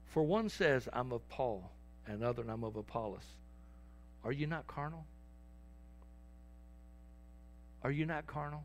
For 0.07 0.23
one 0.23 0.49
says, 0.49 0.87
I'm 0.91 1.11
of 1.11 1.27
Paul, 1.29 1.69
and 2.05 2.21
another, 2.21 2.43
I'm 2.47 2.63
of 2.63 2.75
Apollos. 2.75 3.25
Are 4.23 4.31
you 4.31 4.47
not 4.47 4.67
carnal? 4.67 5.05
Are 7.81 7.91
you 7.91 8.05
not 8.05 8.27
carnal? 8.27 8.63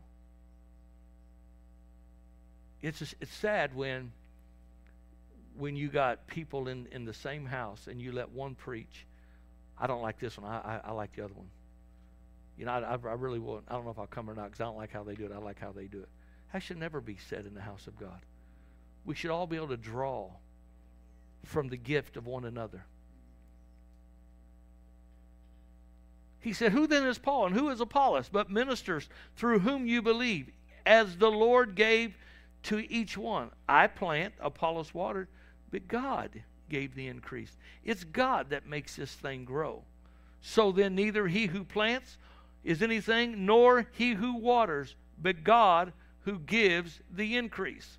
It's, 2.81 3.01
it's 3.01 3.33
sad 3.33 3.75
when, 3.75 4.11
when 5.57 5.75
you 5.75 5.89
got 5.89 6.27
people 6.27 6.67
in, 6.67 6.87
in 6.91 7.05
the 7.05 7.13
same 7.13 7.45
house 7.45 7.87
and 7.87 8.01
you 8.01 8.11
let 8.11 8.31
one 8.31 8.55
preach. 8.55 9.05
I 9.77 9.87
don't 9.87 10.01
like 10.01 10.19
this 10.19 10.37
one. 10.37 10.49
I, 10.49 10.57
I, 10.57 10.81
I 10.85 10.91
like 10.91 11.15
the 11.15 11.23
other 11.23 11.33
one. 11.33 11.49
You 12.57 12.65
know, 12.65 12.71
I, 12.71 12.91
I 12.93 13.13
really 13.13 13.39
will. 13.39 13.61
I 13.67 13.73
don't 13.73 13.85
know 13.85 13.91
if 13.91 13.99
I'll 13.99 14.07
come 14.07 14.29
or 14.29 14.35
not 14.35 14.45
because 14.45 14.61
I 14.61 14.65
don't 14.65 14.77
like 14.77 14.91
how 14.91 15.03
they 15.03 15.15
do 15.15 15.25
it. 15.25 15.31
I 15.33 15.37
like 15.37 15.59
how 15.59 15.71
they 15.71 15.85
do 15.85 15.99
it. 15.99 16.09
That 16.51 16.63
should 16.63 16.77
never 16.77 16.99
be 16.99 17.17
said 17.29 17.45
in 17.45 17.53
the 17.53 17.61
house 17.61 17.87
of 17.87 17.97
God. 17.97 18.19
We 19.05 19.15
should 19.15 19.31
all 19.31 19.47
be 19.47 19.55
able 19.55 19.69
to 19.69 19.77
draw 19.77 20.29
from 21.45 21.69
the 21.69 21.77
gift 21.77 22.17
of 22.17 22.25
one 22.25 22.45
another. 22.45 22.83
He 26.41 26.53
said, 26.53 26.71
Who 26.71 26.87
then 26.87 27.05
is 27.05 27.17
Paul 27.17 27.47
and 27.47 27.55
who 27.55 27.69
is 27.69 27.81
Apollos, 27.81 28.29
but 28.29 28.49
ministers 28.49 29.09
through 29.35 29.59
whom 29.59 29.85
you 29.85 30.01
believe, 30.01 30.49
as 30.85 31.17
the 31.17 31.31
Lord 31.31 31.75
gave 31.75 32.15
to 32.63 32.79
each 32.91 33.17
one? 33.17 33.51
I 33.67 33.87
plant, 33.87 34.33
Apollos 34.39 34.93
watered, 34.93 35.27
but 35.71 35.87
God 35.87 36.43
gave 36.69 36.95
the 36.95 37.07
increase. 37.07 37.57
It's 37.83 38.03
God 38.03 38.49
that 38.51 38.67
makes 38.67 38.95
this 38.95 39.13
thing 39.13 39.45
grow. 39.45 39.83
So 40.41 40.71
then, 40.71 40.95
neither 40.95 41.27
he 41.27 41.47
who 41.47 41.63
plants 41.63 42.17
is 42.63 42.81
anything, 42.81 43.45
nor 43.45 43.87
he 43.91 44.13
who 44.13 44.35
waters, 44.35 44.95
but 45.21 45.43
God 45.43 45.93
who 46.21 46.39
gives 46.39 46.99
the 47.11 47.37
increase. 47.37 47.97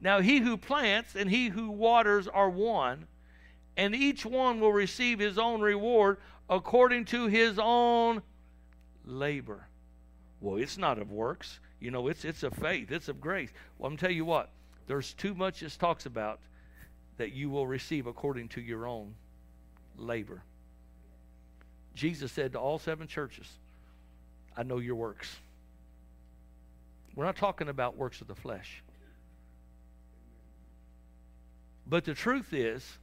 Now, 0.00 0.20
he 0.20 0.38
who 0.38 0.56
plants 0.56 1.14
and 1.14 1.28
he 1.28 1.48
who 1.48 1.70
waters 1.70 2.26
are 2.26 2.48
one, 2.48 3.06
and 3.76 3.94
each 3.94 4.24
one 4.24 4.60
will 4.60 4.72
receive 4.72 5.18
his 5.18 5.38
own 5.38 5.60
reward 5.60 6.18
according 6.48 7.04
to 7.06 7.26
his 7.26 7.58
own 7.58 8.22
labor. 9.04 9.66
Well, 10.40 10.56
it's 10.56 10.78
not 10.78 10.98
of 10.98 11.12
works. 11.12 11.60
You 11.80 11.90
know, 11.90 12.08
it's, 12.08 12.24
it's 12.24 12.42
of 12.42 12.52
faith, 12.54 12.92
it's 12.92 13.08
of 13.08 13.20
grace. 13.20 13.50
Well, 13.78 13.90
I'm 13.90 13.96
tell 13.96 14.10
you 14.10 14.24
what, 14.24 14.50
there's 14.86 15.14
too 15.14 15.34
much 15.34 15.60
this 15.60 15.76
talks 15.76 16.06
about 16.06 16.40
that 17.16 17.32
you 17.32 17.50
will 17.50 17.66
receive 17.66 18.06
according 18.06 18.48
to 18.48 18.60
your 18.60 18.86
own 18.86 19.14
labor. 19.96 20.42
Jesus 21.94 22.30
said 22.32 22.52
to 22.52 22.58
all 22.60 22.78
seven 22.78 23.06
churches, 23.06 23.48
I 24.56 24.62
know 24.62 24.78
your 24.78 24.94
works. 24.94 25.36
We're 27.14 27.24
not 27.24 27.36
talking 27.36 27.68
about 27.68 27.96
works 27.96 28.20
of 28.20 28.28
the 28.28 28.34
flesh. 28.34 28.82
But 31.86 32.04
the 32.04 32.14
truth 32.14 32.52
is, 32.52 32.98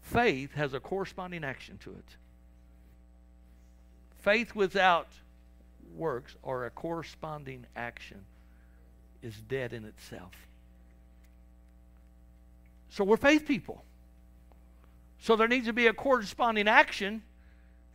faith 0.00 0.54
has 0.54 0.74
a 0.74 0.80
corresponding 0.80 1.44
action 1.44 1.78
to 1.84 1.90
it. 1.90 2.16
Faith 4.20 4.54
without 4.54 5.08
works 5.94 6.34
or 6.42 6.66
a 6.66 6.70
corresponding 6.70 7.66
action 7.76 8.24
is 9.22 9.34
dead 9.48 9.72
in 9.72 9.84
itself. 9.84 10.32
So 12.90 13.04
we're 13.04 13.16
faith 13.16 13.46
people. 13.46 13.84
So 15.18 15.36
there 15.36 15.48
needs 15.48 15.66
to 15.66 15.72
be 15.72 15.86
a 15.86 15.92
corresponding 15.92 16.68
action 16.68 17.22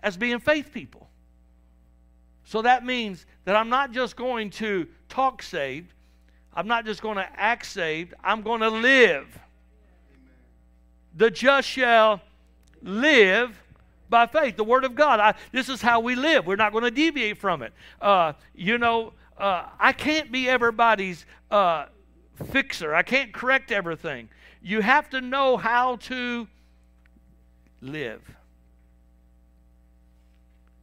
as 0.02 0.16
being 0.18 0.40
faith 0.40 0.72
people. 0.72 1.10
So 2.46 2.62
that 2.62 2.86
means 2.86 3.26
that 3.46 3.56
I'm 3.56 3.70
not 3.70 3.92
just 3.92 4.16
going 4.16 4.50
to 4.52 4.88
talk 5.10 5.44
saved, 5.44 5.94
I'm 6.54 6.68
not 6.68 6.86
just 6.86 7.02
going 7.02 7.18
to 7.18 7.28
act 7.36 7.66
saved, 7.66 8.14
I'm 8.24 8.42
going 8.42 8.62
to 8.62 8.70
live 8.70 9.40
the 11.18 11.32
just 11.32 11.68
shall 11.68 12.22
live 12.84 13.60
by 14.10 14.26
faith. 14.28 14.58
The 14.58 14.64
Word 14.64 14.84
of 14.84 14.96
God. 14.96 15.20
I, 15.20 15.36
this 15.52 15.70
is 15.70 15.82
how 15.82 16.00
we 16.00 16.16
live. 16.16 16.46
We're 16.46 16.56
not 16.56 16.72
going 16.72 16.84
to 16.84 16.92
deviate 16.92 17.38
from 17.38 17.62
it. 17.62 17.74
Uh, 18.02 18.34
you 18.54 18.78
know, 18.78 19.14
uh, 19.38 19.66
I 19.80 19.94
can't 19.94 20.32
be 20.32 20.50
everybody's 20.50 21.26
uh, 21.52 21.86
fixer, 22.52 22.94
I 22.94 23.04
can't 23.04 23.34
correct 23.34 23.72
everything. 23.72 24.30
You 24.62 24.82
have 24.82 25.10
to 25.12 25.22
know 25.22 25.58
how 25.58 25.98
to 25.98 26.48
live. 27.82 28.22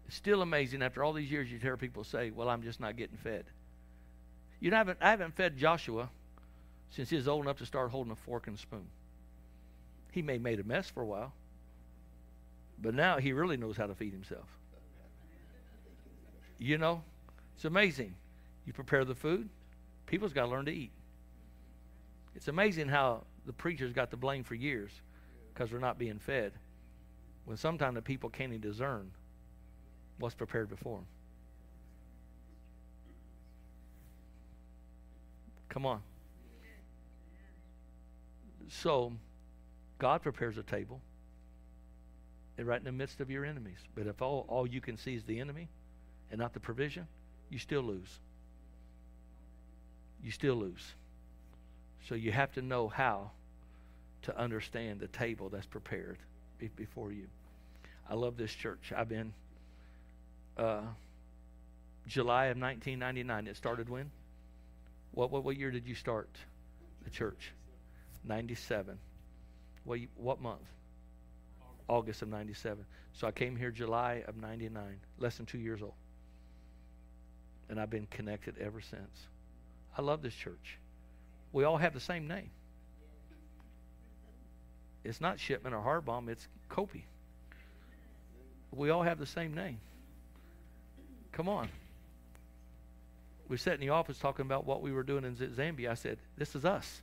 It's 0.06 0.16
still 0.16 0.42
amazing 0.42 0.82
after 0.82 1.02
all 1.02 1.12
these 1.12 1.30
years 1.30 1.50
you 1.50 1.58
hear 1.58 1.76
people 1.76 2.04
say, 2.04 2.30
Well, 2.30 2.48
I'm 2.48 2.62
just 2.62 2.80
not 2.80 2.96
getting 2.96 3.16
fed. 3.16 3.44
You 4.60 4.70
know, 4.70 4.76
I 4.76 4.78
haven't, 4.78 4.98
I 5.00 5.10
haven't 5.10 5.36
fed 5.36 5.56
Joshua 5.56 6.08
since 6.90 7.10
he 7.10 7.16
was 7.16 7.26
old 7.26 7.44
enough 7.44 7.58
to 7.58 7.66
start 7.66 7.90
holding 7.90 8.12
a 8.12 8.16
fork 8.16 8.46
and 8.46 8.58
spoon. 8.58 8.86
He 10.12 10.22
may 10.22 10.34
have 10.34 10.42
made 10.42 10.60
a 10.60 10.64
mess 10.64 10.88
for 10.88 11.02
a 11.02 11.06
while, 11.06 11.32
but 12.80 12.94
now 12.94 13.18
he 13.18 13.32
really 13.32 13.56
knows 13.56 13.76
how 13.76 13.86
to 13.86 13.94
feed 13.94 14.12
himself. 14.12 14.48
You 16.58 16.78
know, 16.78 17.02
it's 17.54 17.64
amazing. 17.64 18.14
You 18.66 18.72
prepare 18.72 19.04
the 19.04 19.14
food, 19.14 19.48
people's 20.06 20.32
got 20.32 20.44
to 20.44 20.50
learn 20.50 20.64
to 20.66 20.72
eat. 20.72 20.92
It's 22.34 22.48
amazing 22.48 22.88
how 22.88 23.24
the 23.46 23.52
preachers 23.52 23.92
got 23.92 24.10
the 24.10 24.16
blame 24.16 24.44
for 24.44 24.54
years 24.54 24.90
because 25.52 25.70
they're 25.70 25.80
not 25.80 25.98
being 25.98 26.18
fed, 26.18 26.52
when 27.44 27.56
sometimes 27.56 27.94
the 27.94 28.02
people 28.02 28.28
can't 28.30 28.52
even 28.52 28.60
discern 28.60 29.10
what's 30.18 30.34
prepared 30.34 30.68
before 30.68 30.98
them. 30.98 31.06
Come 35.68 35.86
on. 35.86 36.00
So, 38.68 39.12
God 39.98 40.22
prepares 40.22 40.56
a 40.56 40.62
table 40.62 41.00
right 42.58 42.78
in 42.78 42.84
the 42.84 42.92
midst 42.92 43.20
of 43.20 43.30
your 43.30 43.44
enemies. 43.44 43.78
But 43.94 44.06
if 44.06 44.22
all, 44.22 44.44
all 44.48 44.66
you 44.66 44.80
can 44.80 44.96
see 44.96 45.14
is 45.14 45.24
the 45.24 45.40
enemy 45.40 45.68
and 46.30 46.38
not 46.38 46.54
the 46.54 46.60
provision, 46.60 47.06
you 47.50 47.58
still 47.58 47.82
lose. 47.82 48.18
You 50.22 50.30
still 50.30 50.54
lose. 50.54 50.94
So 52.08 52.14
you 52.14 52.32
have 52.32 52.52
to 52.54 52.62
know 52.62 52.88
how 52.88 53.30
to 54.22 54.38
understand 54.38 55.00
the 55.00 55.08
table 55.08 55.48
that's 55.48 55.66
prepared 55.66 56.18
before 56.76 57.12
you. 57.12 57.26
I 58.08 58.14
love 58.14 58.36
this 58.36 58.52
church. 58.52 58.92
I've 58.96 59.08
been 59.08 59.32
uh, 60.56 60.82
July 62.06 62.46
of 62.46 62.58
1999. 62.58 63.46
It 63.46 63.56
started 63.56 63.88
when? 63.88 64.10
What, 65.12 65.30
what, 65.30 65.44
what 65.44 65.56
year 65.56 65.70
did 65.70 65.86
you 65.86 65.94
start 65.94 66.28
the 67.04 67.10
church? 67.10 67.52
97. 68.24 68.98
What, 69.84 70.00
what 70.16 70.40
month? 70.40 70.60
August. 71.88 72.22
Of 72.22 72.28
97. 72.28 72.84
So 73.12 73.26
I 73.26 73.30
came 73.30 73.56
here 73.56 73.70
July 73.70 74.22
of 74.26 74.36
99, 74.36 74.82
less 75.18 75.36
than 75.36 75.46
two 75.46 75.58
years 75.58 75.82
old. 75.82 75.94
And 77.68 77.80
I've 77.80 77.90
been 77.90 78.06
connected 78.06 78.56
ever 78.58 78.80
since. 78.80 79.26
I 79.96 80.02
love 80.02 80.22
this 80.22 80.34
church. 80.34 80.78
We 81.52 81.64
all 81.64 81.76
have 81.76 81.94
the 81.94 82.00
same 82.00 82.26
name. 82.26 82.50
It's 85.04 85.20
not 85.20 85.38
Shipman 85.38 85.74
or 85.74 85.82
Harbaum, 85.82 86.28
it's 86.28 86.48
Kopi. 86.70 87.02
We 88.72 88.90
all 88.90 89.02
have 89.02 89.18
the 89.18 89.26
same 89.26 89.54
name. 89.54 89.78
Come 91.32 91.48
on. 91.48 91.68
We 93.48 93.56
sat 93.56 93.74
in 93.74 93.80
the 93.80 93.90
office 93.90 94.18
talking 94.18 94.46
about 94.46 94.66
what 94.66 94.80
we 94.80 94.92
were 94.92 95.02
doing 95.02 95.24
in 95.24 95.36
Zambia. 95.36 95.90
I 95.90 95.94
said, 95.94 96.18
This 96.36 96.56
is 96.56 96.64
us. 96.64 97.02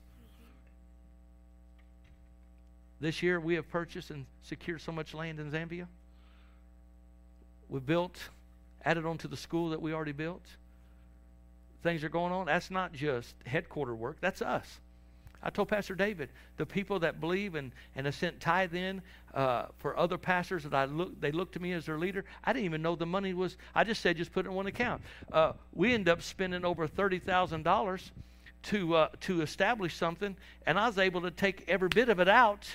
This 3.02 3.24
year 3.24 3.39
we 3.39 3.56
have 3.56 3.68
purchased 3.68 4.12
and 4.12 4.28
secured 4.43 4.80
so 4.80 4.91
much 4.91 5.16
land 5.16 5.39
in 5.39 5.52
Zambia. 5.52 5.88
We've 7.68 7.86
built, 7.86 8.18
added 8.86 9.08
on 9.08 9.18
to 9.20 9.28
the 9.28 9.36
school 9.36 9.72
that 9.72 9.82
we 9.82 9.91
already 9.91 10.12
built. 10.12 10.45
Things 11.82 12.04
are 12.04 12.10
going 12.10 12.32
on. 12.32 12.45
That's 12.45 12.70
not 12.70 12.93
just 12.93 13.34
headquarter 13.43 13.95
work, 13.95 14.18
that's 14.22 14.43
us. 14.43 14.80
I 15.43 15.49
told 15.49 15.70
Pastor 15.70 15.95
David, 15.95 16.30
the 16.58 16.68
people 16.68 16.99
that 16.99 17.20
believe 17.20 17.56
and, 17.56 17.72
and 17.95 18.06
have 18.06 18.14
sent 18.14 18.39
tithe 18.39 18.76
in 18.76 19.02
uh, 19.34 19.66
for 19.80 19.97
other 19.97 20.20
pastors 20.20 20.62
that 20.64 20.76
I 20.76 20.86
look, 20.86 21.20
they 21.20 21.32
look 21.32 21.52
to 21.54 21.60
me 21.60 21.74
as 21.74 21.88
their 21.88 21.97
leader. 21.97 22.24
I 22.43 22.54
didn't 22.54 22.66
even 22.66 22.84
know 22.84 22.95
the 22.95 23.08
money 23.08 23.34
was. 23.34 23.58
I 23.74 23.84
just 23.84 24.02
said 24.02 24.18
just 24.18 24.32
put 24.32 24.45
it 24.45 24.49
in 24.49 24.56
one 24.56 24.68
account. 24.68 25.02
Uh, 25.32 25.54
we 25.74 25.95
end 25.95 26.08
up 26.08 26.22
spending 26.22 26.64
over 26.64 26.86
thirty 26.86 27.18
thousand 27.18 27.64
dollars 27.64 28.12
to 28.64 28.95
uh, 28.95 29.08
to 29.22 29.41
establish 29.41 29.95
something, 29.95 30.38
and 30.68 30.78
I 30.78 30.86
was 30.86 30.99
able 30.99 31.22
to 31.22 31.32
take 31.32 31.64
every 31.68 31.89
bit 31.89 32.10
of 32.10 32.20
it 32.20 32.30
out 32.30 32.68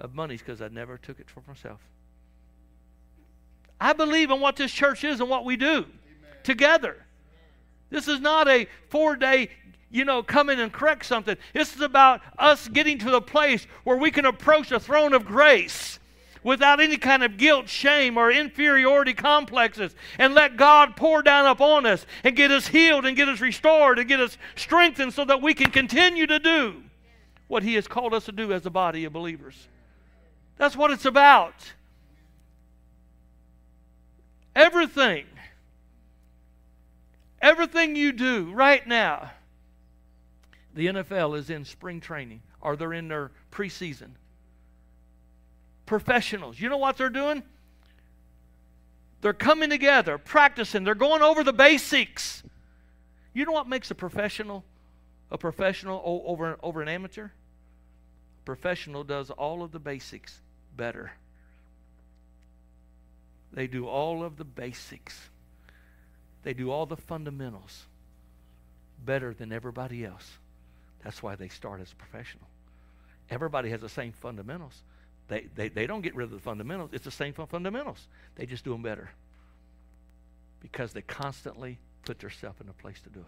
of 0.00 0.14
monies 0.14 0.40
because 0.40 0.60
I 0.60 0.68
never 0.68 0.98
took 0.98 1.20
it 1.20 1.30
for 1.30 1.42
myself. 1.46 1.80
I 3.80 3.92
believe 3.92 4.30
in 4.30 4.40
what 4.40 4.56
this 4.56 4.72
church 4.72 5.04
is 5.04 5.20
and 5.20 5.28
what 5.28 5.44
we 5.44 5.56
do 5.56 5.66
Amen. 5.68 5.86
together. 6.42 6.96
This 7.90 8.08
is 8.08 8.20
not 8.20 8.48
a 8.48 8.66
four 8.88 9.16
day 9.16 9.50
you 9.90 10.04
know, 10.04 10.22
come 10.22 10.48
in 10.50 10.60
and 10.60 10.72
correct 10.72 11.04
something. 11.04 11.36
This 11.52 11.74
is 11.74 11.80
about 11.80 12.20
us 12.38 12.68
getting 12.68 12.98
to 12.98 13.10
the 13.10 13.20
place 13.20 13.66
where 13.82 13.96
we 13.96 14.10
can 14.10 14.24
approach 14.24 14.68
the 14.68 14.78
throne 14.78 15.12
of 15.12 15.24
grace 15.24 15.98
without 16.42 16.80
any 16.80 16.96
kind 16.96 17.22
of 17.22 17.36
guilt, 17.36 17.68
shame, 17.68 18.16
or 18.16 18.30
inferiority 18.30 19.12
complexes 19.12 19.94
and 20.18 20.32
let 20.32 20.56
God 20.56 20.96
pour 20.96 21.22
down 21.22 21.46
upon 21.46 21.86
us 21.86 22.06
and 22.24 22.36
get 22.36 22.50
us 22.50 22.68
healed 22.68 23.04
and 23.04 23.16
get 23.16 23.28
us 23.28 23.40
restored 23.40 23.98
and 23.98 24.08
get 24.08 24.20
us 24.20 24.38
strengthened 24.54 25.12
so 25.12 25.24
that 25.24 25.42
we 25.42 25.54
can 25.54 25.70
continue 25.70 26.26
to 26.26 26.38
do 26.38 26.82
what 27.48 27.62
He 27.64 27.74
has 27.74 27.88
called 27.88 28.14
us 28.14 28.24
to 28.26 28.32
do 28.32 28.52
as 28.52 28.64
a 28.64 28.70
body 28.70 29.04
of 29.04 29.12
believers. 29.12 29.68
That's 30.60 30.76
what 30.76 30.90
it's 30.90 31.06
about. 31.06 31.54
Everything, 34.54 35.24
everything 37.40 37.96
you 37.96 38.12
do 38.12 38.52
right 38.52 38.86
now 38.86 39.30
the 40.74 40.88
NFL 40.88 41.38
is 41.38 41.48
in 41.48 41.64
spring 41.64 41.98
training 41.98 42.42
or 42.60 42.76
they're 42.76 42.92
in 42.92 43.08
their 43.08 43.30
preseason. 43.50 44.10
Professionals, 45.86 46.60
you 46.60 46.68
know 46.68 46.76
what 46.76 46.98
they're 46.98 47.08
doing? 47.08 47.42
They're 49.22 49.32
coming 49.32 49.70
together, 49.70 50.18
practicing, 50.18 50.84
they're 50.84 50.94
going 50.94 51.22
over 51.22 51.42
the 51.42 51.54
basics. 51.54 52.42
You 53.32 53.46
know 53.46 53.52
what 53.52 53.66
makes 53.66 53.90
a 53.90 53.94
professional 53.94 54.62
a 55.30 55.38
professional 55.38 56.02
over, 56.26 56.58
over 56.62 56.82
an 56.82 56.88
amateur? 56.88 57.24
A 57.24 58.44
professional 58.44 59.04
does 59.04 59.30
all 59.30 59.62
of 59.62 59.72
the 59.72 59.80
basics 59.80 60.42
better. 60.76 61.12
They 63.52 63.66
do 63.66 63.86
all 63.86 64.22
of 64.24 64.36
the 64.36 64.44
basics. 64.44 65.18
They 66.42 66.54
do 66.54 66.70
all 66.70 66.86
the 66.86 66.96
fundamentals 66.96 67.86
better 69.04 69.34
than 69.34 69.52
everybody 69.52 70.04
else. 70.04 70.38
That's 71.02 71.22
why 71.22 71.34
they 71.34 71.48
start 71.48 71.80
as 71.80 71.92
a 71.92 71.96
professional. 71.96 72.46
Everybody 73.30 73.70
has 73.70 73.80
the 73.80 73.88
same 73.88 74.12
fundamentals. 74.12 74.82
They, 75.28 75.46
they, 75.54 75.68
they 75.68 75.86
don't 75.86 76.02
get 76.02 76.14
rid 76.14 76.24
of 76.24 76.30
the 76.30 76.40
fundamentals. 76.40 76.90
It's 76.92 77.04
the 77.04 77.10
same 77.10 77.32
fundamentals. 77.32 78.08
They 78.34 78.46
just 78.46 78.64
do 78.64 78.72
them 78.72 78.82
better 78.82 79.10
because 80.60 80.92
they 80.92 81.02
constantly 81.02 81.78
put 82.04 82.18
themselves 82.18 82.60
in 82.60 82.68
a 82.68 82.72
place 82.72 83.00
to 83.02 83.10
do 83.10 83.20
it. 83.20 83.26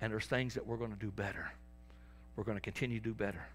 And 0.00 0.12
there's 0.12 0.26
things 0.26 0.54
that 0.54 0.66
we're 0.66 0.76
going 0.76 0.92
to 0.92 0.98
do 0.98 1.10
better. 1.10 1.52
We're 2.34 2.44
going 2.44 2.56
to 2.56 2.62
continue 2.62 2.98
to 2.98 3.04
do 3.04 3.14
better. 3.14 3.46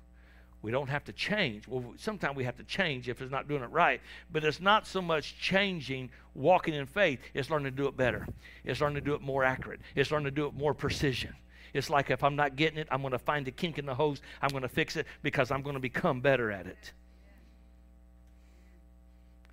We 0.61 0.71
don't 0.71 0.89
have 0.89 1.03
to 1.05 1.13
change. 1.13 1.67
Well, 1.67 1.93
sometimes 1.97 2.35
we 2.35 2.43
have 2.43 2.57
to 2.57 2.63
change 2.63 3.09
if 3.09 3.21
it's 3.21 3.31
not 3.31 3.47
doing 3.47 3.61
it 3.61 3.69
right. 3.69 4.01
But 4.31 4.43
it's 4.43 4.59
not 4.59 4.87
so 4.87 5.01
much 5.01 5.37
changing, 5.37 6.09
walking 6.33 6.73
in 6.73 6.85
faith. 6.85 7.19
It's 7.33 7.49
learning 7.49 7.65
to 7.65 7.71
do 7.71 7.87
it 7.87 7.95
better. 7.95 8.27
It's 8.63 8.81
learning 8.81 8.95
to 8.95 9.01
do 9.01 9.13
it 9.13 9.21
more 9.21 9.43
accurate. 9.43 9.81
It's 9.95 10.11
learning 10.11 10.25
to 10.25 10.31
do 10.31 10.47
it 10.47 10.53
more 10.53 10.73
precision. 10.73 11.35
It's 11.73 11.89
like 11.89 12.09
if 12.09 12.23
I'm 12.23 12.35
not 12.35 12.55
getting 12.55 12.79
it, 12.79 12.87
I'm 12.89 13.01
going 13.01 13.11
to 13.11 13.19
find 13.19 13.47
a 13.47 13.51
kink 13.51 13.77
in 13.77 13.85
the 13.85 13.93
hose. 13.93 14.21
I'm 14.41 14.49
going 14.49 14.63
to 14.63 14.69
fix 14.69 14.95
it 14.95 15.05
because 15.21 15.51
I'm 15.51 15.61
going 15.61 15.75
to 15.75 15.79
become 15.79 16.21
better 16.21 16.51
at 16.51 16.65
it. 16.65 16.91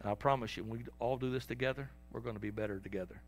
And 0.01 0.11
I 0.11 0.15
promise 0.15 0.57
you, 0.57 0.65
when 0.65 0.81
we 0.81 0.85
all 1.01 1.17
do 1.17 1.31
this 1.31 1.47
together, 1.47 1.91
we're 2.13 2.21
going 2.21 2.37
to 2.37 2.41
be 2.41 2.51
better 2.51 2.79
together. 2.79 3.21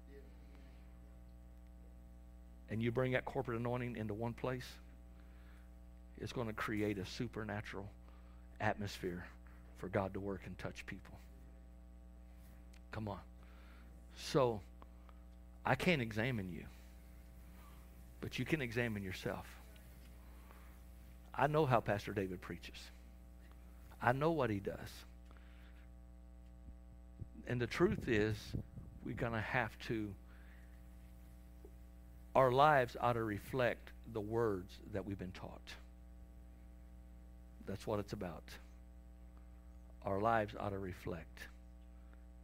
And 2.71 2.83
you 2.83 2.91
bring 2.91 3.13
that 3.13 3.25
corporate 3.25 3.59
anointing 3.59 3.97
into 3.97 4.15
one 4.15 4.33
place, 4.33 4.67
it's 6.21 6.33
going 6.33 6.47
to 6.47 6.53
create 6.53 6.99
a 6.99 7.07
supernatural 7.07 7.89
atmosphere 8.61 9.25
for 9.79 9.89
God 9.89 10.15
to 10.15 10.21
work 10.21 10.43
and 10.47 10.57
touch 10.59 10.87
people. 10.87 11.19
Come 12.93 13.09
on. 13.09 13.19
So, 14.17 14.61
I 15.65 15.75
can't 15.75 16.01
examine 16.01 16.51
you. 16.53 16.65
But 18.21 18.39
you 18.39 18.45
can 18.45 18.63
examine 18.63 19.03
yourself. 19.03 19.47
I 21.35 21.49
know 21.49 21.67
how 21.67 21.81
Pastor 21.81 22.13
David 22.13 22.41
preaches. 22.41 22.79
I 24.01 24.13
know 24.13 24.31
what 24.31 24.49
he 24.49 24.59
does. 24.59 24.91
And 27.47 27.61
the 27.61 27.67
truth 27.67 28.09
is, 28.09 28.37
we're 29.05 29.15
going 29.15 29.33
to 29.33 29.41
have 29.41 29.71
to, 29.89 30.13
our 32.35 32.51
lives 32.51 32.97
ought 33.01 33.13
to 33.13 33.23
reflect 33.23 33.91
the 34.13 34.21
words 34.21 34.73
that 34.93 35.05
we've 35.05 35.19
been 35.19 35.33
taught. 35.33 35.75
That's 37.67 37.87
what 37.87 37.99
it's 37.99 38.13
about. 38.13 38.45
Our 40.05 40.21
lives 40.21 40.55
ought 40.59 40.71
to 40.71 40.79
reflect 40.79 41.41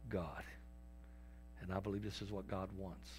God. 0.09 0.43
And 1.61 1.73
I 1.73 1.79
believe 1.79 2.03
this 2.03 2.21
is 2.21 2.31
what 2.31 2.47
God 2.47 2.69
wants 2.77 3.09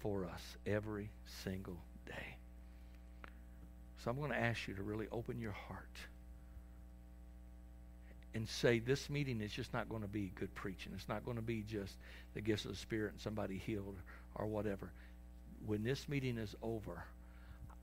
for 0.00 0.24
us 0.24 0.42
every 0.66 1.10
single 1.44 1.78
day. 2.06 2.36
So 3.98 4.10
I'm 4.10 4.16
going 4.16 4.30
to 4.30 4.40
ask 4.40 4.66
you 4.66 4.74
to 4.74 4.82
really 4.82 5.06
open 5.12 5.40
your 5.40 5.52
heart 5.52 5.96
and 8.34 8.48
say 8.48 8.78
this 8.78 9.10
meeting 9.10 9.40
is 9.40 9.52
just 9.52 9.72
not 9.72 9.88
going 9.88 10.02
to 10.02 10.08
be 10.08 10.32
good 10.34 10.54
preaching. 10.54 10.92
It's 10.94 11.08
not 11.08 11.24
going 11.24 11.36
to 11.36 11.42
be 11.42 11.62
just 11.62 11.94
the 12.34 12.40
gifts 12.40 12.64
of 12.64 12.72
the 12.72 12.76
Spirit 12.76 13.12
and 13.12 13.20
somebody 13.20 13.58
healed 13.58 13.96
or 14.34 14.46
whatever. 14.46 14.90
When 15.66 15.82
this 15.84 16.08
meeting 16.08 16.38
is 16.38 16.54
over, 16.62 17.04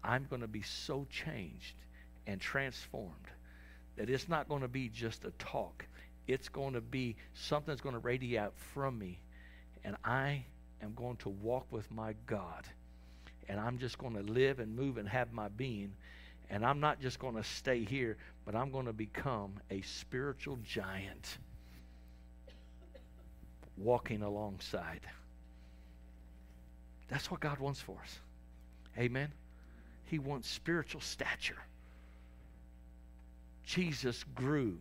I'm 0.04 0.26
going 0.30 0.42
to 0.42 0.48
be 0.48 0.64
so 0.64 1.06
changed 1.10 1.76
and 2.26 2.42
transformed 2.42 3.14
that 3.98 4.10
it's 4.10 4.30
not 4.30 4.48
going 4.48 4.62
to 4.62 4.68
be 4.68 4.90
just 4.90 5.26
a 5.26 5.32
talk. 5.32 5.86
It's 6.28 6.50
going 6.50 6.74
to 6.74 6.82
be 6.82 7.16
something 7.34 7.72
that's 7.72 7.82
going 7.82 7.96
to 7.96 8.00
radiate 8.00 8.52
from 8.74 8.98
me. 8.98 9.20
And 9.84 9.96
I 10.04 10.44
am 10.82 10.94
going 10.96 11.18
to 11.18 11.30
walk 11.30 11.66
with 11.72 11.90
my 11.92 12.16
God. 12.26 12.66
And 13.50 13.60
I'm 13.60 13.78
just 13.80 13.98
going 13.98 14.14
to 14.14 14.22
live 14.22 14.60
and 14.60 14.76
move 14.76 14.98
and 14.98 15.08
have 15.08 15.34
my 15.34 15.48
being. 15.50 15.94
And 16.50 16.66
I'm 16.66 16.80
not 16.80 17.02
just 17.02 17.20
going 17.20 17.36
to 17.36 17.44
stay 17.44 17.84
here, 17.84 18.18
but 18.46 18.56
I'm 18.56 18.72
going 18.72 18.86
to 18.86 18.94
become 18.94 19.54
a 19.72 19.82
spiritual 19.82 20.58
giant 20.64 21.38
walking 23.78 24.22
alongside. 24.22 25.02
That's 27.10 27.32
what 27.32 27.40
God 27.40 27.60
wants 27.60 27.80
for 27.80 27.98
us. 28.02 28.20
Amen. 28.98 29.32
He 30.06 30.20
wants 30.20 30.50
spiritual 30.50 31.02
stature. 31.02 31.58
Jesus 33.68 34.24
grew 34.34 34.78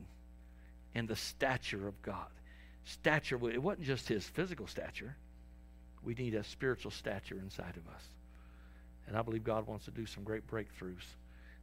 in 0.94 1.06
the 1.06 1.16
stature 1.16 1.88
of 1.88 2.00
God. 2.02 2.28
Stature, 2.84 3.50
it 3.50 3.60
wasn't 3.60 3.84
just 3.84 4.08
his 4.08 4.24
physical 4.24 4.68
stature, 4.68 5.16
we 6.04 6.14
need 6.14 6.34
a 6.34 6.44
spiritual 6.44 6.92
stature 6.92 7.36
inside 7.36 7.76
of 7.76 7.92
us. 7.92 8.02
And 9.08 9.16
I 9.16 9.22
believe 9.22 9.42
God 9.42 9.66
wants 9.66 9.86
to 9.86 9.90
do 9.90 10.06
some 10.06 10.22
great 10.22 10.48
breakthroughs. 10.48 11.04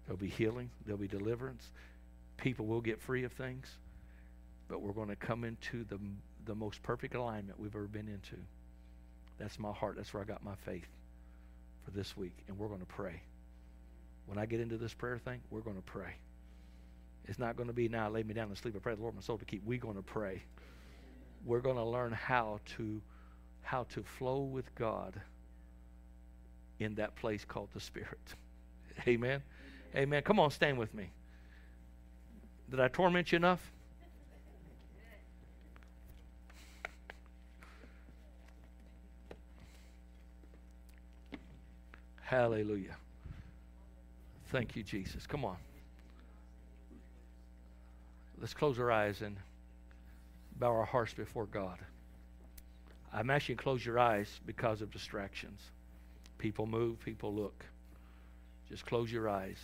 There'll 0.06 0.20
be 0.20 0.28
healing, 0.28 0.70
there'll 0.86 1.00
be 1.00 1.08
deliverance. 1.08 1.72
People 2.36 2.66
will 2.66 2.82
get 2.82 3.02
free 3.02 3.24
of 3.24 3.32
things, 3.32 3.68
but 4.68 4.82
we're 4.82 4.92
going 4.92 5.08
to 5.08 5.16
come 5.16 5.46
into 5.46 5.86
the, 5.86 6.00
the 6.46 6.56
most 6.56 6.84
perfect 6.84 7.16
alignment 7.16 7.58
we've 7.58 7.74
ever 7.74 7.88
been 7.88 8.10
into. 8.10 8.36
That's 9.40 9.58
my 9.58 9.72
heart. 9.72 9.96
That's 9.96 10.14
where 10.14 10.22
I 10.22 10.26
got 10.26 10.44
my 10.44 10.56
faith 10.66 10.88
for 11.86 11.92
this 11.92 12.18
week. 12.18 12.36
And 12.50 12.60
we're 12.60 12.68
going 12.68 12.82
to 12.82 12.86
pray. 12.86 13.22
When 14.26 14.38
I 14.38 14.46
get 14.46 14.60
into 14.60 14.78
this 14.78 14.94
prayer 14.94 15.18
thing, 15.18 15.40
we're 15.50 15.62
going 15.62 15.78
to 15.78 15.82
pray. 15.82 16.16
It's 17.26 17.40
not 17.40 17.56
going 17.56 17.68
to 17.68 17.74
be 17.74 17.88
now 17.88 18.10
lay 18.10 18.24
me 18.24 18.34
down 18.34 18.50
and 18.50 18.58
sleep. 18.58 18.76
I 18.76 18.80
pray 18.80 18.96
the 18.96 19.02
Lord 19.02 19.16
my 19.16 19.22
soul 19.22 19.38
to 19.38 19.46
keep. 19.46 19.64
We're 19.66 19.80
going 19.80 19.96
to 19.96 20.02
pray. 20.02 20.44
We're 21.46 21.62
going 21.62 21.78
to 21.78 21.84
learn 21.84 22.12
how 22.12 22.60
to 22.78 23.02
how 23.62 23.86
to 23.94 24.04
flow 24.04 24.42
with 24.42 24.74
God 24.76 25.20
in 26.80 26.96
that 26.96 27.16
place 27.16 27.46
called 27.46 27.70
the 27.74 27.80
Spirit. 27.80 28.20
Amen. 29.08 29.42
Amen. 29.96 30.22
Come 30.24 30.40
on, 30.40 30.52
stand 30.52 30.78
with 30.78 30.94
me. 30.94 31.12
Did 32.70 32.80
I 32.80 32.88
torment 32.90 33.32
you 33.32 33.38
enough? 33.38 33.72
Hallelujah. 42.22 42.96
Thank 44.48 44.76
you, 44.76 44.84
Jesus. 44.84 45.28
Come 45.28 45.46
on. 45.46 45.58
Let's 48.40 48.54
close 48.54 48.80
our 48.80 48.92
eyes 48.92 49.22
and 49.22 49.38
bow 50.58 50.72
our 50.72 50.86
hearts 50.86 51.14
before 51.14 51.46
God. 51.46 51.80
I'm 53.14 53.30
asking 53.30 53.54
you 53.54 53.58
to 53.58 53.64
close 53.64 53.86
your 53.86 54.00
eyes 54.00 54.40
because 54.46 54.82
of 54.82 54.92
distractions. 54.92 55.62
People 56.38 56.66
move, 56.66 57.00
people 57.00 57.34
look. 57.34 57.66
Just 58.70 58.86
close 58.86 59.12
your 59.12 59.30
eyes 59.30 59.60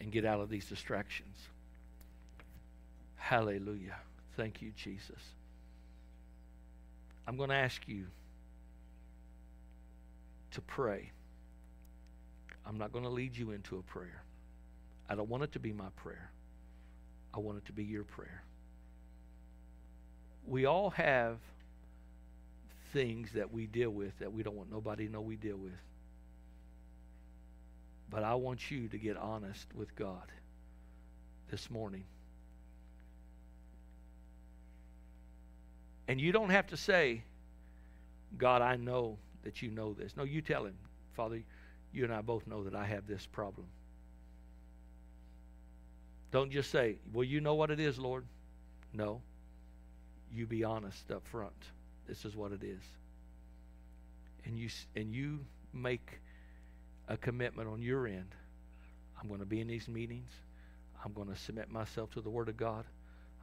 and 0.00 0.12
get 0.12 0.24
out 0.24 0.40
of 0.40 0.48
these 0.48 0.66
distractions. 0.66 1.36
Hallelujah. 3.16 3.96
Thank 4.36 4.62
you, 4.62 4.72
Jesus. 4.76 5.20
I'm 7.26 7.36
going 7.36 7.50
to 7.50 7.56
ask 7.56 7.86
you 7.88 8.06
to 10.52 10.60
pray. 10.60 11.10
I'm 12.66 12.78
not 12.78 12.92
going 12.92 13.04
to 13.04 13.10
lead 13.10 13.36
you 13.36 13.50
into 13.50 13.78
a 13.78 13.82
prayer. 13.82 14.22
I 15.08 15.14
don't 15.14 15.28
want 15.28 15.42
it 15.42 15.52
to 15.52 15.58
be 15.58 15.72
my 15.72 15.88
prayer. 15.96 16.30
I 17.34 17.40
want 17.40 17.58
it 17.58 17.66
to 17.66 17.72
be 17.72 17.84
your 17.84 18.04
prayer. 18.04 18.42
We 20.46 20.66
all 20.66 20.90
have 20.90 21.38
things 22.92 23.30
that 23.34 23.52
we 23.52 23.66
deal 23.66 23.90
with 23.90 24.16
that 24.20 24.32
we 24.32 24.42
don't 24.42 24.56
want 24.56 24.70
nobody 24.70 25.06
to 25.06 25.12
know 25.12 25.20
we 25.20 25.36
deal 25.36 25.56
with. 25.56 25.72
But 28.10 28.22
I 28.22 28.34
want 28.34 28.70
you 28.70 28.88
to 28.88 28.98
get 28.98 29.16
honest 29.16 29.66
with 29.74 29.96
God 29.96 30.30
this 31.50 31.70
morning. 31.70 32.04
And 36.06 36.20
you 36.20 36.30
don't 36.30 36.50
have 36.50 36.68
to 36.68 36.76
say, 36.76 37.24
God, 38.38 38.62
I 38.62 38.76
know 38.76 39.18
that 39.42 39.62
you 39.62 39.70
know 39.70 39.94
this. 39.94 40.16
No, 40.16 40.22
you 40.22 40.42
tell 40.42 40.64
him, 40.64 40.74
Father, 41.14 41.42
you 41.92 42.04
and 42.04 42.12
I 42.12 42.20
both 42.20 42.46
know 42.46 42.62
that 42.64 42.74
I 42.74 42.84
have 42.84 43.06
this 43.06 43.26
problem. 43.26 43.66
Don't 46.34 46.50
just 46.50 46.72
say, 46.72 46.96
Well, 47.12 47.22
you 47.22 47.40
know 47.40 47.54
what 47.54 47.70
it 47.70 47.78
is, 47.78 47.96
Lord. 47.96 48.24
No. 48.92 49.22
You 50.32 50.46
be 50.46 50.64
honest 50.64 51.12
up 51.12 51.24
front. 51.28 51.54
This 52.08 52.24
is 52.24 52.34
what 52.34 52.50
it 52.50 52.64
is. 52.64 52.82
And 54.44 54.58
you 54.58 54.68
and 54.96 55.14
you 55.14 55.38
make 55.72 56.18
a 57.06 57.16
commitment 57.16 57.68
on 57.68 57.80
your 57.80 58.08
end. 58.08 58.34
I'm 59.16 59.28
going 59.28 59.38
to 59.38 59.46
be 59.46 59.60
in 59.60 59.68
these 59.68 59.86
meetings. 59.86 60.28
I'm 61.04 61.12
going 61.12 61.28
to 61.28 61.36
submit 61.36 61.70
myself 61.70 62.10
to 62.14 62.20
the 62.20 62.30
Word 62.30 62.48
of 62.48 62.56
God. 62.56 62.84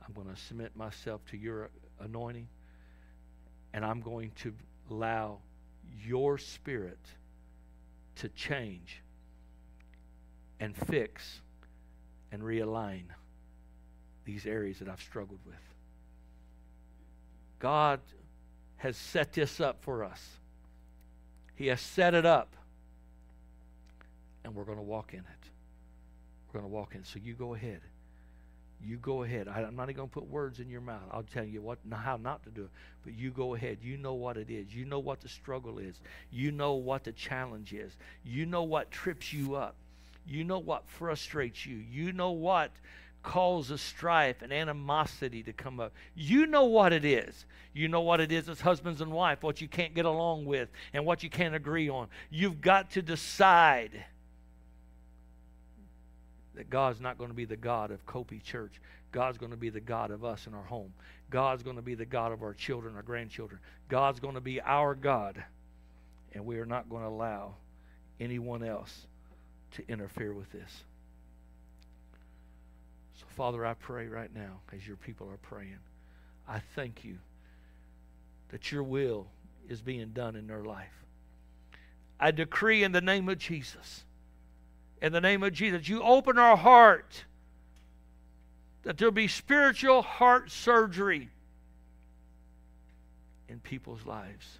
I'm 0.06 0.14
going 0.14 0.28
to 0.28 0.42
submit 0.42 0.76
myself 0.76 1.22
to 1.28 1.38
your 1.38 1.70
anointing. 2.02 2.50
And 3.74 3.86
I'm 3.86 4.02
going 4.02 4.34
to 4.42 4.54
allow 4.90 5.38
your 6.06 6.38
spirit 6.38 7.00
to 8.16 8.28
change 8.28 9.02
and 10.60 10.76
fix 10.76 11.40
and 12.32 12.42
realign 12.42 13.04
these 14.26 14.46
areas 14.46 14.80
that 14.80 14.88
I've 14.88 15.02
struggled 15.02 15.40
with. 15.46 15.56
God 17.60 18.00
has 18.78 18.98
set 18.98 19.34
this 19.34 19.60
up 19.60 19.84
for 19.84 20.04
us. 20.04 20.26
He 21.56 21.68
has 21.68 21.82
set 21.82 22.14
it 22.14 22.26
up. 22.26 22.56
And 24.44 24.56
we're 24.56 24.64
going 24.64 24.80
to 24.80 24.84
walk 24.84 25.14
in 25.14 25.20
it. 25.20 25.50
We're 26.48 26.60
going 26.60 26.72
to 26.72 26.76
walk 26.76 26.96
in. 26.96 27.04
So 27.04 27.20
you 27.24 27.34
go 27.34 27.54
ahead. 27.54 27.82
You 28.84 28.98
go 28.98 29.22
ahead. 29.22 29.48
I, 29.48 29.62
am 29.62 29.76
not 29.76 29.84
even 29.84 29.98
going 29.98 30.10
to 30.10 30.14
put 30.14 30.28
words 30.28 30.60
in 30.60 30.70
your 30.70 30.82
mouth. 30.82 31.04
I'll 31.12 31.22
tell 31.22 31.44
you 31.44 31.62
what, 31.62 31.78
how 31.92 32.18
not 32.18 32.42
to 32.44 32.50
do 32.50 32.64
it. 32.64 32.70
But 33.04 33.14
you 33.14 33.30
go 33.30 33.54
ahead. 33.54 33.78
You 33.84 33.98
know 33.98 34.16
what 34.16 34.38
it 34.38 34.50
is. 34.50 34.74
You 34.74 34.86
know 34.86 34.98
what 34.98 35.22
the 35.22 35.30
struggle 35.30 35.78
is. 35.78 36.00
You 36.32 36.52
know 36.52 36.74
what 36.74 37.04
the 37.04 37.12
challenge 37.12 37.74
is. 37.74 37.96
You 38.24 38.48
know 38.48 38.64
what 38.64 38.90
trips 38.90 39.32
you 39.32 39.54
up. 39.54 39.76
You 40.26 40.44
know 40.44 40.60
what 40.60 40.88
frustrates 40.88 41.66
you. 41.66 41.78
You 41.78 42.12
know 42.14 42.32
what 42.32 42.72
causes 43.24 43.82
strife 43.82 44.42
and 44.42 44.52
animosity 44.52 45.44
to 45.44 45.54
come 45.54 45.80
up. 45.80 45.94
You 46.16 46.46
know 46.46 46.66
what 46.66 46.94
it 46.94 47.06
is. 47.06 47.46
You 47.74 47.88
know 47.88 48.02
what 48.02 48.20
it 48.20 48.32
is 48.32 48.50
as 48.50 48.62
husbands 48.62 49.02
and 49.02 49.12
wife, 49.12 49.44
what 49.44 49.62
you 49.62 49.68
can't 49.68 49.94
get 49.94 50.06
along 50.06 50.46
with 50.46 50.70
and 50.94 51.06
what 51.06 51.24
you 51.24 51.30
can't 51.30 51.56
agree 51.56 51.90
on. 51.90 52.08
You've 52.30 52.62
got 52.62 52.92
to 52.92 53.02
decide 53.02 54.04
that 56.56 56.70
God's 56.70 57.00
not 57.00 57.18
going 57.18 57.30
to 57.30 57.36
be 57.36 57.46
the 57.46 57.56
God 57.56 57.92
of 57.92 58.06
Copi 58.06 58.44
Church. 58.44 58.82
God's 59.12 59.38
going 59.38 59.52
to 59.52 59.58
be 59.58 59.70
the 59.70 59.80
God 59.80 60.12
of 60.12 60.26
us 60.26 60.48
in 60.48 60.54
our 60.54 60.64
home. 60.64 60.94
God's 61.30 61.64
going 61.64 61.78
to 61.78 61.82
be 61.82 61.96
the 61.96 62.06
God 62.06 62.32
of 62.32 62.44
our 62.44 62.54
children, 62.54 62.96
our 62.96 63.04
grandchildren. 63.04 63.60
God's 63.88 64.20
going 64.20 64.36
to 64.36 64.42
be 64.42 64.62
our 64.62 64.96
God. 64.96 65.44
And 66.34 66.46
we 66.46 66.60
are 66.60 66.66
not 66.66 66.90
going 66.90 67.04
to 67.04 67.10
allow 67.10 67.56
anyone 68.20 68.64
else 68.64 69.08
to 69.72 69.88
interfere 69.88 70.34
with 70.34 70.52
this. 70.52 70.84
So, 73.20 73.26
Father, 73.36 73.66
I 73.66 73.74
pray 73.74 74.08
right 74.08 74.34
now 74.34 74.62
as 74.74 74.86
your 74.86 74.98
people 74.98 75.30
are 75.30 75.38
praying, 75.38 75.80
I 76.48 76.62
thank 76.76 77.04
you 77.04 77.18
that 78.50 78.72
your 78.72 78.84
will 78.84 79.28
is 79.70 79.82
being 79.82 80.10
done 80.10 80.36
in 80.36 80.48
their 80.48 80.64
life. 80.64 81.06
I 82.20 82.32
decree 82.32 82.84
in 82.84 82.92
the 82.92 83.02
name 83.02 83.30
of 83.30 83.38
Jesus 83.38 84.04
in 85.02 85.12
the 85.12 85.22
name 85.22 85.44
of 85.44 85.52
Jesus. 85.54 85.90
You 85.90 86.04
open 86.04 86.38
our 86.38 86.56
heart 86.56 87.26
that 88.84 88.98
there'll 88.98 89.12
be 89.12 89.28
spiritual 89.28 90.02
heart 90.02 90.52
surgery 90.52 91.30
in 93.50 93.60
people's 93.60 94.06
lives. 94.06 94.60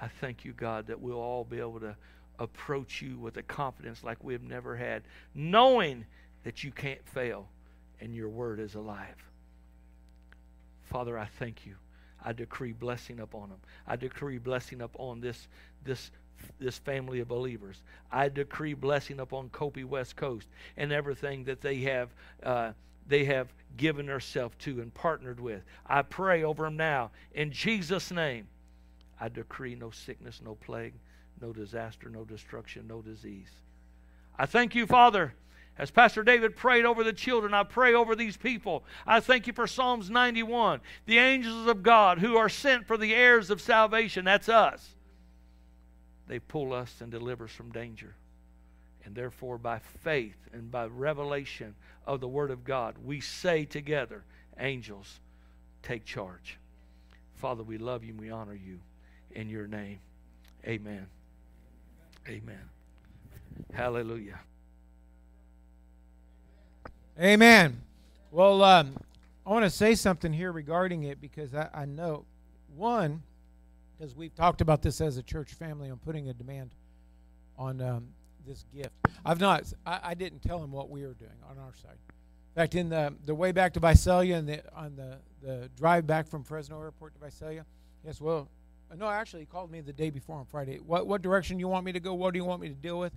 I 0.00 0.08
thank 0.20 0.44
you, 0.44 0.52
God, 0.52 0.86
that 0.86 1.00
we'll 1.00 1.18
all 1.18 1.44
be 1.44 1.58
able 1.58 1.80
to 1.80 1.96
approach 2.40 3.00
you 3.00 3.18
with 3.18 3.36
a 3.36 3.42
confidence 3.42 4.02
like 4.02 4.22
we've 4.24 4.42
never 4.42 4.74
had, 4.74 5.02
knowing 5.34 6.04
that 6.42 6.64
you 6.64 6.72
can't 6.72 7.06
fail 7.06 7.48
and 8.00 8.14
your 8.14 8.28
word 8.28 8.58
is 8.58 8.74
alive. 8.74 9.16
Father, 10.84 11.16
I 11.18 11.26
thank 11.38 11.66
you. 11.66 11.76
I 12.24 12.32
decree 12.32 12.72
blessing 12.72 13.20
upon 13.20 13.50
them. 13.50 13.58
I 13.86 13.96
decree 13.96 14.38
blessing 14.38 14.82
upon 14.82 15.20
this, 15.20 15.46
this 15.84 16.10
this 16.58 16.78
family 16.78 17.20
of 17.20 17.28
believers. 17.28 17.82
I 18.10 18.30
decree 18.30 18.72
blessing 18.72 19.20
upon 19.20 19.50
Copi 19.50 19.84
West 19.84 20.16
Coast 20.16 20.48
and 20.78 20.90
everything 20.90 21.44
that 21.44 21.60
they 21.60 21.80
have 21.80 22.08
uh, 22.42 22.72
they 23.06 23.24
have 23.24 23.52
given 23.76 24.06
themselves 24.06 24.54
to 24.60 24.80
and 24.80 24.94
partnered 24.94 25.38
with. 25.40 25.62
I 25.86 26.02
pray 26.02 26.44
over 26.44 26.64
them 26.64 26.76
now 26.76 27.10
in 27.34 27.50
Jesus' 27.52 28.10
name. 28.10 28.46
I 29.20 29.28
decree 29.28 29.74
no 29.74 29.90
sickness, 29.90 30.40
no 30.42 30.54
plague, 30.54 30.94
no 31.40 31.52
disaster, 31.52 32.08
no 32.08 32.24
destruction, 32.24 32.86
no 32.86 33.02
disease. 33.02 33.50
I 34.38 34.46
thank 34.46 34.74
you, 34.74 34.86
Father. 34.86 35.34
As 35.78 35.90
Pastor 35.90 36.22
David 36.22 36.56
prayed 36.56 36.84
over 36.84 37.02
the 37.02 37.12
children, 37.12 37.54
I 37.54 37.62
pray 37.62 37.94
over 37.94 38.14
these 38.14 38.36
people. 38.36 38.84
I 39.06 39.20
thank 39.20 39.46
you 39.46 39.52
for 39.52 39.66
Psalms 39.66 40.10
91. 40.10 40.80
The 41.06 41.18
angels 41.18 41.66
of 41.66 41.82
God 41.82 42.18
who 42.18 42.36
are 42.36 42.50
sent 42.50 42.86
for 42.86 42.98
the 42.98 43.14
heirs 43.14 43.48
of 43.48 43.62
salvation. 43.62 44.26
That's 44.26 44.48
us 44.48 44.94
they 46.30 46.38
pull 46.38 46.72
us 46.72 47.00
and 47.00 47.10
deliver 47.10 47.46
us 47.46 47.50
from 47.50 47.72
danger. 47.72 48.14
And 49.04 49.16
therefore, 49.16 49.58
by 49.58 49.80
faith 49.80 50.36
and 50.52 50.70
by 50.70 50.86
revelation 50.86 51.74
of 52.06 52.20
the 52.20 52.28
Word 52.28 52.52
of 52.52 52.62
God, 52.62 52.94
we 53.04 53.20
say 53.20 53.64
together, 53.64 54.22
angels, 54.56 55.18
take 55.82 56.04
charge. 56.04 56.56
Father, 57.34 57.64
we 57.64 57.78
love 57.78 58.04
you 58.04 58.12
and 58.12 58.20
we 58.20 58.30
honor 58.30 58.54
you 58.54 58.78
in 59.32 59.48
your 59.48 59.66
name. 59.66 59.98
Amen. 60.64 61.08
Amen. 62.30 62.60
Hallelujah. 63.72 64.38
Amen. 67.20 67.82
Well, 68.30 68.62
um, 68.62 68.96
I 69.44 69.50
want 69.50 69.64
to 69.64 69.70
say 69.70 69.96
something 69.96 70.32
here 70.32 70.52
regarding 70.52 71.02
it 71.02 71.20
because 71.20 71.56
I, 71.56 71.68
I 71.74 71.84
know, 71.86 72.24
one, 72.76 73.24
because 73.98 74.14
we've 74.14 74.32
talked 74.32 74.60
about 74.60 74.80
this 74.80 75.00
as 75.00 75.16
a 75.16 75.24
church 75.24 75.54
family 75.54 75.90
on 75.90 75.98
putting 75.98 76.28
a 76.28 76.32
demand 76.32 76.70
on 77.58 77.80
um, 77.80 78.06
this 78.46 78.64
gift. 78.72 78.94
I've 79.26 79.40
not, 79.40 79.64
I, 79.84 80.00
I, 80.04 80.14
didn't 80.14 80.40
tell 80.40 80.62
him 80.62 80.70
what 80.70 80.88
we 80.88 81.04
were 81.04 81.14
doing 81.14 81.32
on 81.50 81.58
our 81.58 81.74
side. 81.74 81.98
In 81.98 82.54
fact, 82.54 82.76
in 82.76 82.90
the 82.90 83.12
the 83.26 83.34
way 83.34 83.50
back 83.50 83.74
to 83.74 83.80
Visalia 83.80 84.36
and 84.36 84.48
the, 84.48 84.62
on 84.72 84.94
the, 84.94 85.18
the 85.42 85.68
drive 85.76 86.06
back 86.06 86.28
from 86.28 86.44
Fresno 86.44 86.80
Airport 86.80 87.14
to 87.14 87.20
Visalia, 87.20 87.66
yes, 88.04 88.20
well, 88.20 88.48
no, 88.98 89.08
actually, 89.08 89.40
he 89.40 89.46
called 89.46 89.70
me 89.70 89.80
the 89.80 89.92
day 89.92 90.10
before 90.10 90.36
on 90.36 90.44
Friday. 90.46 90.78
What 90.78 91.06
what 91.06 91.22
direction 91.22 91.58
you 91.60 91.68
want 91.68 91.84
me 91.84 91.92
to 91.92 92.00
go? 92.00 92.14
What 92.14 92.32
do 92.32 92.38
you 92.38 92.44
want 92.44 92.60
me 92.60 92.68
to 92.68 92.74
deal 92.74 92.98
with? 92.98 93.12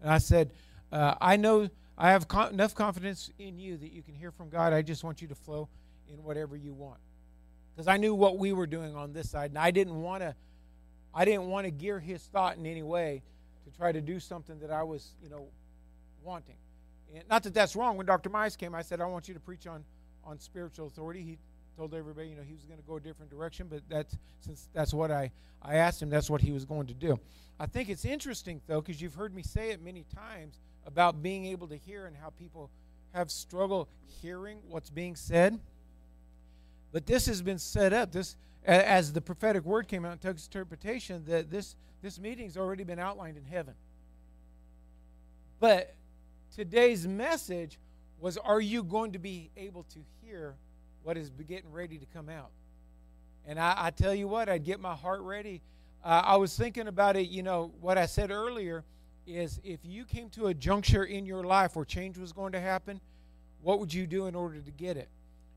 And 0.00 0.10
I 0.10 0.18
said, 0.18 0.52
uh, 0.92 1.14
I 1.20 1.36
know 1.36 1.68
I 1.96 2.10
have 2.10 2.28
con- 2.28 2.52
enough 2.52 2.74
confidence 2.74 3.30
in 3.38 3.58
you 3.58 3.76
that 3.76 3.92
you 3.92 4.02
can 4.02 4.14
hear 4.14 4.30
from 4.30 4.48
God. 4.48 4.72
I 4.72 4.82
just 4.82 5.04
want 5.04 5.20
you 5.20 5.28
to 5.28 5.34
flow 5.34 5.68
in 6.08 6.22
whatever 6.22 6.56
you 6.56 6.72
want 6.72 6.98
because 7.74 7.88
I 7.88 7.96
knew 7.96 8.14
what 8.14 8.38
we 8.38 8.52
were 8.52 8.66
doing 8.66 8.96
on 8.96 9.12
this 9.12 9.30
side, 9.30 9.50
and 9.50 9.58
I 9.58 9.70
didn't 9.70 10.00
want 10.00 10.22
to. 10.22 10.34
I 11.14 11.24
didn't 11.24 11.46
want 11.46 11.64
to 11.64 11.70
gear 11.70 11.98
his 11.98 12.22
thought 12.22 12.56
in 12.58 12.66
any 12.66 12.82
way 12.82 13.22
to 13.64 13.76
try 13.76 13.92
to 13.92 14.00
do 14.00 14.20
something 14.20 14.58
that 14.60 14.70
I 14.70 14.82
was, 14.82 15.14
you 15.22 15.28
know, 15.28 15.48
wanting. 16.22 16.56
And 17.14 17.24
not 17.28 17.42
that 17.44 17.54
that's 17.54 17.74
wrong. 17.74 17.96
When 17.96 18.06
Dr. 18.06 18.30
Mize 18.30 18.56
came, 18.56 18.74
I 18.74 18.82
said, 18.82 19.00
I 19.00 19.06
want 19.06 19.26
you 19.28 19.34
to 19.34 19.40
preach 19.40 19.66
on, 19.66 19.84
on 20.24 20.38
spiritual 20.38 20.86
authority. 20.86 21.22
He 21.22 21.38
told 21.78 21.94
everybody, 21.94 22.28
you 22.28 22.34
know, 22.34 22.42
he 22.42 22.54
was 22.54 22.64
going 22.64 22.80
to 22.80 22.84
go 22.84 22.96
a 22.96 23.00
different 23.00 23.30
direction, 23.30 23.68
but 23.70 23.82
that's 23.88 24.16
since 24.40 24.68
that's 24.72 24.92
what 24.92 25.12
I, 25.12 25.30
I 25.62 25.76
asked 25.76 26.02
him, 26.02 26.10
that's 26.10 26.28
what 26.28 26.40
he 26.40 26.50
was 26.50 26.64
going 26.64 26.88
to 26.88 26.94
do. 26.94 27.20
I 27.60 27.66
think 27.66 27.88
it's 27.88 28.04
interesting, 28.04 28.60
though, 28.66 28.80
because 28.80 29.00
you've 29.00 29.14
heard 29.14 29.32
me 29.32 29.42
say 29.42 29.70
it 29.70 29.80
many 29.80 30.04
times 30.12 30.58
about 30.84 31.22
being 31.22 31.46
able 31.46 31.68
to 31.68 31.76
hear 31.76 32.06
and 32.06 32.16
how 32.16 32.30
people 32.30 32.68
have 33.14 33.30
struggle 33.30 33.88
hearing 34.20 34.58
what's 34.68 34.90
being 34.90 35.14
said. 35.14 35.60
But 36.90 37.06
this 37.06 37.26
has 37.26 37.42
been 37.42 37.58
set 37.58 37.92
up. 37.92 38.10
This, 38.10 38.34
as 38.64 39.12
the 39.12 39.20
prophetic 39.20 39.64
word 39.64 39.86
came 39.86 40.04
out 40.04 40.12
and 40.12 40.20
took 40.20 40.36
interpretation, 40.36 41.24
that 41.26 41.48
this 41.48 41.76
this 42.02 42.18
meeting's 42.18 42.56
already 42.56 42.82
been 42.82 42.98
outlined 42.98 43.36
in 43.36 43.44
heaven. 43.44 43.74
But 45.60 45.94
today's 46.56 47.06
message 47.06 47.78
was 48.18 48.36
are 48.36 48.60
you 48.60 48.82
going 48.82 49.12
to 49.12 49.20
be 49.20 49.50
able 49.56 49.84
to 49.84 50.00
hear 50.20 50.56
what 51.08 51.16
is 51.16 51.30
getting 51.48 51.72
ready 51.72 51.96
to 51.96 52.04
come 52.12 52.28
out? 52.28 52.50
And 53.46 53.58
I, 53.58 53.74
I 53.78 53.90
tell 53.92 54.14
you 54.14 54.28
what, 54.28 54.50
I'd 54.50 54.62
get 54.62 54.78
my 54.78 54.94
heart 54.94 55.22
ready. 55.22 55.62
Uh, 56.04 56.20
I 56.22 56.36
was 56.36 56.54
thinking 56.54 56.86
about 56.86 57.16
it, 57.16 57.30
you 57.30 57.42
know, 57.42 57.72
what 57.80 57.96
I 57.96 58.04
said 58.04 58.30
earlier 58.30 58.84
is 59.26 59.58
if 59.64 59.80
you 59.84 60.04
came 60.04 60.28
to 60.28 60.48
a 60.48 60.54
juncture 60.54 61.04
in 61.04 61.24
your 61.24 61.44
life 61.44 61.76
where 61.76 61.86
change 61.86 62.18
was 62.18 62.34
going 62.34 62.52
to 62.52 62.60
happen, 62.60 63.00
what 63.62 63.80
would 63.80 63.94
you 63.94 64.06
do 64.06 64.26
in 64.26 64.34
order 64.34 64.60
to 64.60 64.70
get 64.70 64.98
it? 64.98 65.08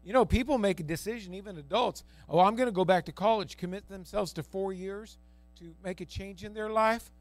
You 0.05 0.13
know, 0.13 0.23
people 0.23 0.57
make 0.57 0.79
a 0.79 0.83
decision, 0.83 1.33
even 1.33 1.57
adults. 1.57 2.05
Oh, 2.29 2.39
I'm 2.39 2.55
going 2.55 2.69
to 2.69 2.71
go 2.71 2.85
back 2.85 3.03
to 3.07 3.11
college, 3.11 3.57
commit 3.57 3.89
themselves 3.89 4.31
to 4.33 4.43
four 4.43 4.71
years 4.71 5.17
to 5.59 5.65
make 5.83 5.99
a 5.99 6.05
change 6.05 6.45
in 6.45 6.53
their 6.53 6.69
life, 6.69 7.11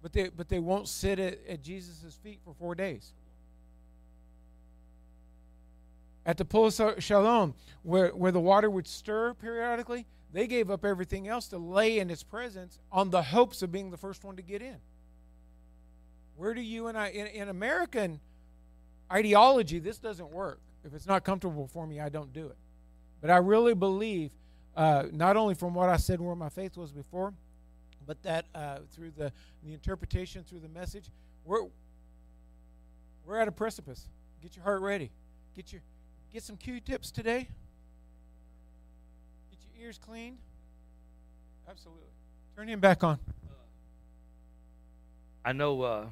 but 0.00 0.14
they, 0.14 0.30
but 0.30 0.48
they 0.48 0.60
won't 0.60 0.88
sit 0.88 1.18
at, 1.18 1.40
at 1.46 1.62
Jesus' 1.62 2.18
feet 2.22 2.38
for 2.42 2.54
four 2.54 2.74
days. 2.74 3.12
At 6.26 6.38
the 6.38 6.44
pool 6.44 6.66
of 6.66 7.02
Shalom, 7.02 7.54
where, 7.82 8.08
where 8.08 8.32
the 8.32 8.40
water 8.40 8.70
would 8.70 8.86
stir 8.86 9.34
periodically, 9.34 10.06
they 10.32 10.46
gave 10.46 10.70
up 10.70 10.84
everything 10.84 11.28
else 11.28 11.48
to 11.48 11.58
lay 11.58 11.98
in 11.98 12.08
his 12.08 12.22
presence 12.22 12.78
on 12.90 13.10
the 13.10 13.22
hopes 13.22 13.62
of 13.62 13.70
being 13.70 13.90
the 13.90 13.96
first 13.96 14.24
one 14.24 14.36
to 14.36 14.42
get 14.42 14.62
in. 14.62 14.76
Where 16.36 16.54
do 16.54 16.60
you 16.60 16.88
and 16.88 16.98
I, 16.98 17.08
in, 17.08 17.26
in 17.28 17.48
American 17.48 18.20
ideology, 19.12 19.78
this 19.78 19.98
doesn't 19.98 20.30
work. 20.30 20.60
If 20.84 20.94
it's 20.94 21.06
not 21.06 21.24
comfortable 21.24 21.68
for 21.68 21.86
me, 21.86 22.00
I 22.00 22.08
don't 22.08 22.32
do 22.32 22.46
it. 22.46 22.56
But 23.20 23.30
I 23.30 23.36
really 23.36 23.74
believe, 23.74 24.32
uh, 24.76 25.04
not 25.12 25.36
only 25.36 25.54
from 25.54 25.74
what 25.74 25.88
I 25.88 25.96
said 25.96 26.20
where 26.20 26.34
my 26.34 26.48
faith 26.48 26.76
was 26.76 26.90
before, 26.90 27.32
but 28.06 28.22
that 28.22 28.46
uh, 28.54 28.78
through 28.90 29.12
the, 29.16 29.32
the 29.62 29.72
interpretation, 29.72 30.42
through 30.42 30.60
the 30.60 30.68
message, 30.68 31.10
we're, 31.44 31.66
we're 33.24 33.38
at 33.38 33.48
a 33.48 33.52
precipice. 33.52 34.08
Get 34.42 34.56
your 34.56 34.64
heart 34.64 34.82
ready. 34.82 35.10
Get 35.54 35.72
your 35.72 35.80
get 36.34 36.42
some 36.42 36.56
Q-tips 36.56 37.12
today. 37.12 37.46
Get 39.50 39.58
your 39.76 39.86
ears 39.86 40.00
cleaned. 40.04 40.38
Absolutely. 41.70 42.02
Turn 42.56 42.68
him 42.68 42.80
back 42.80 43.04
on. 43.04 43.20
I 45.44 45.52
know 45.52 45.82
uh, 45.82 46.06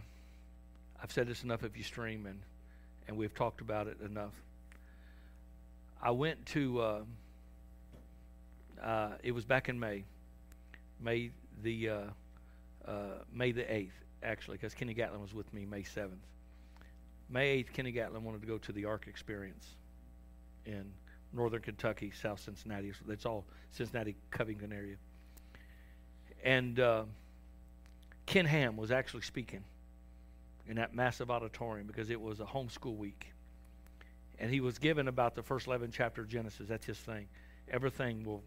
I've 1.03 1.11
said 1.11 1.27
this 1.27 1.43
enough 1.43 1.65
if 1.65 1.77
you 1.77 1.83
stream, 1.83 2.27
and, 2.27 2.39
and 3.09 3.17
we've 3.17 3.35
talked 3.35 3.61
about 3.61 3.89
it 3.89 3.97
enough. 4.01 4.33
I 6.01 6.13
went 6.13 6.47
to, 6.47 6.81
uh, 6.81 7.01
uh, 8.81 9.09
it 9.25 9.33
was 9.33 9.45
back 9.45 9.69
in 9.69 9.81
May, 9.81 10.05
May 11.01 11.31
the 11.65 11.89
uh, 11.89 12.01
uh, 12.87 12.93
May 13.35 13.51
the 13.51 13.63
8th, 13.63 13.91
actually, 14.23 14.57
because 14.57 14.73
Kenny 14.73 14.95
Gatlin 14.95 15.21
was 15.21 15.35
with 15.35 15.53
me 15.53 15.65
May 15.65 15.83
7th. 15.83 16.11
May 17.29 17.65
8th, 17.65 17.73
Kenny 17.73 17.91
Gatlin 17.91 18.23
wanted 18.23 18.43
to 18.43 18.47
go 18.47 18.59
to 18.59 18.71
the 18.71 18.85
Ark 18.85 19.07
Experience 19.09 19.67
in 20.67 20.85
northern 21.33 21.63
Kentucky, 21.63 22.11
South 22.11 22.41
Cincinnati. 22.41 22.93
That's 23.07 23.27
all 23.27 23.45
Cincinnati, 23.71 24.17
Covington 24.31 24.73
area. 24.73 24.97
And 26.45 26.79
uh, 26.81 27.05
Ken 28.27 28.47
Ham 28.47 28.77
was 28.77 28.91
actually 28.91 29.23
speaking 29.23 29.65
in 30.67 30.77
that 30.77 30.95
massive 30.95 31.31
auditorium 31.31 31.87
because 31.87 32.11
it 32.11 32.21
was 32.21 32.41
a 32.41 32.45
homeschool 32.45 32.97
week. 32.97 33.27
And 34.39 34.51
he 34.51 34.61
was 34.61 34.79
given 34.79 35.09
about 35.09 35.35
the 35.35 35.43
first 35.43 35.67
11 35.67 35.91
chapter 35.93 36.23
of 36.23 36.29
Genesis. 36.29 36.69
That's 36.69 36.87
his 36.87 36.99
thing. 36.99 37.29
Everything 37.71 38.25
will 38.25 38.43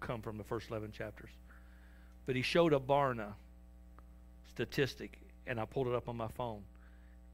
come 0.00 0.22
from 0.22 0.38
the 0.38 0.44
first 0.44 0.70
11 0.70 0.92
chapters. 0.92 1.30
But 2.26 2.36
he 2.36 2.42
showed 2.42 2.72
a 2.72 2.78
Barna 2.78 3.34
statistic, 4.48 5.18
and 5.46 5.60
I 5.60 5.64
pulled 5.64 5.88
it 5.88 5.94
up 5.94 6.08
on 6.08 6.16
my 6.16 6.28
phone, 6.28 6.62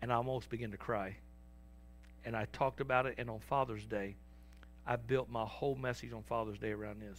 and 0.02 0.12
I 0.12 0.16
almost 0.16 0.48
began 0.51 0.70
to 0.73 0.77
cry. 0.77 1.16
And 2.25 2.37
I 2.37 2.47
talked 2.53 2.81
about 2.81 3.07
it, 3.07 3.15
and 3.19 3.31
on 3.31 3.41
Father's 3.41 3.87
Day, 3.87 4.17
I 4.87 4.97
built 4.97 5.29
my 5.31 5.45
whole 5.45 5.75
message 5.75 6.13
on 6.13 6.23
Father's 6.23 6.59
Day 6.59 6.73
around 6.73 7.01
this. 7.01 7.19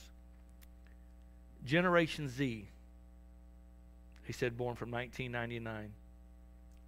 Generation 1.66 2.28
Z, 2.28 2.68
he 4.24 4.34
said, 4.34 4.58
born 4.58 4.76
from 4.76 4.92
1999 4.92 5.92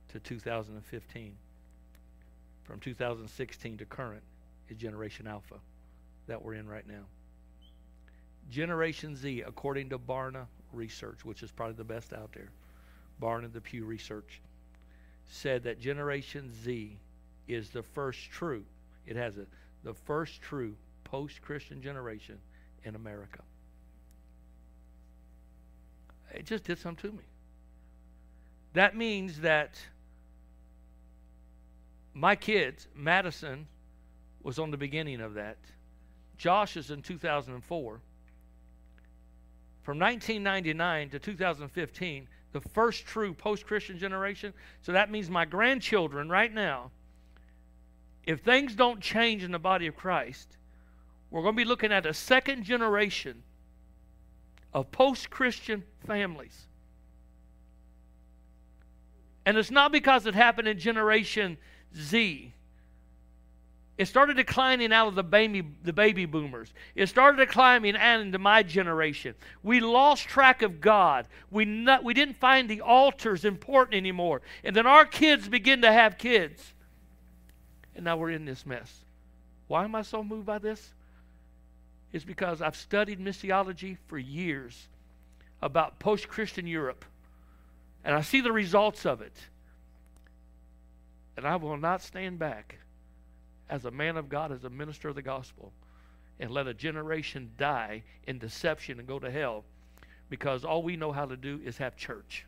to 0.09 0.19
2015. 0.19 1.35
From 2.63 2.79
2016 2.79 3.77
to 3.77 3.85
current 3.85 4.23
is 4.69 4.77
Generation 4.77 5.27
Alpha 5.27 5.55
that 6.27 6.41
we're 6.41 6.53
in 6.53 6.67
right 6.67 6.87
now. 6.87 7.03
Generation 8.49 9.15
Z, 9.15 9.43
according 9.45 9.89
to 9.89 9.97
Barna 9.97 10.47
Research, 10.71 11.25
which 11.25 11.43
is 11.43 11.51
probably 11.51 11.75
the 11.75 11.83
best 11.83 12.13
out 12.13 12.31
there, 12.33 12.49
Barna 13.21 13.51
the 13.51 13.61
Pew 13.61 13.85
Research, 13.85 14.41
said 15.29 15.63
that 15.63 15.79
Generation 15.79 16.51
Z 16.63 16.97
is 17.47 17.69
the 17.69 17.83
first 17.83 18.29
true, 18.31 18.63
it 19.05 19.15
has 19.15 19.37
a, 19.37 19.45
the 19.83 19.93
first 19.93 20.41
true 20.41 20.75
post 21.03 21.41
Christian 21.41 21.81
generation 21.81 22.37
in 22.83 22.95
America. 22.95 23.39
It 26.33 26.45
just 26.45 26.63
did 26.63 26.79
something 26.79 27.11
to 27.11 27.15
me. 27.15 27.23
That 28.73 28.95
means 28.95 29.41
that 29.41 29.79
my 32.13 32.35
kids, 32.35 32.87
Madison 32.95 33.67
was 34.41 34.59
on 34.59 34.71
the 34.71 34.77
beginning 34.77 35.21
of 35.21 35.35
that. 35.35 35.57
Josh 36.37 36.75
is 36.75 36.91
in 36.91 37.01
2004 37.01 38.01
from 39.83 39.99
1999 39.99 41.09
to 41.09 41.19
2015, 41.19 42.27
the 42.53 42.61
first 42.61 43.05
true 43.05 43.33
post 43.33 43.65
Christian 43.65 43.99
generation. 43.99 44.53
So 44.81 44.93
that 44.93 45.11
means 45.11 45.29
my 45.29 45.45
grandchildren 45.45 46.29
right 46.29 46.53
now, 46.53 46.91
if 48.25 48.41
things 48.41 48.75
don't 48.75 49.01
change 49.01 49.43
in 49.43 49.51
the 49.51 49.59
body 49.59 49.87
of 49.87 49.95
Christ, 49.95 50.57
we're 51.29 51.41
going 51.41 51.55
to 51.55 51.57
be 51.57 51.65
looking 51.65 51.91
at 51.91 52.05
a 52.05 52.13
second 52.13 52.63
generation 52.63 53.43
of 54.73 54.91
post 54.91 55.29
Christian 55.29 55.83
families. 56.05 56.67
And 59.45 59.57
it's 59.57 59.71
not 59.71 59.91
because 59.91 60.25
it 60.25 60.35
happened 60.35 60.67
in 60.67 60.79
Generation 60.79 61.57
Z. 61.97 62.53
It 63.95 64.05
started 64.07 64.37
declining 64.37 64.91
out 64.91 65.07
of 65.07 65.15
the 65.15 65.23
baby, 65.23 65.63
the 65.83 65.93
baby 65.93 66.25
boomers. 66.25 66.73
It 66.95 67.07
started 67.07 67.37
declining 67.37 67.95
out 67.95 68.21
into 68.21 68.39
my 68.39 68.63
generation. 68.63 69.35
We 69.61 69.81
lost 69.81 70.27
track 70.27 70.63
of 70.63 70.81
God. 70.81 71.27
We, 71.51 71.65
not, 71.65 72.03
we 72.03 72.15
didn't 72.15 72.37
find 72.37 72.67
the 72.67 72.81
altars 72.81 73.45
important 73.45 73.95
anymore. 73.95 74.41
And 74.63 74.75
then 74.75 74.87
our 74.87 75.05
kids 75.05 75.47
begin 75.47 75.81
to 75.83 75.91
have 75.91 76.17
kids. 76.17 76.72
And 77.95 78.05
now 78.05 78.17
we're 78.17 78.31
in 78.31 78.45
this 78.45 78.65
mess. 78.65 78.91
Why 79.67 79.83
am 79.83 79.95
I 79.95 80.01
so 80.01 80.23
moved 80.23 80.45
by 80.45 80.59
this? 80.59 80.93
It's 82.11 82.25
because 82.25 82.61
I've 82.61 82.75
studied 82.75 83.19
missiology 83.19 83.97
for 84.07 84.17
years 84.17 84.87
about 85.61 85.99
post 85.99 86.27
Christian 86.27 86.67
Europe. 86.67 87.05
And 88.03 88.15
I 88.15 88.21
see 88.21 88.41
the 88.41 88.51
results 88.51 89.05
of 89.05 89.21
it. 89.21 89.35
And 91.37 91.47
I 91.47 91.55
will 91.55 91.77
not 91.77 92.01
stand 92.01 92.37
back 92.37 92.77
as 93.69 93.85
a 93.85 93.91
man 93.91 94.17
of 94.17 94.29
God, 94.29 94.51
as 94.51 94.63
a 94.63 94.69
minister 94.69 95.09
of 95.09 95.15
the 95.15 95.21
gospel, 95.21 95.71
and 96.39 96.51
let 96.51 96.67
a 96.67 96.73
generation 96.73 97.51
die 97.57 98.03
in 98.27 98.37
deception 98.37 98.99
and 98.99 99.07
go 99.07 99.17
to 99.19 99.31
hell 99.31 99.63
because 100.29 100.63
all 100.63 100.83
we 100.83 100.95
know 100.95 101.11
how 101.11 101.25
to 101.25 101.37
do 101.37 101.59
is 101.63 101.77
have 101.77 101.95
church. 101.95 102.45